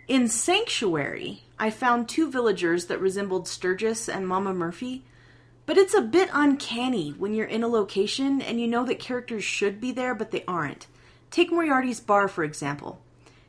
In 0.09 0.27
Sanctuary, 0.27 1.42
I 1.59 1.68
found 1.68 2.09
two 2.09 2.31
villagers 2.31 2.87
that 2.87 2.98
resembled 2.98 3.46
Sturgis 3.46 4.09
and 4.09 4.27
Mama 4.27 4.55
Murphy, 4.55 5.05
but 5.68 5.76
it's 5.76 5.92
a 5.92 6.00
bit 6.00 6.31
uncanny 6.33 7.11
when 7.18 7.35
you're 7.35 7.46
in 7.46 7.62
a 7.62 7.68
location 7.68 8.40
and 8.40 8.59
you 8.59 8.66
know 8.66 8.87
that 8.87 8.98
characters 8.98 9.44
should 9.44 9.78
be 9.83 9.92
there, 9.92 10.14
but 10.14 10.31
they 10.31 10.42
aren't. 10.48 10.87
Take 11.31 11.52
Moriarty's 11.52 12.00
bar, 12.00 12.26
for 12.26 12.42
example. 12.42 13.02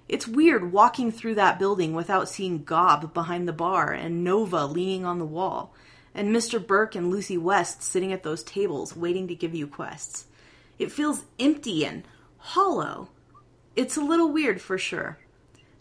It's 0.10 0.28
weird 0.28 0.74
walking 0.74 1.14
through 1.14 1.36
that 1.36 1.58
building 1.58 1.94
without 1.94 2.28
seeing 2.28 2.66
Gob 2.66 3.14
behind 3.14 3.48
the 3.48 3.54
bar 3.54 3.94
and 3.94 4.22
Nova 4.22 4.66
leaning 4.66 5.06
on 5.06 5.18
the 5.18 5.26
wall, 5.26 5.74
and 6.14 6.36
Mr. 6.36 6.60
Burke 6.60 6.94
and 6.94 7.10
Lucy 7.10 7.38
West 7.38 7.84
sitting 7.84 8.12
at 8.12 8.24
those 8.24 8.44
tables 8.44 8.98
waiting 8.98 9.30
to 9.30 9.34
give 9.34 9.56
you 9.56 9.66
quests. 9.66 10.26
It 10.78 10.92
feels 10.92 11.24
empty 11.40 11.86
and 11.86 12.04
hollow. 12.38 13.12
It's 13.78 13.96
a 13.96 14.02
little 14.02 14.30
weird 14.30 14.60
for 14.60 14.78
sure. 14.78 15.20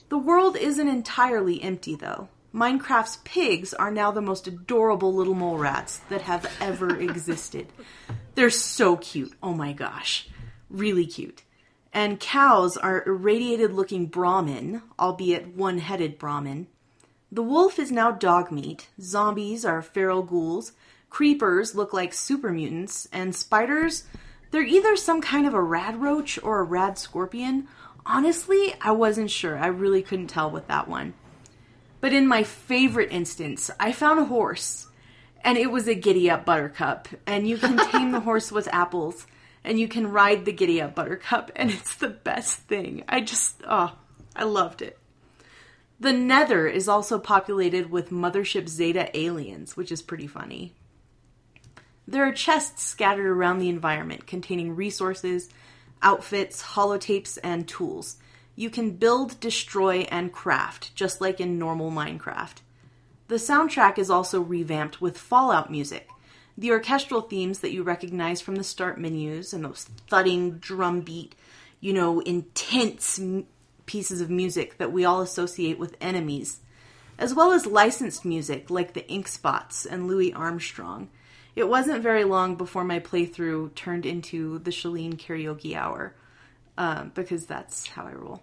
The 0.08 0.18
world 0.18 0.56
isn't 0.56 0.86
entirely 0.86 1.60
empty, 1.60 1.96
though. 1.96 2.28
Minecraft's 2.54 3.18
pigs 3.24 3.74
are 3.74 3.90
now 3.90 4.10
the 4.10 4.22
most 4.22 4.46
adorable 4.46 5.14
little 5.14 5.34
mole 5.34 5.58
rats 5.58 5.98
that 6.08 6.22
have 6.22 6.50
ever 6.60 6.96
existed. 7.00 7.66
They're 8.34 8.50
so 8.50 8.96
cute. 8.96 9.34
Oh 9.42 9.52
my 9.52 9.72
gosh. 9.72 10.28
Really 10.70 11.06
cute. 11.06 11.42
And 11.92 12.20
cows 12.20 12.76
are 12.76 13.06
irradiated 13.06 13.72
looking 13.72 14.06
Brahmin, 14.06 14.82
albeit 14.98 15.56
one 15.56 15.78
headed 15.78 16.18
Brahmin. 16.18 16.68
The 17.30 17.42
wolf 17.42 17.78
is 17.78 17.92
now 17.92 18.12
Dogmeat. 18.12 18.86
Zombies 19.00 19.64
are 19.64 19.82
feral 19.82 20.22
ghouls. 20.22 20.72
Creepers 21.10 21.74
look 21.74 21.92
like 21.92 22.14
super 22.14 22.50
mutants. 22.50 23.08
And 23.12 23.34
spiders, 23.34 24.04
they're 24.50 24.62
either 24.62 24.96
some 24.96 25.20
kind 25.20 25.46
of 25.46 25.52
a 25.52 25.62
rad 25.62 26.00
roach 26.00 26.38
or 26.42 26.60
a 26.60 26.64
rad 26.64 26.98
scorpion. 26.98 27.68
Honestly, 28.06 28.74
I 28.80 28.92
wasn't 28.92 29.30
sure. 29.30 29.58
I 29.58 29.66
really 29.66 30.02
couldn't 30.02 30.28
tell 30.28 30.50
with 30.50 30.66
that 30.68 30.88
one. 30.88 31.12
But 32.00 32.12
in 32.12 32.26
my 32.26 32.42
favorite 32.42 33.12
instance, 33.12 33.70
I 33.80 33.92
found 33.92 34.20
a 34.20 34.24
horse, 34.24 34.86
and 35.42 35.58
it 35.58 35.70
was 35.70 35.88
a 35.88 35.94
giddy 35.94 36.30
up 36.30 36.44
buttercup, 36.44 37.08
and 37.26 37.48
you 37.48 37.58
can 37.58 37.76
tame 37.90 38.12
the 38.12 38.20
horse 38.20 38.52
with 38.52 38.72
apples, 38.72 39.26
and 39.64 39.78
you 39.78 39.88
can 39.88 40.10
ride 40.10 40.44
the 40.44 40.52
giddy 40.52 40.80
up 40.80 40.94
buttercup, 40.94 41.50
and 41.56 41.70
it's 41.70 41.96
the 41.96 42.08
best 42.08 42.56
thing. 42.60 43.04
I 43.08 43.20
just, 43.20 43.62
oh, 43.66 43.96
I 44.36 44.44
loved 44.44 44.82
it. 44.82 44.98
The 46.00 46.12
Nether 46.12 46.68
is 46.68 46.88
also 46.88 47.18
populated 47.18 47.90
with 47.90 48.10
Mothership 48.10 48.68
Zeta 48.68 49.10
aliens, 49.18 49.76
which 49.76 49.90
is 49.90 50.00
pretty 50.00 50.28
funny. 50.28 50.74
There 52.06 52.24
are 52.24 52.32
chests 52.32 52.84
scattered 52.84 53.26
around 53.26 53.58
the 53.58 53.68
environment 53.68 54.26
containing 54.26 54.76
resources, 54.76 55.50
outfits, 56.00 56.62
holotapes, 56.62 57.36
and 57.42 57.66
tools. 57.66 58.16
You 58.58 58.70
can 58.70 58.96
build, 58.96 59.38
destroy, 59.38 59.98
and 60.10 60.32
craft, 60.32 60.92
just 60.96 61.20
like 61.20 61.38
in 61.38 61.60
normal 61.60 61.92
Minecraft. 61.92 62.56
The 63.28 63.36
soundtrack 63.36 63.98
is 63.98 64.10
also 64.10 64.40
revamped 64.40 65.00
with 65.00 65.16
Fallout 65.16 65.70
music. 65.70 66.08
The 66.56 66.72
orchestral 66.72 67.20
themes 67.20 67.60
that 67.60 67.70
you 67.70 67.84
recognize 67.84 68.40
from 68.40 68.56
the 68.56 68.64
start 68.64 68.98
menus 68.98 69.52
and 69.52 69.64
those 69.64 69.84
thudding 69.84 70.58
drum 70.58 71.02
beat, 71.02 71.36
you 71.78 71.92
know, 71.92 72.18
intense 72.18 73.20
m- 73.20 73.46
pieces 73.86 74.20
of 74.20 74.28
music 74.28 74.78
that 74.78 74.90
we 74.90 75.04
all 75.04 75.20
associate 75.20 75.78
with 75.78 75.96
enemies, 76.00 76.58
as 77.16 77.32
well 77.32 77.52
as 77.52 77.64
licensed 77.64 78.24
music 78.24 78.70
like 78.70 78.92
the 78.92 79.08
Ink 79.08 79.28
Spots 79.28 79.86
and 79.86 80.08
Louis 80.08 80.32
Armstrong. 80.32 81.10
It 81.54 81.68
wasn't 81.68 82.02
very 82.02 82.24
long 82.24 82.56
before 82.56 82.82
my 82.82 82.98
playthrough 82.98 83.76
turned 83.76 84.04
into 84.04 84.58
the 84.58 84.72
Shaline 84.72 85.16
karaoke 85.16 85.76
hour, 85.76 86.16
uh, 86.76 87.04
because 87.14 87.46
that's 87.46 87.86
how 87.86 88.04
I 88.04 88.14
roll. 88.14 88.42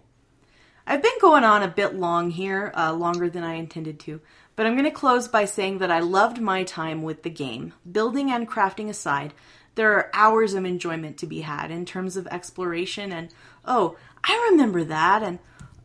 I've 0.86 1.02
been 1.02 1.18
going 1.20 1.44
on 1.44 1.62
a 1.62 1.68
bit 1.68 1.94
long 1.94 2.30
here, 2.30 2.72
uh, 2.76 2.92
longer 2.92 3.28
than 3.28 3.42
I 3.42 3.54
intended 3.54 3.98
to, 4.00 4.20
but 4.54 4.66
I'm 4.66 4.74
going 4.74 4.84
to 4.84 4.90
close 4.90 5.26
by 5.26 5.44
saying 5.44 5.78
that 5.78 5.90
I 5.90 5.98
loved 5.98 6.40
my 6.40 6.62
time 6.62 7.02
with 7.02 7.22
the 7.22 7.30
game. 7.30 7.74
Building 7.90 8.30
and 8.30 8.48
crafting 8.48 8.88
aside, 8.88 9.34
there 9.74 9.92
are 9.94 10.10
hours 10.14 10.54
of 10.54 10.64
enjoyment 10.64 11.18
to 11.18 11.26
be 11.26 11.40
had 11.40 11.70
in 11.70 11.84
terms 11.84 12.16
of 12.16 12.26
exploration 12.28 13.12
and, 13.12 13.30
oh, 13.64 13.96
I 14.22 14.48
remember 14.50 14.84
that, 14.84 15.22
and 15.22 15.38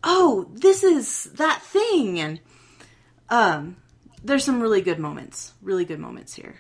oh, 0.04 0.50
this 0.54 0.84
is 0.84 1.26
that 1.36 1.62
thing, 1.62 2.20
and 2.20 2.40
um, 3.30 3.78
there's 4.24 4.44
some 4.44 4.62
really 4.62 4.82
good 4.82 5.00
moments, 5.00 5.54
really 5.62 5.86
good 5.86 6.00
moments 6.00 6.34
here. 6.34 6.56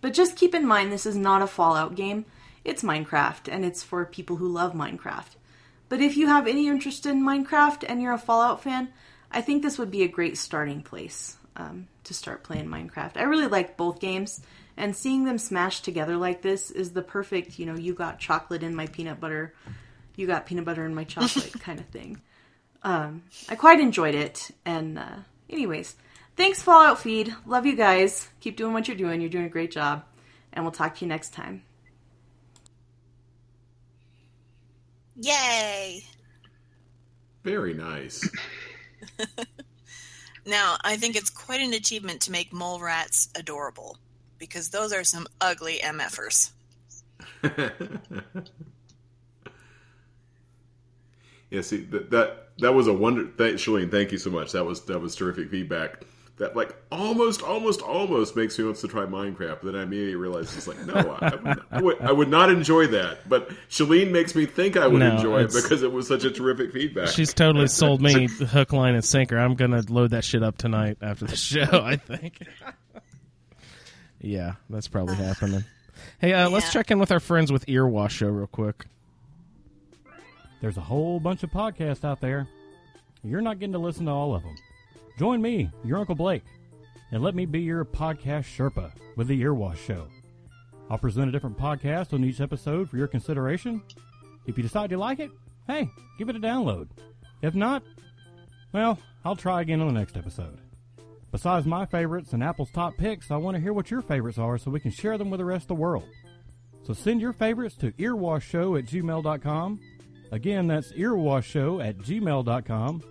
But 0.00 0.14
just 0.14 0.36
keep 0.36 0.54
in 0.54 0.66
mind, 0.66 0.92
this 0.92 1.06
is 1.06 1.16
not 1.16 1.42
a 1.42 1.46
Fallout 1.46 1.96
game. 1.96 2.24
It's 2.64 2.82
Minecraft, 2.82 3.52
and 3.52 3.64
it's 3.64 3.82
for 3.82 4.04
people 4.04 4.36
who 4.36 4.48
love 4.48 4.74
Minecraft. 4.74 5.37
But 5.88 6.00
if 6.00 6.16
you 6.16 6.26
have 6.26 6.46
any 6.46 6.68
interest 6.68 7.06
in 7.06 7.22
Minecraft 7.22 7.84
and 7.88 8.02
you're 8.02 8.12
a 8.12 8.18
Fallout 8.18 8.62
fan, 8.62 8.88
I 9.30 9.40
think 9.40 9.62
this 9.62 9.78
would 9.78 9.90
be 9.90 10.02
a 10.02 10.08
great 10.08 10.36
starting 10.36 10.82
place 10.82 11.36
um, 11.56 11.88
to 12.04 12.14
start 12.14 12.44
playing 12.44 12.66
Minecraft. 12.66 13.16
I 13.16 13.22
really 13.22 13.46
like 13.46 13.76
both 13.76 14.00
games, 14.00 14.40
and 14.76 14.94
seeing 14.94 15.24
them 15.24 15.38
smashed 15.38 15.84
together 15.84 16.16
like 16.16 16.40
this 16.40 16.70
is 16.70 16.92
the 16.92 17.02
perfect, 17.02 17.58
you 17.58 17.66
know, 17.66 17.76
you 17.76 17.94
got 17.94 18.20
chocolate 18.20 18.62
in 18.62 18.74
my 18.74 18.86
peanut 18.86 19.20
butter, 19.20 19.54
you 20.16 20.26
got 20.26 20.46
peanut 20.46 20.64
butter 20.64 20.84
in 20.84 20.94
my 20.94 21.04
chocolate 21.04 21.52
kind 21.60 21.80
of 21.80 21.86
thing. 21.86 22.20
Um, 22.82 23.24
I 23.48 23.56
quite 23.56 23.80
enjoyed 23.80 24.14
it, 24.14 24.50
and 24.64 24.98
uh, 24.98 25.16
anyways, 25.50 25.96
thanks 26.36 26.62
Fallout 26.62 27.00
Feed. 27.00 27.34
Love 27.44 27.66
you 27.66 27.74
guys. 27.74 28.28
Keep 28.40 28.56
doing 28.56 28.72
what 28.72 28.86
you're 28.86 28.96
doing. 28.96 29.20
You're 29.20 29.30
doing 29.30 29.46
a 29.46 29.50
great 29.50 29.72
job, 29.72 30.04
and 30.52 30.64
we'll 30.64 30.72
talk 30.72 30.94
to 30.96 31.04
you 31.04 31.08
next 31.08 31.32
time. 31.32 31.62
Yay! 35.18 36.04
Very 37.44 37.74
nice. 37.74 38.28
Now, 40.46 40.78
I 40.82 40.96
think 40.96 41.14
it's 41.14 41.28
quite 41.28 41.60
an 41.60 41.74
achievement 41.74 42.22
to 42.22 42.32
make 42.32 42.54
mole 42.54 42.80
rats 42.80 43.28
adorable 43.36 43.98
because 44.38 44.70
those 44.70 44.94
are 44.94 45.04
some 45.04 45.26
ugly 45.42 45.78
MFers. 45.84 46.52
Yeah, 51.50 51.62
see 51.62 51.78
that 51.78 52.10
that 52.10 52.48
that 52.58 52.74
was 52.74 52.88
a 52.88 52.92
wonder. 52.92 53.24
Shaline, 53.56 53.90
thank 53.90 54.12
you 54.12 54.18
so 54.18 54.28
much. 54.28 54.52
That 54.52 54.66
was 54.66 54.84
that 54.84 55.00
was 55.00 55.14
terrific 55.14 55.50
feedback. 55.50 56.02
That 56.38 56.54
like 56.54 56.74
almost, 56.92 57.42
almost, 57.42 57.82
almost 57.82 58.36
makes 58.36 58.56
me 58.58 58.64
want 58.64 58.76
to 58.76 58.88
try 58.88 59.04
Minecraft. 59.06 59.58
But 59.60 59.72
then 59.72 59.76
I 59.76 59.82
immediately 59.82 60.14
realize 60.14 60.56
it's 60.56 60.68
like, 60.68 60.84
no, 60.86 60.94
I, 60.94 61.28
I, 61.28 61.34
would, 61.36 61.62
I, 61.70 61.82
would, 61.82 62.00
I 62.00 62.12
would 62.12 62.28
not 62.28 62.48
enjoy 62.50 62.86
that. 62.88 63.28
But 63.28 63.50
Shaline 63.68 64.12
makes 64.12 64.36
me 64.36 64.46
think 64.46 64.76
I 64.76 64.86
would 64.86 65.00
No, 65.00 65.16
enjoy 65.16 65.40
it 65.42 65.52
because 65.52 65.82
it 65.82 65.90
was 65.90 66.06
such 66.06 66.22
a 66.24 66.30
terrific 66.30 66.72
feedback. 66.72 67.08
She's 67.08 67.34
totally 67.34 67.66
sold 67.66 68.00
me 68.00 68.28
hook, 68.38 68.72
line, 68.72 68.94
and 68.94 69.04
sinker. 69.04 69.36
I'm 69.36 69.54
gonna 69.56 69.82
load 69.88 70.10
that 70.10 70.24
shit 70.24 70.42
up 70.44 70.56
tonight 70.56 70.98
after 71.02 71.24
the 71.26 71.36
show. 71.36 71.66
I 71.72 71.96
think. 71.96 72.40
yeah, 74.20 74.54
that's 74.70 74.86
probably 74.88 75.16
happening. 75.16 75.64
Hey, 76.20 76.32
uh, 76.32 76.48
let's 76.50 76.72
check 76.72 76.90
in 76.90 77.00
with 77.00 77.10
our 77.10 77.20
friends 77.20 77.50
with 77.50 77.66
Earwash 77.66 78.10
Show 78.10 78.28
real 78.28 78.46
quick. 78.46 78.86
There's 80.60 80.76
a 80.76 80.82
whole 80.82 81.20
bunch 81.20 81.42
of 81.42 81.50
podcasts 81.50 82.04
out 82.04 82.20
there. 82.20 82.48
You're 83.22 83.40
not 83.40 83.58
getting 83.58 83.72
to 83.72 83.78
listen 83.78 84.06
to 84.06 84.12
all 84.12 84.34
of 84.34 84.42
them. 84.42 84.56
Join 85.18 85.42
me, 85.42 85.68
your 85.82 85.98
Uncle 85.98 86.14
Blake, 86.14 86.44
and 87.10 87.24
let 87.24 87.34
me 87.34 87.44
be 87.44 87.60
your 87.60 87.84
podcast 87.84 88.44
Sherpa 88.44 88.92
with 89.16 89.26
the 89.26 89.42
Earwash 89.42 89.78
Show. 89.78 90.06
I'll 90.88 90.98
present 90.98 91.28
a 91.28 91.32
different 91.32 91.58
podcast 91.58 92.12
on 92.12 92.22
each 92.22 92.40
episode 92.40 92.88
for 92.88 92.98
your 92.98 93.08
consideration. 93.08 93.82
If 94.46 94.56
you 94.56 94.62
decide 94.62 94.92
you 94.92 94.96
like 94.96 95.18
it, 95.18 95.32
hey, 95.66 95.90
give 96.18 96.28
it 96.28 96.36
a 96.36 96.38
download. 96.38 96.88
If 97.42 97.56
not, 97.56 97.82
well, 98.72 98.96
I'll 99.24 99.34
try 99.34 99.60
again 99.60 99.80
on 99.80 99.88
the 99.88 99.92
next 99.98 100.16
episode. 100.16 100.60
Besides 101.32 101.66
my 101.66 101.84
favorites 101.84 102.32
and 102.32 102.44
Apple's 102.44 102.70
top 102.70 102.96
picks, 102.96 103.32
I 103.32 103.38
want 103.38 103.56
to 103.56 103.60
hear 103.60 103.72
what 103.72 103.90
your 103.90 104.02
favorites 104.02 104.38
are 104.38 104.56
so 104.56 104.70
we 104.70 104.78
can 104.78 104.92
share 104.92 105.18
them 105.18 105.30
with 105.30 105.38
the 105.38 105.44
rest 105.44 105.64
of 105.64 105.68
the 105.68 105.74
world. 105.74 106.08
So 106.84 106.92
send 106.92 107.20
your 107.20 107.32
favorites 107.32 107.74
to 107.78 107.90
earwashshow 107.90 108.78
at 108.78 108.84
gmail.com. 108.84 109.80
Again, 110.30 110.68
that's 110.68 110.92
earwashshow 110.92 111.84
at 111.84 111.98
gmail.com. 111.98 113.02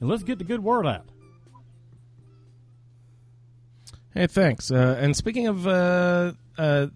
And 0.00 0.10
let's 0.10 0.24
get 0.24 0.36
the 0.36 0.44
good 0.44 0.62
word 0.62 0.86
out. 0.86 1.06
Hey, 4.14 4.28
thanks. 4.28 4.70
Uh, 4.70 4.96
and 5.00 5.16
speaking 5.16 5.48
of 5.48 5.66
uh, 5.66 6.32
uh, 6.56 6.86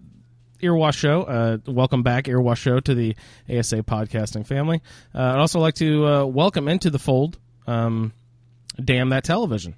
Earwash 0.61 0.95
Show, 0.95 1.23
uh, 1.23 1.57
welcome 1.67 2.01
back, 2.01 2.25
Earwash 2.25 2.57
Show, 2.57 2.79
to 2.79 2.95
the 2.95 3.13
ASA 3.49 3.83
podcasting 3.83 4.47
family. 4.47 4.81
Uh, 5.13 5.33
I'd 5.33 5.39
also 5.39 5.59
like 5.59 5.73
to 5.75 6.07
uh, 6.07 6.25
welcome 6.25 6.69
into 6.69 6.89
the 6.89 6.97
fold, 6.97 7.37
um, 7.67 8.13
Damn 8.81 9.09
That 9.09 9.25
Television. 9.25 9.75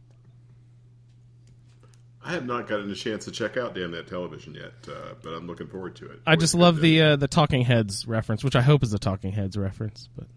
I 2.23 2.33
have 2.33 2.45
not 2.45 2.67
gotten 2.67 2.91
a 2.91 2.95
chance 2.95 3.25
to 3.25 3.31
check 3.31 3.57
out 3.57 3.73
Damn 3.73 3.89
That 3.89 4.05
Television 4.07 4.53
yet, 4.53 4.73
uh, 4.87 5.15
but 5.23 5.31
I'm 5.31 5.47
looking 5.47 5.65
forward 5.65 5.95
to 5.95 6.11
it. 6.11 6.19
I 6.27 6.35
just 6.35 6.53
love 6.53 6.79
the 6.79 7.01
uh, 7.01 7.15
the 7.15 7.27
Talking 7.27 7.63
Heads 7.63 8.07
reference, 8.07 8.43
which 8.43 8.55
I 8.55 8.61
hope 8.61 8.83
is 8.83 8.93
a 8.93 8.99
Talking 8.99 9.31
Heads 9.31 9.57
reference. 9.57 10.07
But 10.15 10.27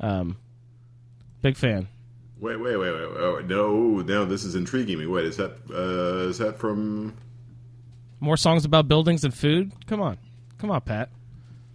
um, 0.00 0.38
big 1.40 1.56
fan. 1.56 1.86
Wait, 2.38 2.56
wait, 2.56 2.76
wait, 2.76 2.92
wait, 2.92 3.34
wait. 3.34 3.46
No, 3.46 4.00
no, 4.02 4.24
this 4.26 4.44
is 4.44 4.54
intriguing 4.54 4.98
me. 4.98 5.06
Wait, 5.06 5.24
is 5.24 5.36
that 5.38 5.52
uh, 5.70 6.28
is 6.28 6.38
that 6.38 6.58
from? 6.58 7.14
More 8.20 8.36
songs 8.36 8.64
about 8.64 8.88
buildings 8.88 9.24
and 9.24 9.32
food. 9.34 9.72
Come 9.86 10.00
on, 10.02 10.18
come 10.58 10.70
on, 10.70 10.80
Pat. 10.82 11.10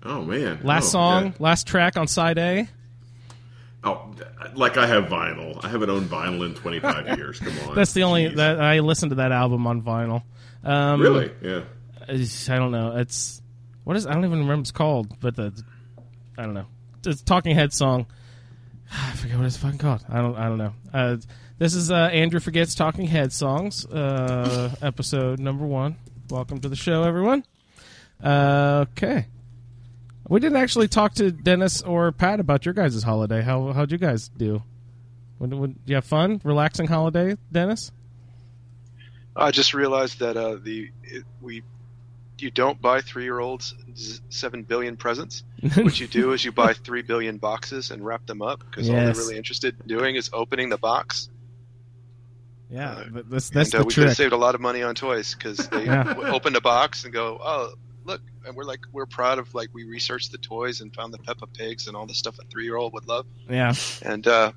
Oh 0.04 0.24
man, 0.24 0.60
Last 0.64 0.86
Oh, 0.90 0.90
song, 0.92 1.26
yeah. 1.26 1.32
last 1.40 1.68
track 1.68 1.98
on 1.98 2.08
side 2.08 2.38
A. 2.38 2.68
Oh, 3.84 4.14
like 4.54 4.78
I 4.78 4.86
have 4.86 5.06
vinyl. 5.06 5.64
I 5.64 5.70
haven't 5.70 5.90
owned 5.90 6.08
vinyl 6.10 6.46
in 6.46 6.54
25 6.54 7.18
years. 7.18 7.40
Come 7.40 7.70
on, 7.70 7.76
That's 7.76 7.94
the 7.94 8.04
only 8.04 8.26
Jeez. 8.30 8.36
that 8.36 8.60
I 8.62 8.80
listened 8.80 9.10
to 9.12 9.16
that 9.16 9.32
album 9.32 9.66
on 9.66 9.82
vinyl. 9.82 10.24
Um, 10.64 11.02
Really? 11.02 11.32
Yeah. 11.42 11.62
I 12.08 12.58
don't 12.58 12.72
know. 12.72 12.98
It's 12.98 13.42
what 13.84 13.96
is 13.96 14.06
I 14.06 14.12
don't 14.14 14.20
even 14.26 14.32
remember 14.40 14.54
what 14.56 14.60
it's 14.62 14.72
called, 14.72 15.20
but 15.20 15.36
the 15.36 15.52
I 16.38 16.44
don't 16.44 16.54
know. 16.54 16.66
It's 17.04 17.22
a 17.22 17.26
Talking 17.26 17.56
Head 17.56 17.74
song. 17.74 18.06
I 18.94 19.12
forget 19.14 19.38
what 19.38 19.46
it's 19.46 19.58
fucking 19.58 19.80
called. 19.80 20.04
I 20.10 20.18
don't 20.18 20.36
I 20.36 20.48
don't 20.48 20.58
know. 20.58 20.74
Uh, 20.94 21.18
this 21.58 21.76
is 21.76 21.92
uh, 21.92 21.96
Andrew 21.96 22.40
forgets 22.40 22.76
Talking 22.76 23.06
Head 23.06 23.32
songs, 23.32 23.86
uh, 23.86 24.76
episode 24.82 25.40
number 25.40 25.66
one. 25.66 25.98
Welcome 26.30 26.60
to 26.62 26.70
the 26.70 26.76
show, 26.76 27.04
everyone. 27.04 27.46
Uh, 28.24 28.86
okay, 28.92 29.28
we 30.28 30.40
didn't 30.40 30.58
actually 30.58 30.88
talk 30.88 31.14
to 31.16 31.32
Dennis 31.32 31.82
or 31.82 32.12
Pat 32.12 32.40
about 32.40 32.66
your 32.66 32.74
guys' 32.74 33.02
holiday. 33.04 33.42
How 33.42 33.72
how'd 33.74 33.92
you 33.92 33.98
guys 33.98 34.30
do? 34.30 34.64
Would, 35.40 35.54
would 35.54 35.76
you 35.86 35.96
have 35.96 36.06
fun, 36.06 36.42
relaxing 36.44 36.88
holiday, 36.88 37.36
Dennis? 37.52 37.92
I 39.36 39.52
just 39.52 39.74
realized 39.74 40.20
that 40.20 40.36
uh, 40.38 40.58
the 40.62 40.90
it, 41.04 41.24
we 41.42 41.64
you 42.42 42.52
don't 42.52 42.82
buy 42.82 43.02
three 43.02 43.24
year 43.24 43.40
olds 43.40 43.74
seven 44.30 44.64
billion 44.64 44.98
presents. 44.98 45.44
what 45.76 46.00
you 46.00 46.08
do 46.08 46.34
is 46.34 46.44
you 46.44 46.52
buy 46.52 46.74
three 46.74 47.02
billion 47.02 47.38
boxes 47.38 47.92
and 47.92 48.04
wrap 48.06 48.26
them 48.26 48.42
up 48.42 48.60
because 48.60 48.90
all 48.90 48.96
they're 48.96 49.14
really 49.14 49.38
interested 49.38 49.76
in 49.82 49.88
doing 49.88 50.16
is 50.16 50.30
opening 50.34 50.70
the 50.70 50.78
box. 50.78 51.30
Yeah, 52.70 53.04
but 53.12 53.30
that's 53.30 53.50
that's 53.50 53.74
and, 53.74 53.76
uh, 53.76 53.84
the 53.84 53.88
we 53.88 53.94
could 53.94 54.08
have 54.08 54.16
saved 54.16 54.34
a 54.34 54.38
lot 54.38 54.56
of 54.56 54.62
money 54.62 54.82
on 54.82 54.96
toys 54.96 55.36
because 55.36 55.58
they 55.70 55.86
Yeah. 55.86 56.04
w- 56.04 56.28
opened 56.30 56.56
a 56.56 56.62
box 56.62 57.04
and 57.04 57.12
go, 57.14 57.38
oh 57.42 57.74
look, 58.06 58.22
and 58.46 58.56
we're 58.56 58.64
like 58.64 58.80
we're 58.94 59.06
proud 59.06 59.40
of 59.40 59.54
like 59.54 59.70
we 59.74 59.84
researched 59.84 60.32
the 60.32 60.38
toys 60.38 60.80
and 60.80 60.94
found 60.96 61.14
the 61.14 61.18
Peppa 61.20 61.48
Pigs 61.48 61.88
and 61.88 61.98
all 61.98 62.06
the 62.06 62.14
stuff 62.14 62.38
a 62.40 62.44
three 62.46 62.64
year 62.64 62.78
old 62.78 62.94
would 62.94 63.08
love. 63.08 63.26
Yeah. 63.50 63.74
And 64.02 64.26
uh, 64.26 64.54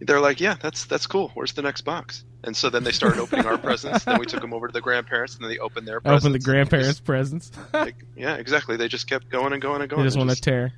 they're 0.00 0.20
like, 0.20 0.40
yeah, 0.40 0.56
that's 0.60 0.84
that's 0.86 1.06
cool. 1.06 1.30
Where's 1.34 1.52
the 1.52 1.62
next 1.62 1.82
box? 1.82 2.24
And 2.44 2.56
so 2.56 2.70
then 2.70 2.84
they 2.84 2.92
started 2.92 3.20
opening 3.20 3.46
our 3.46 3.58
presents. 3.58 4.04
Then 4.04 4.18
we 4.20 4.26
took 4.26 4.40
them 4.40 4.52
over 4.52 4.68
to 4.68 4.72
the 4.72 4.80
grandparents, 4.80 5.34
and 5.34 5.42
then 5.42 5.50
they 5.50 5.58
opened 5.58 5.88
their 5.88 6.00
presents. 6.00 6.24
Open 6.24 6.32
the 6.32 6.38
grandparents' 6.38 7.00
presents. 7.00 7.50
Like, 7.72 7.96
yeah, 8.16 8.36
exactly. 8.36 8.76
They 8.76 8.88
just 8.88 9.08
kept 9.08 9.28
going 9.28 9.52
and 9.52 9.60
going 9.60 9.80
and 9.80 9.90
going. 9.90 10.02
They 10.02 10.06
just 10.06 10.16
want 10.18 10.30
to 10.30 10.36
tear. 10.40 10.72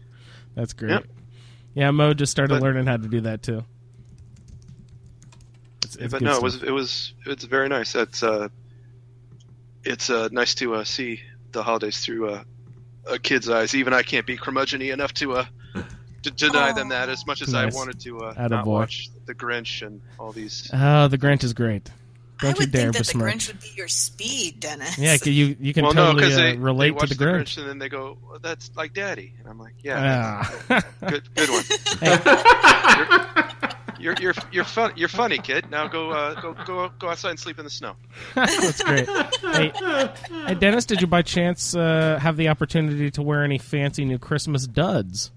That's 0.54 0.72
great. 0.72 0.90
Yep. 0.92 1.06
Yeah, 1.74 1.90
Mo 1.90 2.14
just 2.14 2.30
started 2.32 2.54
But- 2.54 2.62
learning 2.62 2.86
how 2.86 2.96
to 2.96 3.08
do 3.08 3.20
that 3.22 3.42
too. 3.42 3.64
It's, 5.84 5.96
it's 5.96 6.12
but 6.12 6.22
no, 6.22 6.30
it 6.30 6.34
stuff. 6.34 6.42
was 6.42 6.62
it 6.62 6.70
was 6.70 7.14
it's 7.26 7.44
very 7.44 7.68
nice. 7.68 7.94
It's 7.94 8.22
uh, 8.22 8.48
it's 9.84 10.10
uh, 10.10 10.28
nice 10.32 10.54
to 10.56 10.74
uh, 10.74 10.84
see 10.84 11.20
the 11.52 11.62
holidays 11.62 11.98
through 12.00 12.30
uh, 12.30 12.42
a 13.06 13.18
kid's 13.18 13.48
eyes. 13.48 13.74
Even 13.74 13.92
I 13.92 14.02
can't 14.02 14.26
be 14.26 14.36
curmudgeon 14.36 14.82
enough 14.82 15.14
to 15.14 15.34
uh, 15.36 15.46
to 16.22 16.30
deny 16.30 16.72
them 16.72 16.88
that 16.90 17.08
as 17.08 17.26
much 17.26 17.42
as 17.42 17.52
Nice. 17.52 17.74
I 17.74 17.76
wanted 17.78 18.00
to 18.00 18.20
uh, 18.20 18.34
Attaboy. 18.34 18.50
not 18.50 18.66
watch 18.66 19.08
the 19.26 19.34
Grinch 19.34 19.86
and 19.86 20.00
all 20.18 20.32
these. 20.32 20.70
Oh, 20.72 21.08
the 21.08 21.18
Grinch 21.18 21.44
is 21.44 21.52
great. 21.52 21.90
Don't 22.40 22.50
I 22.50 22.52
you 22.54 22.58
would 22.60 22.70
dare 22.72 22.92
think 22.92 23.06
that 23.06 23.12
the. 23.12 23.18
Grinch 23.24 23.48
would 23.48 23.60
be 23.60 23.72
your 23.76 23.88
speed, 23.88 24.60
Dennis. 24.60 24.96
Yeah, 24.96 25.16
you 25.24 25.56
you 25.58 25.74
can 25.74 25.84
well, 25.84 25.94
no, 25.94 26.12
totally 26.12 26.52
uh, 26.52 26.56
relate 26.56 26.86
they 26.88 26.90
watch 26.92 27.08
to 27.10 27.16
the 27.18 27.24
Grinch. 27.24 27.58
and 27.58 27.68
then 27.68 27.78
they 27.80 27.88
go, 27.88 28.16
well, 28.28 28.38
"That's 28.40 28.70
like 28.76 28.94
Daddy," 28.94 29.34
and 29.40 29.48
I'm 29.48 29.58
like, 29.58 29.74
"Yeah, 29.82 30.44
Ah. 30.70 30.82
good, 31.08 31.34
good 31.34 31.48
one." 31.50 31.64
you're, 34.00 34.14
you're 34.14 34.14
you're 34.20 34.34
you're 34.52 34.64
fun. 34.64 34.92
You're 34.96 35.08
funny, 35.08 35.38
kid. 35.38 35.68
Now 35.70 35.88
go 35.88 36.10
uh, 36.10 36.40
go 36.40 36.54
go 36.64 36.90
go 36.98 37.08
outside 37.08 37.30
and 37.30 37.40
sleep 37.40 37.58
in 37.58 37.64
the 37.64 37.70
snow. 37.70 37.94
That's 38.34 38.82
great. 38.82 39.08
Hey, 39.08 39.72
hey, 40.46 40.54
Dennis, 40.54 40.84
did 40.84 41.00
you 41.00 41.06
by 41.08 41.22
chance 41.22 41.74
uh, 41.74 42.18
have 42.22 42.36
the 42.36 42.48
opportunity 42.48 43.10
to 43.12 43.22
wear 43.22 43.42
any 43.42 43.58
fancy 43.58 44.04
new 44.04 44.18
Christmas 44.18 44.66
duds? 44.66 45.32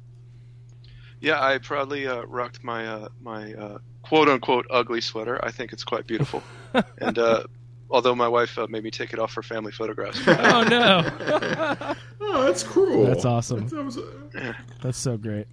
Yeah, 1.22 1.42
I 1.44 1.60
proudly 1.60 2.08
uh, 2.08 2.24
rocked 2.24 2.64
my 2.64 2.88
uh, 2.88 3.08
my 3.22 3.54
uh, 3.54 3.78
quote 4.02 4.28
unquote 4.28 4.66
ugly 4.70 5.02
sweater. 5.02 5.40
I 5.46 5.52
think 5.52 5.72
it's 5.72 5.84
quite 5.84 6.08
beautiful, 6.08 6.42
and 7.00 7.18
uh, 7.20 7.44
although 7.90 8.16
my 8.16 8.28
wife 8.28 8.58
uh, 8.58 8.66
made 8.68 8.84
me 8.84 8.90
take 8.92 9.14
it 9.14 9.20
off 9.20 9.32
for 9.32 9.44
family 9.44 9.72
photographs. 9.72 10.20
Oh 10.28 10.64
no, 10.64 11.96
Oh, 12.22 12.44
that's 12.46 12.64
cruel. 12.64 13.06
That's 13.06 13.26
awesome. 13.26 13.68
That 13.68 13.84
was 13.84 13.98
a- 13.98 14.56
that's 14.82 14.98
so 14.98 15.16
great. 15.18 15.46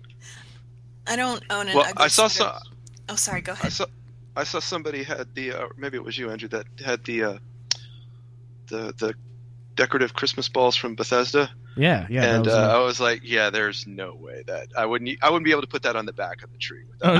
I 1.06 1.16
don't 1.16 1.42
own 1.50 1.68
an 1.68 1.76
well, 1.76 1.86
ugly 1.86 2.04
I 2.04 2.08
saw 2.08 2.28
sweater. 2.28 2.58
some. 2.60 2.72
Oh, 3.10 3.16
sorry. 3.16 3.40
Go 3.42 3.52
I 3.52 3.54
ahead. 3.56 3.72
saw 3.72 3.86
I 4.36 4.44
saw 4.44 4.60
somebody 4.60 5.02
had 5.02 5.34
the 5.34 5.52
uh, 5.52 5.66
maybe 5.76 5.96
it 5.96 6.04
was 6.04 6.16
you, 6.16 6.30
Andrew, 6.30 6.48
that 6.50 6.66
had 6.84 7.04
the 7.04 7.24
uh, 7.24 7.38
the 8.68 8.94
the 8.98 9.14
decorative 9.76 10.14
Christmas 10.14 10.48
balls 10.48 10.76
from 10.76 10.94
Bethesda. 10.94 11.50
Yeah, 11.78 12.06
yeah. 12.10 12.34
and 12.36 12.46
was 12.46 12.54
uh. 12.54 12.76
I 12.76 12.84
was 12.84 13.00
like, 13.00 13.20
yeah, 13.24 13.50
there's 13.50 13.86
no 13.86 14.14
way 14.14 14.42
that 14.46 14.68
I 14.76 14.84
wouldn't 14.84 15.10
I 15.22 15.30
wouldn't 15.30 15.44
be 15.44 15.52
able 15.52 15.62
to 15.62 15.68
put 15.68 15.82
that 15.82 15.96
on 15.96 16.04
the 16.06 16.12
back 16.12 16.42
of 16.42 16.52
the 16.52 16.58
tree. 16.58 16.84
oh 17.02 17.14
no, 17.14 17.18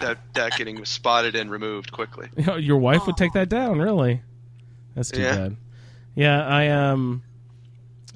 That 0.00 0.18
that 0.34 0.52
getting 0.56 0.84
spotted 0.84 1.34
and 1.36 1.50
removed 1.50 1.92
quickly. 1.92 2.28
your 2.58 2.78
wife 2.78 3.06
would 3.06 3.16
take 3.16 3.32
that 3.34 3.48
down. 3.48 3.78
Really? 3.78 4.22
That's 4.94 5.10
too 5.10 5.20
Yeah. 5.22 5.36
bad. 5.36 5.56
Yeah, 6.14 6.44
I 6.46 6.68
um, 6.68 7.22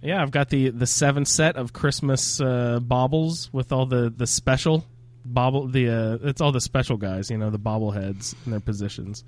yeah, 0.03 0.21
I've 0.23 0.31
got 0.33 0.49
the 0.49 0.71
the 0.71 0.87
seven 0.87 1.25
set 1.25 1.57
of 1.57 1.73
Christmas 1.73 2.41
uh, 2.41 2.81
baubles 2.81 3.53
with 3.53 3.71
all 3.73 3.87
the 3.87 4.13
the 4.17 4.27
special 4.27 4.85
bobble. 5.25 5.69
The 5.69 5.89
uh, 5.89 6.29
it's 6.29 6.41
all 6.41 6.51
the 6.53 6.61
special 6.61 6.97
guys, 6.97 7.31
you 7.31 7.39
know, 7.39 7.51
the 7.51 7.59
bobbleheads 7.61 8.35
in 8.45 8.51
their 8.51 8.61
positions. 8.61 9.23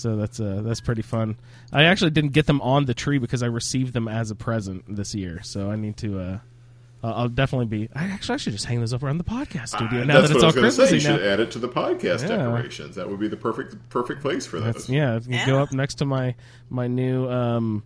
So 0.00 0.16
that's 0.16 0.40
uh, 0.40 0.62
that's 0.64 0.80
pretty 0.80 1.02
fun. 1.02 1.36
I 1.72 1.84
actually 1.84 2.10
didn't 2.10 2.32
get 2.32 2.46
them 2.46 2.60
on 2.62 2.86
the 2.86 2.94
tree 2.94 3.18
because 3.18 3.42
I 3.42 3.46
received 3.46 3.92
them 3.92 4.08
as 4.08 4.30
a 4.30 4.34
present 4.34 4.84
this 4.96 5.14
year. 5.14 5.40
So 5.42 5.70
I 5.70 5.76
need 5.76 5.96
to. 5.98 6.18
Uh, 6.20 6.38
I'll 7.02 7.14
I'll 7.14 7.28
definitely 7.28 7.66
be. 7.66 7.88
I 7.94 8.04
actually 8.04 8.34
I 8.34 8.36
should 8.38 8.52
just 8.52 8.66
hang 8.66 8.80
those 8.80 8.92
up 8.92 9.02
around 9.02 9.18
the 9.18 9.24
podcast 9.24 9.68
studio 9.68 10.02
Uh, 10.02 10.04
now 10.04 10.20
that 10.20 10.30
it's 10.30 10.40
all 10.42 10.46
was 10.48 10.54
gonna 10.54 10.70
say. 10.70 10.96
You 10.96 11.08
now. 11.08 11.16
should 11.16 11.26
add 11.26 11.40
it 11.40 11.50
to 11.52 11.58
the 11.58 11.68
podcast 11.68 12.22
Yeah. 12.28 12.36
decorations. 12.36 12.96
That 12.96 13.08
would 13.08 13.20
be 13.20 13.28
the 13.28 13.36
perfect 13.36 13.76
perfect 13.88 14.20
place 14.22 14.46
for 14.46 14.60
That's, 14.60 14.86
those. 14.86 14.90
yeah, 14.90 15.14
you 15.16 15.22
Yeah. 15.36 15.46
go 15.46 15.62
up 15.62 15.72
next 15.72 15.94
to 15.96 16.04
my 16.04 16.34
my 16.68 16.86
new 16.88 17.28
um, 17.30 17.82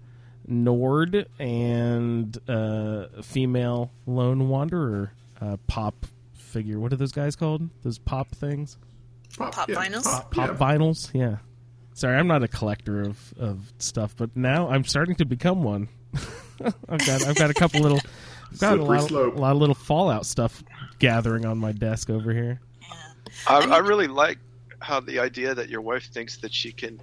Nord 0.48 1.26
and 1.38 2.36
uh, 2.48 3.06
female 3.22 3.90
lone 4.06 4.48
wanderer 4.48 5.12
uh, 5.40 5.56
pop 5.66 6.06
figure. 6.32 6.78
What 6.78 6.92
are 6.92 6.96
those 6.96 7.12
guys 7.12 7.34
called? 7.36 7.68
Those 7.82 7.98
pop 7.98 8.30
things? 8.34 8.78
Pop, 9.36 9.52
Pop 9.54 9.68
yeah, 9.68 9.74
vinyls? 9.76 10.04
Pop, 10.04 10.30
Pop 10.30 10.50
yeah. 10.50 10.56
vinyls? 10.56 11.10
Yeah. 11.14 11.36
Sorry, 11.94 12.16
I'm 12.16 12.26
not 12.26 12.42
a 12.42 12.48
collector 12.48 13.02
of, 13.02 13.34
of 13.38 13.72
stuff, 13.78 14.14
but 14.16 14.36
now 14.36 14.68
I'm 14.68 14.84
starting 14.84 15.14
to 15.16 15.24
become 15.24 15.62
one. 15.62 15.88
I've 16.88 17.06
got 17.06 17.26
I've 17.26 17.36
got 17.36 17.50
a 17.50 17.54
couple 17.54 17.80
little 17.80 18.00
I've 18.52 18.58
got 18.58 18.78
a 18.78 18.82
lot, 18.82 19.08
slope. 19.08 19.36
a 19.36 19.38
lot 19.38 19.52
of 19.52 19.58
little 19.58 19.74
Fallout 19.74 20.26
stuff 20.26 20.62
gathering 20.98 21.46
on 21.46 21.58
my 21.58 21.72
desk 21.72 22.10
over 22.10 22.32
here. 22.32 22.60
I, 23.48 23.60
I 23.60 23.78
really 23.78 24.08
like 24.08 24.38
how 24.80 25.00
the 25.00 25.20
idea 25.20 25.54
that 25.54 25.68
your 25.68 25.80
wife 25.80 26.10
thinks 26.12 26.38
that 26.38 26.52
she 26.52 26.72
can, 26.72 27.00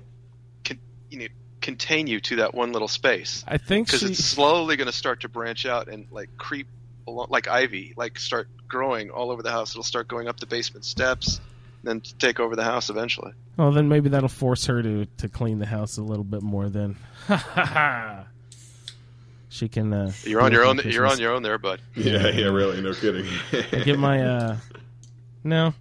can 0.63 0.79
you 1.09 1.19
know, 1.19 1.27
contain 1.61 2.07
you 2.07 2.19
to 2.19 2.37
that 2.37 2.53
one 2.53 2.71
little 2.71 2.87
space 2.87 3.43
I 3.47 3.57
think 3.57 3.87
because 3.87 4.03
it's 4.03 4.23
slowly 4.23 4.77
going 4.77 4.87
to 4.87 4.93
start 4.93 5.21
to 5.21 5.29
branch 5.29 5.65
out 5.65 5.87
and 5.87 6.07
like 6.11 6.29
creep 6.37 6.67
along, 7.07 7.27
like 7.29 7.47
ivy, 7.47 7.93
like 7.95 8.19
start 8.19 8.47
growing 8.67 9.09
all 9.09 9.31
over 9.31 9.41
the 9.41 9.51
house. 9.51 9.71
It'll 9.71 9.83
start 9.83 10.07
going 10.07 10.27
up 10.27 10.39
the 10.39 10.45
basement 10.45 10.85
steps, 10.85 11.39
then 11.83 12.01
take 12.19 12.39
over 12.39 12.55
the 12.55 12.63
house 12.63 12.89
eventually. 12.89 13.33
well 13.57 13.71
then 13.71 13.89
maybe 13.89 14.09
that'll 14.09 14.29
force 14.29 14.65
her 14.65 14.81
to, 14.83 15.05
to 15.17 15.27
clean 15.29 15.59
the 15.59 15.65
house 15.65 15.97
a 15.97 16.03
little 16.03 16.23
bit 16.23 16.41
more 16.41 16.69
then. 16.69 16.95
Ha 17.27 17.35
ha 17.35 17.65
ha. 17.65 18.25
She 19.49 19.67
can 19.67 19.91
uh 19.93 20.11
You're 20.23 20.41
on 20.41 20.51
your 20.51 20.63
own. 20.65 20.77
for 20.77 20.87
You're 20.87 21.05
on 21.07 21.19
your 21.19 21.33
own 21.33 21.43
there, 21.43 21.57
bud. 21.57 21.81
Yeah, 21.95 22.29
yeah, 22.29 22.45
really, 22.45 22.81
no 22.81 22.93
kidding. 22.93 23.25
I 23.51 23.61
get 23.83 23.99
my 23.99 24.23
uh 24.23 24.57
no 25.43 25.73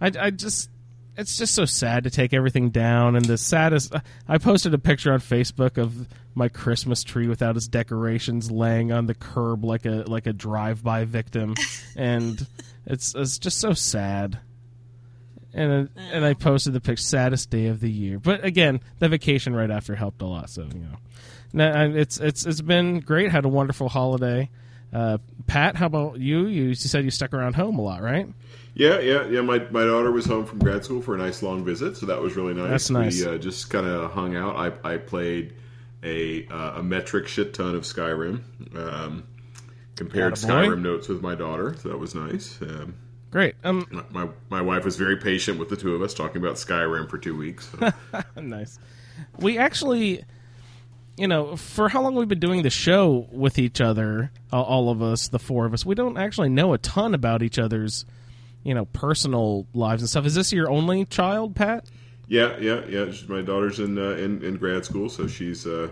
I, 0.00 0.12
I 0.18 0.30
just 0.30 0.70
it's 1.16 1.36
just 1.38 1.54
so 1.54 1.64
sad 1.64 2.04
to 2.04 2.10
take 2.10 2.34
everything 2.34 2.70
down 2.70 3.16
and 3.16 3.24
the 3.24 3.38
saddest 3.38 3.94
i 4.28 4.36
posted 4.36 4.74
a 4.74 4.78
picture 4.78 5.12
on 5.14 5.18
facebook 5.18 5.78
of 5.78 6.06
my 6.34 6.48
christmas 6.48 7.02
tree 7.02 7.26
without 7.26 7.56
its 7.56 7.66
decorations 7.68 8.50
laying 8.50 8.92
on 8.92 9.06
the 9.06 9.14
curb 9.14 9.64
like 9.64 9.86
a 9.86 10.04
like 10.06 10.26
a 10.26 10.32
drive-by 10.34 11.04
victim 11.04 11.54
and 11.96 12.46
it's 12.84 13.14
it's 13.14 13.38
just 13.38 13.58
so 13.58 13.72
sad 13.72 14.38
and 15.54 15.88
and 15.96 16.24
i 16.24 16.34
posted 16.34 16.72
the 16.72 16.80
picture 16.80 17.02
saddest 17.02 17.50
day 17.50 17.66
of 17.66 17.80
the 17.80 17.90
year 17.90 18.18
but 18.18 18.44
again 18.44 18.80
the 18.98 19.08
vacation 19.08 19.54
right 19.54 19.70
after 19.70 19.94
helped 19.94 20.20
a 20.22 20.26
lot 20.26 20.50
so 20.50 20.62
you 20.62 20.80
know 20.80 20.96
no, 21.52 21.70
I- 21.70 21.84
it's 21.86 22.18
it's 22.18 22.44
it's 22.46 22.60
been 22.60 23.00
great 23.00 23.30
had 23.30 23.44
a 23.44 23.48
wonderful 23.48 23.88
holiday 23.88 24.50
uh, 24.92 25.18
Pat, 25.48 25.76
how 25.76 25.86
about 25.86 26.20
you? 26.20 26.46
You 26.46 26.74
said 26.74 27.04
you 27.04 27.10
stuck 27.10 27.34
around 27.34 27.54
home 27.56 27.78
a 27.78 27.82
lot, 27.82 28.02
right? 28.02 28.28
Yeah, 28.72 29.00
yeah, 29.00 29.26
yeah. 29.26 29.40
My 29.40 29.58
my 29.70 29.84
daughter 29.84 30.12
was 30.12 30.24
home 30.26 30.46
from 30.46 30.60
grad 30.60 30.84
school 30.84 31.02
for 31.02 31.14
a 31.14 31.18
nice 31.18 31.42
long 31.42 31.64
visit, 31.64 31.96
so 31.96 32.06
that 32.06 32.22
was 32.22 32.36
really 32.36 32.54
nice. 32.54 32.70
That's 32.70 32.90
nice. 32.90 33.20
We 33.20 33.26
uh, 33.34 33.36
just 33.36 33.68
kind 33.68 33.84
of 33.84 34.12
hung 34.12 34.36
out. 34.36 34.56
I 34.56 34.94
I 34.94 34.96
played 34.98 35.54
a 36.04 36.46
uh, 36.48 36.78
a 36.78 36.82
metric 36.84 37.26
shit 37.26 37.52
ton 37.52 37.74
of 37.74 37.82
Skyrim. 37.82 38.42
Um, 38.76 39.24
compared 39.96 40.34
Attaboy. 40.34 40.68
Skyrim 40.68 40.82
notes 40.82 41.08
with 41.08 41.20
my 41.20 41.34
daughter, 41.34 41.74
so 41.82 41.88
that 41.88 41.98
was 41.98 42.14
nice. 42.14 42.56
Um, 42.62 42.94
Great. 43.36 43.54
Um, 43.64 43.86
my, 43.90 44.02
my 44.24 44.28
my 44.48 44.62
wife 44.62 44.86
was 44.86 44.96
very 44.96 45.18
patient 45.18 45.58
with 45.58 45.68
the 45.68 45.76
two 45.76 45.94
of 45.94 46.00
us 46.00 46.14
talking 46.14 46.38
about 46.38 46.54
Skyrim 46.54 47.06
for 47.10 47.18
two 47.18 47.36
weeks. 47.36 47.70
So. 47.78 47.92
nice. 48.40 48.78
We 49.38 49.58
actually, 49.58 50.24
you 51.18 51.28
know, 51.28 51.54
for 51.54 51.90
how 51.90 52.00
long 52.00 52.14
we've 52.14 52.28
been 52.28 52.40
doing 52.40 52.62
the 52.62 52.70
show 52.70 53.28
with 53.30 53.58
each 53.58 53.82
other, 53.82 54.30
all, 54.50 54.64
all 54.64 54.88
of 54.88 55.02
us, 55.02 55.28
the 55.28 55.38
four 55.38 55.66
of 55.66 55.74
us, 55.74 55.84
we 55.84 55.94
don't 55.94 56.16
actually 56.16 56.48
know 56.48 56.72
a 56.72 56.78
ton 56.78 57.12
about 57.12 57.42
each 57.42 57.58
other's, 57.58 58.06
you 58.64 58.72
know, 58.72 58.86
personal 58.86 59.66
lives 59.74 60.00
and 60.00 60.08
stuff. 60.08 60.24
Is 60.24 60.34
this 60.34 60.50
your 60.50 60.70
only 60.70 61.04
child, 61.04 61.54
Pat? 61.54 61.90
Yeah, 62.28 62.56
yeah, 62.58 62.86
yeah. 62.88 63.10
She's- 63.10 63.28
My 63.28 63.42
daughter's 63.42 63.80
in 63.80 63.98
uh, 63.98 64.12
in, 64.12 64.42
in 64.42 64.56
grad 64.56 64.86
school, 64.86 65.10
so 65.10 65.26
she's 65.26 65.66
uh, 65.66 65.90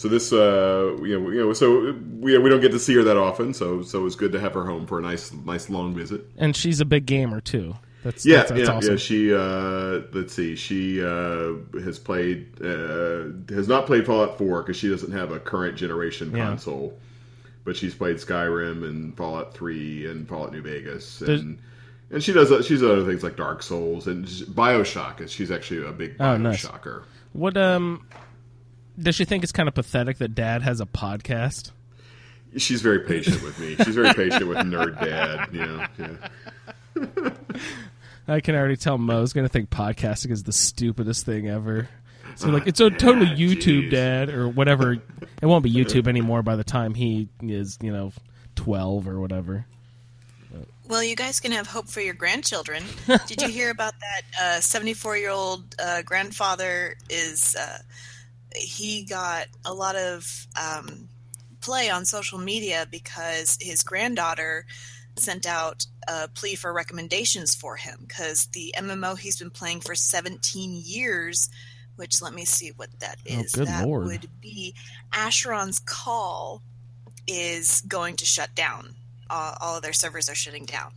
so 0.00 0.08
this 0.08 0.32
uh, 0.32 0.96
you 1.02 1.20
know, 1.20 1.30
you 1.30 1.38
know 1.44 1.52
so 1.52 1.92
we 2.20 2.38
we 2.38 2.48
don't 2.48 2.62
get 2.62 2.72
to 2.72 2.78
see 2.78 2.94
her 2.94 3.02
that 3.02 3.18
often, 3.18 3.52
so 3.52 3.82
so 3.82 4.06
it's 4.06 4.16
good 4.16 4.32
to 4.32 4.40
have 4.40 4.54
her 4.54 4.64
home 4.64 4.86
for 4.86 4.98
a 4.98 5.02
nice 5.02 5.30
nice 5.44 5.68
long 5.68 5.94
visit. 5.94 6.22
And 6.38 6.56
she's 6.56 6.80
a 6.80 6.86
big 6.86 7.04
gamer 7.04 7.42
too. 7.42 7.76
That's 8.02 8.24
Yeah, 8.24 8.36
that's, 8.38 8.50
that's 8.52 8.60
yeah, 8.68 8.74
awesome. 8.76 8.90
yeah. 8.92 8.96
She 8.96 9.34
uh, 9.34 10.00
let's 10.14 10.32
see, 10.32 10.56
she 10.56 11.04
uh, 11.04 11.52
has 11.84 11.98
played 11.98 12.46
uh, 12.62 13.24
has 13.54 13.68
not 13.68 13.84
played 13.84 14.06
Fallout 14.06 14.38
Four 14.38 14.62
because 14.62 14.78
she 14.78 14.88
doesn't 14.88 15.12
have 15.12 15.32
a 15.32 15.38
current 15.38 15.76
generation 15.76 16.30
Yeah. 16.34 16.46
console, 16.46 16.98
but 17.64 17.76
she's 17.76 17.94
played 17.94 18.16
Skyrim 18.16 18.88
and 18.88 19.14
Fallout 19.18 19.52
Three 19.52 20.06
and 20.10 20.26
Fallout 20.26 20.52
New 20.52 20.62
Vegas 20.62 21.18
There's- 21.18 21.42
and. 21.42 21.58
And 22.12 22.24
she 22.24 22.32
does. 22.32 22.66
She's 22.66 22.82
other 22.82 23.04
things 23.06 23.22
like 23.22 23.36
Dark 23.36 23.62
Souls 23.62 24.08
and 24.08 24.26
Bioshock. 24.26 25.28
She's 25.28 25.52
actually 25.52 25.86
a 25.86 25.92
big 25.92 26.16
Oh, 26.18 26.36
nice. 26.36 26.66
Bioshocker. 26.66 27.04
What 27.34 27.56
um, 27.56 28.04
does 28.98 29.14
she 29.14 29.24
think 29.24 29.42
it's 29.42 29.52
kind 29.52 29.68
of 29.68 29.74
pathetic 29.74 30.18
that 30.18 30.34
Dad 30.34 30.62
has 30.62 30.80
a 30.80 30.86
podcast? 30.86 31.70
She's 32.56 32.82
very 32.82 33.00
patient 33.00 33.42
with 33.42 33.58
me. 33.58 33.76
She's 33.76 33.94
very 33.94 34.12
patient 34.12 34.48
with 34.48 34.58
Nerd 34.58 35.00
Dad. 35.00 35.48
You 35.52 35.66
know, 35.66 35.86
yeah. 37.24 37.30
I 38.26 38.40
can 38.40 38.54
already 38.54 38.76
tell 38.76 38.98
Mo's 38.98 39.32
going 39.32 39.46
to 39.46 39.52
think 39.52 39.70
podcasting 39.70 40.30
is 40.30 40.42
the 40.42 40.52
stupidest 40.52 41.24
thing 41.24 41.48
ever. 41.48 41.88
So 42.36 42.48
like 42.48 42.66
it's 42.66 42.80
a 42.80 42.90
totally 42.90 43.26
YouTube, 43.26 43.88
jeez. 43.88 43.90
Dad, 43.90 44.28
or 44.30 44.48
whatever. 44.48 44.92
It 44.92 45.46
won't 45.46 45.62
be 45.64 45.72
YouTube 45.72 46.08
anymore 46.08 46.42
by 46.42 46.56
the 46.56 46.64
time 46.64 46.94
he 46.94 47.28
is, 47.40 47.78
you 47.82 47.92
know, 47.92 48.12
twelve 48.56 49.08
or 49.08 49.20
whatever. 49.20 49.66
Well, 50.88 51.04
you 51.04 51.14
guys 51.14 51.38
can 51.38 51.52
have 51.52 51.68
hope 51.68 51.88
for 51.88 52.00
your 52.00 52.14
grandchildren. 52.14 52.82
Did 53.26 53.42
you 53.42 53.48
hear 53.48 53.70
about 53.70 53.94
that? 54.00 54.62
Seventy-four-year-old 54.62 55.76
uh, 55.78 56.02
grandfather 56.02 56.96
is 57.08 57.54
uh, 57.54 57.78
he 58.54 59.04
got 59.04 59.46
a 59.64 59.72
lot 59.72 59.96
of 59.96 60.46
um, 60.60 61.08
play 61.60 61.90
on 61.90 62.04
social 62.04 62.38
media 62.38 62.86
because 62.90 63.58
his 63.60 63.82
granddaughter 63.82 64.66
sent 65.16 65.46
out 65.46 65.86
a 66.08 66.28
plea 66.28 66.54
for 66.54 66.72
recommendations 66.72 67.54
for 67.54 67.76
him 67.76 68.04
because 68.06 68.46
the 68.46 68.74
MMO 68.76 69.18
he's 69.18 69.38
been 69.38 69.50
playing 69.50 69.80
for 69.80 69.94
17 69.94 70.80
years, 70.84 71.50
which 71.96 72.22
let 72.22 72.34
me 72.34 72.44
see 72.44 72.72
what 72.76 72.88
that 73.00 73.18
is. 73.24 73.56
Oh, 73.58 73.64
that 73.64 73.86
lord. 73.86 74.06
would 74.06 74.28
be 74.40 74.74
Asheron's 75.12 75.78
Call 75.78 76.62
is 77.26 77.82
going 77.86 78.16
to 78.16 78.24
shut 78.24 78.54
down. 78.54 78.94
Uh, 79.28 79.54
all 79.60 79.76
of 79.76 79.82
their 79.82 79.92
servers 79.92 80.28
are 80.28 80.34
shutting 80.34 80.64
down 80.64 80.92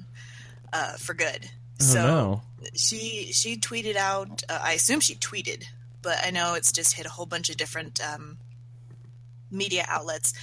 uh, 0.72 0.94
for 0.94 1.14
good. 1.14 1.50
Oh, 1.82 1.84
so 1.84 2.08
no. 2.08 2.42
she 2.76 3.32
she 3.32 3.58
tweeted 3.58 3.96
out. 3.96 4.44
Uh, 4.50 4.60
I 4.64 4.74
assume 4.74 5.00
she 5.00 5.16
tweeted, 5.16 5.66
but 6.04 6.20
I 6.24 6.30
know 6.30 6.54
it's 6.54 6.72
just 6.72 6.94
hit 6.94 7.08
a 7.08 7.10
whole 7.10 7.26
bunch 7.26 7.50
of 7.50 7.58
different 7.58 8.00
um, 8.04 8.38
media 9.50 9.86
outlets. 9.88 10.34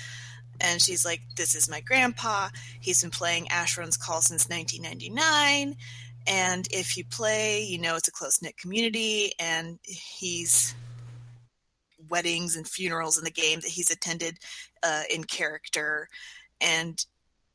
And 0.60 0.82
she's 0.82 1.04
like, 1.04 1.20
"This 1.36 1.54
is 1.54 1.70
my 1.70 1.80
grandpa. 1.80 2.48
He's 2.80 3.00
been 3.00 3.10
playing 3.10 3.46
Asheron's 3.46 3.96
Call 3.96 4.20
since 4.20 4.48
1999." 4.48 5.76
And 6.26 6.68
if 6.70 6.96
you 6.96 7.04
play, 7.04 7.62
you 7.62 7.78
know 7.78 7.96
it's 7.96 8.08
a 8.08 8.12
close 8.12 8.42
knit 8.42 8.58
community, 8.58 9.32
and 9.38 9.78
he's 9.82 10.74
weddings 12.08 12.56
and 12.56 12.66
funerals 12.66 13.16
in 13.16 13.24
the 13.24 13.30
game 13.30 13.60
that 13.60 13.70
he's 13.70 13.90
attended 13.90 14.38
uh, 14.82 15.02
in 15.08 15.24
character, 15.24 16.08
and 16.60 17.04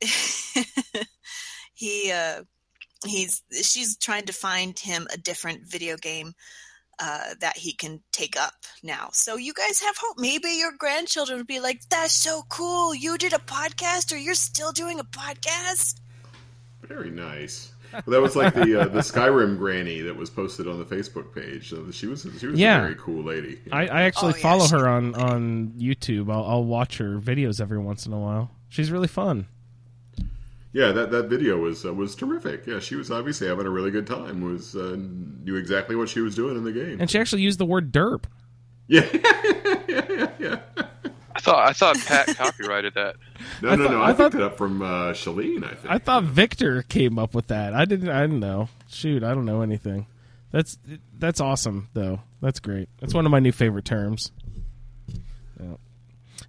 he 1.74 2.10
uh, 2.10 2.42
he's 3.04 3.42
she's 3.62 3.96
trying 3.96 4.24
to 4.24 4.32
find 4.32 4.78
him 4.78 5.06
a 5.12 5.16
different 5.16 5.62
video 5.62 5.96
game 5.96 6.34
uh, 6.98 7.34
that 7.40 7.56
he 7.56 7.72
can 7.72 8.00
take 8.12 8.38
up 8.40 8.54
now. 8.82 9.08
So 9.12 9.36
you 9.36 9.52
guys 9.52 9.80
have 9.82 9.96
hope. 9.98 10.18
Maybe 10.18 10.48
your 10.58 10.72
grandchildren 10.78 11.38
would 11.38 11.46
be 11.46 11.60
like, 11.60 11.80
"That's 11.90 12.14
so 12.14 12.42
cool! 12.48 12.94
You 12.94 13.18
did 13.18 13.32
a 13.32 13.38
podcast, 13.38 14.12
or 14.12 14.16
you're 14.16 14.34
still 14.34 14.72
doing 14.72 14.98
a 15.00 15.04
podcast." 15.04 16.00
Very 16.82 17.10
nice. 17.10 17.72
Well, 17.92 18.02
that 18.08 18.20
was 18.20 18.36
like 18.36 18.52
the 18.54 18.80
uh, 18.82 18.88
the 18.88 19.00
Skyrim 19.00 19.56
granny 19.58 20.00
that 20.02 20.16
was 20.16 20.28
posted 20.28 20.68
on 20.68 20.78
the 20.78 20.84
Facebook 20.84 21.34
page. 21.34 21.70
So 21.70 21.90
she 21.90 22.06
was 22.06 22.26
she 22.38 22.46
was 22.46 22.58
Yeah. 22.58 22.78
a 22.78 22.82
very 22.82 22.96
cool 22.96 23.22
lady. 23.24 23.58
I, 23.72 23.86
I 23.86 24.02
actually 24.02 24.34
Oh, 24.34 24.36
yeah, 24.36 24.42
follow 24.42 24.66
she- 24.66 24.72
her 24.72 24.88
on 24.88 25.14
on 25.14 25.68
YouTube. 25.78 26.30
I'll, 26.30 26.44
I'll 26.44 26.64
watch 26.64 26.98
her 26.98 27.18
videos 27.18 27.60
every 27.60 27.78
once 27.78 28.04
in 28.06 28.12
a 28.12 28.18
while. 28.18 28.50
She's 28.68 28.90
really 28.90 29.08
fun. 29.08 29.46
Yeah, 30.76 30.92
that, 30.92 31.10
that 31.10 31.28
video 31.30 31.56
was 31.56 31.86
uh, 31.86 31.94
was 31.94 32.14
terrific. 32.14 32.66
Yeah, 32.66 32.80
she 32.80 32.96
was 32.96 33.10
obviously 33.10 33.48
having 33.48 33.64
a 33.64 33.70
really 33.70 33.90
good 33.90 34.06
time. 34.06 34.42
Was 34.42 34.76
uh, 34.76 34.96
knew 34.98 35.56
exactly 35.56 35.96
what 35.96 36.10
she 36.10 36.20
was 36.20 36.34
doing 36.34 36.54
in 36.54 36.64
the 36.64 36.72
game. 36.72 37.00
And 37.00 37.10
she 37.10 37.18
actually 37.18 37.40
used 37.40 37.58
the 37.58 37.64
word 37.64 37.90
derp. 37.92 38.24
yeah, 38.86 39.06
yeah, 39.88 40.04
yeah, 40.10 40.30
yeah. 40.38 40.58
I 41.34 41.40
thought 41.40 41.66
I 41.68 41.72
thought 41.72 41.96
Pat 42.04 42.36
copyrighted 42.36 42.92
that. 42.92 43.16
No, 43.62 43.70
I 43.70 43.76
no, 43.76 43.84
thought- 43.84 43.90
no. 43.92 44.00
I 44.02 44.10
I, 44.10 44.12
thought- 44.12 44.32
picked 44.32 44.42
it 44.42 44.44
up 44.44 44.58
from 44.58 44.82
uh, 44.82 45.12
Shaline. 45.14 45.64
I 45.64 45.74
think. 45.74 45.86
I 45.94 45.96
thought 45.96 46.24
Victor 46.24 46.82
came 46.82 47.18
up 47.18 47.34
with 47.34 47.46
that. 47.46 47.72
I 47.72 47.86
didn't. 47.86 48.10
I 48.10 48.20
didn't 48.20 48.40
know. 48.40 48.68
Shoot, 48.90 49.22
I 49.22 49.32
don't 49.32 49.46
know 49.46 49.62
anything. 49.62 50.06
That's 50.52 50.76
that's 51.18 51.40
awesome 51.40 51.88
though. 51.94 52.20
That's 52.42 52.60
great. 52.60 52.90
That's 53.00 53.14
one 53.14 53.24
of 53.24 53.32
my 53.32 53.40
new 53.40 53.52
favorite 53.52 53.86
terms. 53.86 54.30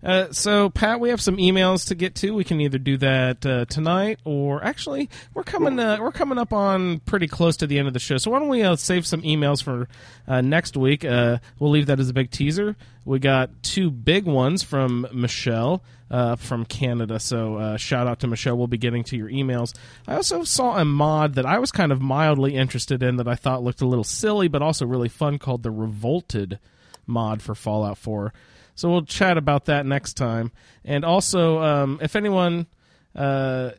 Uh, 0.04 0.32
so, 0.32 0.70
Pat, 0.70 1.00
we 1.00 1.10
have 1.10 1.22
some 1.22 1.38
emails 1.38 1.88
to 1.88 1.95
get 1.95 2.16
to. 2.16 2.32
We 2.32 2.43
can 2.43 2.62
either 2.62 2.78
do 2.78 2.98
that 2.98 3.45
uh, 3.45 3.66
tonight, 3.66 4.20
or 4.26 4.64
actually, 4.64 5.10
we're 5.34 5.43
coming 5.43 5.80
uh, 5.80 5.98
we're 6.00 6.12
coming 6.12 6.38
up 6.38 6.54
on 6.54 7.00
pretty 7.00 7.28
close 7.28 7.58
to 7.58 7.68
the 7.68 7.80
end 7.80 7.88
of 7.88 7.93
the 7.93 8.00
show. 8.00 8.18
So, 8.18 8.32
why 8.32 8.39
don't 8.39 8.50
we 8.50 8.64
uh, 8.64 8.76
save 8.76 9.08
some 9.08 9.22
emails 9.24 9.64
for 9.64 9.88
uh, 10.28 10.41
next 10.41 10.78
week? 10.78 11.04
Uh, 11.04 11.39
we'll 11.60 11.72
leave 11.72 11.88
that 11.88 12.00
as 12.00 12.10
a 12.10 12.14
big 12.14 12.30
teaser. 12.30 12.76
We 13.06 13.20
got 13.20 13.64
two 13.64 13.89
big 13.89 14.26
ones 14.26 14.64
from 14.64 15.08
Michel 15.14 15.84
from 16.10 16.66
Canada. 16.66 17.20
So, 17.20 17.78
shout 17.78 18.08
out 18.08 18.20
to 18.20 18.28
Michel. 18.28 18.58
We'll 18.58 18.68
be 18.68 18.78
getting 18.78 19.04
to 19.06 19.18
your 19.18 19.30
emails. 19.30 19.76
I 20.08 20.16
also 20.16 20.43
saw 20.43 20.78
a 20.78 20.86
mod 20.86 21.36
that 21.36 21.45
I 21.45 21.60
was 21.60 21.72
kind 21.72 21.91
of 21.91 22.02
mildly 22.02 22.56
interested 22.56 23.02
in 23.02 23.18
that 23.18 23.28
I 23.28 23.36
thought 23.36 23.64
looked 23.64 23.82
a 23.82 23.88
little 23.88 24.04
silly, 24.04 24.48
but 24.48 24.62
also 24.62 24.86
really 24.86 25.10
fun, 25.10 25.39
called 25.39 25.64
the 25.64 25.72
Revolted 25.72 26.60
mod 27.08 27.41
for 27.41 27.56
Fallout 27.56 27.98
4. 27.98 28.34
So 28.78 28.91
we'll 28.91 29.05
chat 29.05 29.38
about 29.38 29.65
that 29.65 29.88
next 29.88 30.13
time. 30.13 30.51
And 30.86 31.03
also, 31.03 31.59
um, 31.61 31.99
if 31.99 32.15
anyone 32.15 32.67
uh, 33.15 33.71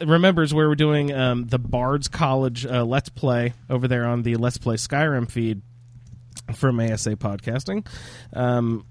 remembers 0.00 0.54
where 0.54 0.68
we're 0.68 0.74
doing 0.74 1.12
um, 1.12 1.44
the 1.44 1.58
Bards 1.58 2.08
College 2.08 2.64
uh, 2.64 2.82
Let's 2.82 3.10
Play 3.10 3.52
over 3.68 3.86
there 3.86 4.06
on 4.06 4.22
the 4.22 4.36
Let's 4.36 4.56
Play 4.56 4.76
Skyrim 4.76 5.30
feed 5.30 5.60
from 6.54 6.80
ASA 6.80 7.16
Podcasting, 7.16 7.86
um, 8.32 8.86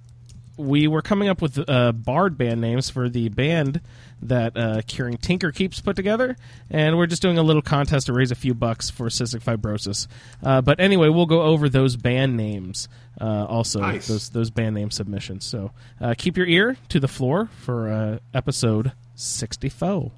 we 0.57 0.87
were 0.87 1.01
coming 1.01 1.27
up 1.27 1.41
with 1.41 1.57
uh, 1.67 1.91
Bard 1.91 2.37
band 2.37 2.61
names 2.61 2.91
for 2.91 3.09
the 3.09 3.29
band 3.29 3.81
that 4.21 4.57
uh, 4.57 4.81
Curing 4.87 5.17
Tinker 5.17 5.51
Keeps 5.51 5.81
put 5.81 5.95
together, 5.95 6.35
and 6.69 6.97
we're 6.97 7.05
just 7.05 7.21
doing 7.21 7.37
a 7.37 7.43
little 7.43 7.61
contest 7.61 8.07
to 8.07 8.13
raise 8.13 8.31
a 8.31 8.35
few 8.35 8.53
bucks 8.53 8.89
for 8.89 9.07
cystic 9.07 9.43
fibrosis. 9.43 10.07
Uh, 10.43 10.61
but 10.61 10.79
anyway, 10.79 11.09
we'll 11.09 11.25
go 11.25 11.41
over 11.43 11.69
those 11.69 11.95
band 11.95 12.35
names 12.37 12.87
uh, 13.21 13.45
also, 13.45 13.79
Nice. 13.81 14.07
those 14.07 14.29
those 14.29 14.49
band 14.49 14.75
name 14.75 14.89
submissions. 14.91 15.45
So 15.45 15.71
uh, 16.01 16.15
keep 16.17 16.37
your 16.37 16.47
ear 16.47 16.77
to 16.89 16.99
the 16.99 17.07
floor 17.07 17.49
for 17.61 17.89
uh, 17.91 18.19
episode 18.33 18.93
sixty 19.15 19.69
four. 19.69 20.11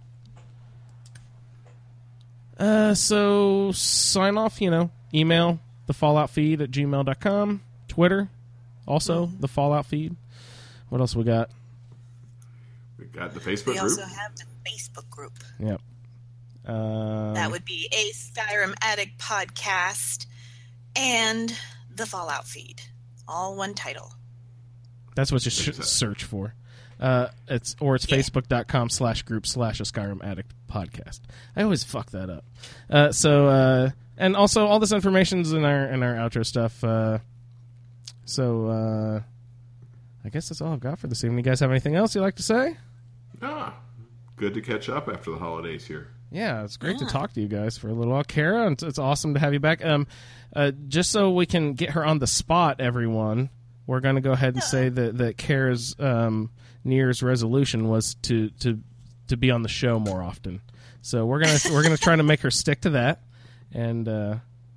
Uh, 2.60 2.93
so 2.95 3.72
sign 3.72 4.38
off, 4.38 4.62
you 4.62 4.72
know, 4.72 4.89
email 5.14 5.60
the 5.86 5.93
Fallout 5.93 6.30
feed 6.32 6.62
at 6.62 6.72
gmail.com, 6.72 7.62
Twitter, 7.88 8.30
also 8.88 9.30
the 9.39 9.48
Fallout 9.48 9.86
feed. 9.86 10.16
What 10.89 11.00
else 11.02 11.16
we 11.16 11.24
got? 11.24 11.50
We 12.98 13.06
got 13.06 13.34
the 13.34 13.39
Facebook 13.39 13.68
We 13.68 13.74
group. 13.74 13.84
also 13.84 14.02
have 14.04 14.36
the 14.36 14.45
Facebook 14.70 15.10
group. 15.10 15.34
Yep. 15.60 15.82
Uh, 16.66 17.34
That 17.34 17.52
would 17.52 17.64
be 17.66 17.88
a 17.91 18.12
Skyrim 18.14 18.74
Addict 18.82 19.18
podcast 19.20 20.26
and 20.95 21.56
the 21.93 22.06
Fallout 22.06 22.48
feed. 22.48 22.82
All 23.28 23.56
one 23.56 23.74
title. 23.74 24.14
that's 25.16 25.32
what 25.32 25.43
you 25.45 25.52
should 25.52 25.76
search 25.84 26.24
for. 26.24 26.54
Uh, 27.00 27.28
it's 27.48 27.76
or 27.80 27.95
it's 27.95 28.06
facebook.com 28.08 28.89
slash 28.89 29.22
group 29.22 29.45
slash 29.45 29.80
a 29.80 29.84
Skyrim 29.84 30.24
Addict 30.24 30.52
podcast. 30.68 31.20
I 31.56 31.62
always 31.64 31.84
fuck 31.84 32.10
that 32.12 32.30
up. 32.30 32.43
Uh, 32.89 33.12
so 33.12 33.48
uh, 33.48 33.89
and 34.18 34.36
also 34.36 34.66
all 34.66 34.80
this 34.80 34.91
information's 34.91 35.54
in 35.54 35.64
our 35.64 35.86
in 35.86 36.02
our 36.02 36.16
outro 36.16 36.43
stuff. 36.45 36.84
Uh, 36.84 37.20
so 38.26 38.66
uh, 38.68 39.22
I 40.26 40.30
guess 40.30 40.50
that's 40.50 40.60
all 40.62 40.74
I've 40.74 40.80
got 40.80 40.98
for 41.00 41.06
this 41.08 41.24
evening. 41.24 41.38
You 41.39 41.43
guys 41.52 41.60
have 41.60 41.70
anything 41.70 41.95
else 41.95 42.16
you'd 42.16 42.22
like 42.22 42.36
to 42.38 42.43
say? 42.43 42.78
Ah, 43.42 43.76
good 44.36 44.54
to 44.54 44.62
catch 44.62 44.90
up 44.90 45.08
after 45.08 45.32
the 45.32 45.38
holidays 45.38 45.86
here. 45.86 46.08
Yeah, 46.32 46.64
it's 46.64 46.76
great 46.76 46.98
to 46.98 47.06
talk 47.06 47.34
to 47.34 47.42
you 47.42 47.48
guys 47.48 47.78
for 47.78 47.88
a 47.88 47.94
little 47.94 48.12
while. 48.14 48.24
Cara, 48.24 48.70
it's, 48.72 48.84
it's 48.84 49.00
awesome 49.00 49.34
to 49.36 49.40
have 49.40 49.54
you 49.54 49.60
back. 49.62 49.84
Um, 49.86 50.08
uh, 50.54 50.72
just 50.88 51.12
so 51.12 51.32
we 51.32 51.46
can 51.46 51.74
get 51.74 51.92
her 51.92 52.06
on 52.06 52.20
the 52.20 52.28
spot, 52.28 52.82
everyone, 52.82 53.50
we're 53.86 54.02
going 54.02 54.16
to 54.16 54.22
go 54.22 54.34
ahead 54.34 54.54
and 54.54 54.64
say 54.64 54.90
that 54.90 55.18
that 55.20 55.38
Cara's 55.38 55.96
um, 56.00 56.52
New 56.84 56.96
Year's 56.96 57.24
resolution 57.24 57.88
was 57.88 58.16
to 58.24 58.50
to 58.62 58.80
to 59.28 59.38
be 59.38 59.52
on 59.52 59.62
the 59.62 59.70
show 59.70 60.00
more 60.00 60.22
often. 60.22 60.62
So 61.02 61.26
we're 61.26 61.40
gonna 61.40 61.60
we're 61.72 61.84
gonna 61.84 61.98
try 61.98 62.16
to 62.16 62.24
make 62.24 62.42
her 62.42 62.52
stick 62.52 62.82
to 62.82 62.90
that, 62.92 63.22
and 63.74 64.08
uh, 64.08 64.36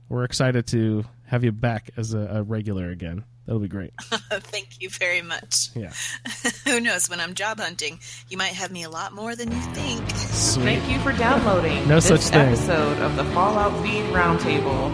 we're 0.09 0.25
excited 0.25 0.69
to 0.69 1.05
have 1.27 1.43
you 1.43 1.51
back 1.53 1.91
as 1.97 2.15
a, 2.15 2.19
a 2.35 2.43
regular 2.43 2.91
again. 2.91 3.25
That'll 3.51 3.61
be 3.61 3.67
great. 3.67 3.93
Thank 4.01 4.81
you 4.81 4.89
very 4.91 5.23
much. 5.23 5.71
Yeah, 5.75 5.93
Who 6.67 6.79
knows? 6.81 7.11
When 7.11 7.19
I'm 7.19 7.35
job 7.35 7.59
hunting, 7.59 7.99
you 8.29 8.37
might 8.39 8.53
have 8.53 8.71
me 8.71 8.85
a 8.85 8.89
lot 8.89 9.13
more 9.13 9.35
than 9.35 9.51
you 9.51 9.61
think. 9.75 10.09
sweet. 10.11 10.63
Thank 10.63 10.89
you 10.89 11.01
for 11.01 11.11
downloading 11.19 11.89
No 11.89 11.97
this 11.97 12.07
such 12.07 12.21
thing. 12.21 12.41
episode 12.47 12.99
of 12.99 13.17
the 13.17 13.25
Fallout 13.35 13.73
Feed 13.83 14.05
Roundtable. 14.15 14.93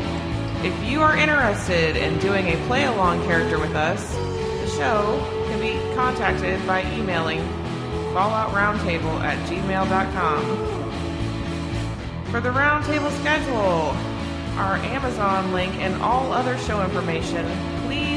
If 0.64 0.90
you 0.90 1.02
are 1.02 1.14
interested 1.18 1.96
in 1.98 2.18
doing 2.18 2.46
a 2.48 2.56
play 2.66 2.84
along 2.84 3.22
character 3.26 3.58
with 3.58 3.74
us, 3.74 4.10
the 4.14 4.68
show 4.68 5.18
can 5.48 5.60
be 5.60 5.78
contacted 5.94 6.66
by 6.66 6.80
emailing 6.94 7.40
falloutroundtable 8.14 9.20
at 9.20 9.36
gmail.com. 9.50 10.42
For 12.30 12.40
the 12.40 12.48
roundtable 12.48 13.10
schedule, 13.20 13.94
our 14.58 14.76
Amazon 14.76 15.52
link, 15.52 15.74
and 15.74 16.00
all 16.02 16.32
other 16.32 16.56
show 16.56 16.82
information, 16.82 17.44
please 17.44 17.75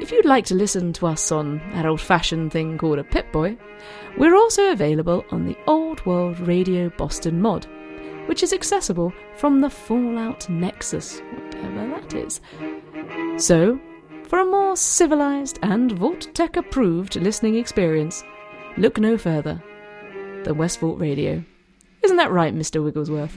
If 0.00 0.10
you'd 0.10 0.24
like 0.24 0.46
to 0.46 0.54
listen 0.54 0.94
to 0.94 1.06
us 1.06 1.30
on 1.30 1.58
that 1.74 1.84
old 1.84 2.00
fashioned 2.00 2.52
thing 2.52 2.78
called 2.78 2.98
a 2.98 3.04
Pip 3.04 3.30
Boy, 3.32 3.58
we're 4.16 4.34
also 4.34 4.72
available 4.72 5.26
on 5.30 5.44
the 5.44 5.56
Old 5.66 6.04
World 6.06 6.40
Radio 6.40 6.88
Boston 6.88 7.42
mod, 7.42 7.66
which 8.24 8.42
is 8.42 8.54
accessible 8.54 9.12
from 9.36 9.60
the 9.60 9.68
Fallout 9.68 10.48
Nexus, 10.48 11.20
whatever 11.20 11.86
that 11.88 12.14
is. 12.14 12.40
So, 13.36 13.78
for 14.26 14.38
a 14.38 14.46
more 14.46 14.74
civilized 14.74 15.58
and 15.62 15.92
Vault-Tec 15.92 16.56
approved 16.56 17.16
listening 17.16 17.56
experience, 17.56 18.24
look 18.78 18.98
no 18.98 19.18
further 19.18 19.62
than 20.44 20.56
West 20.56 20.80
Vault 20.80 20.98
Radio. 20.98 21.44
Isn't 22.02 22.16
that 22.16 22.32
right, 22.32 22.54
Mr. 22.54 22.82
Wigglesworth? 22.82 23.36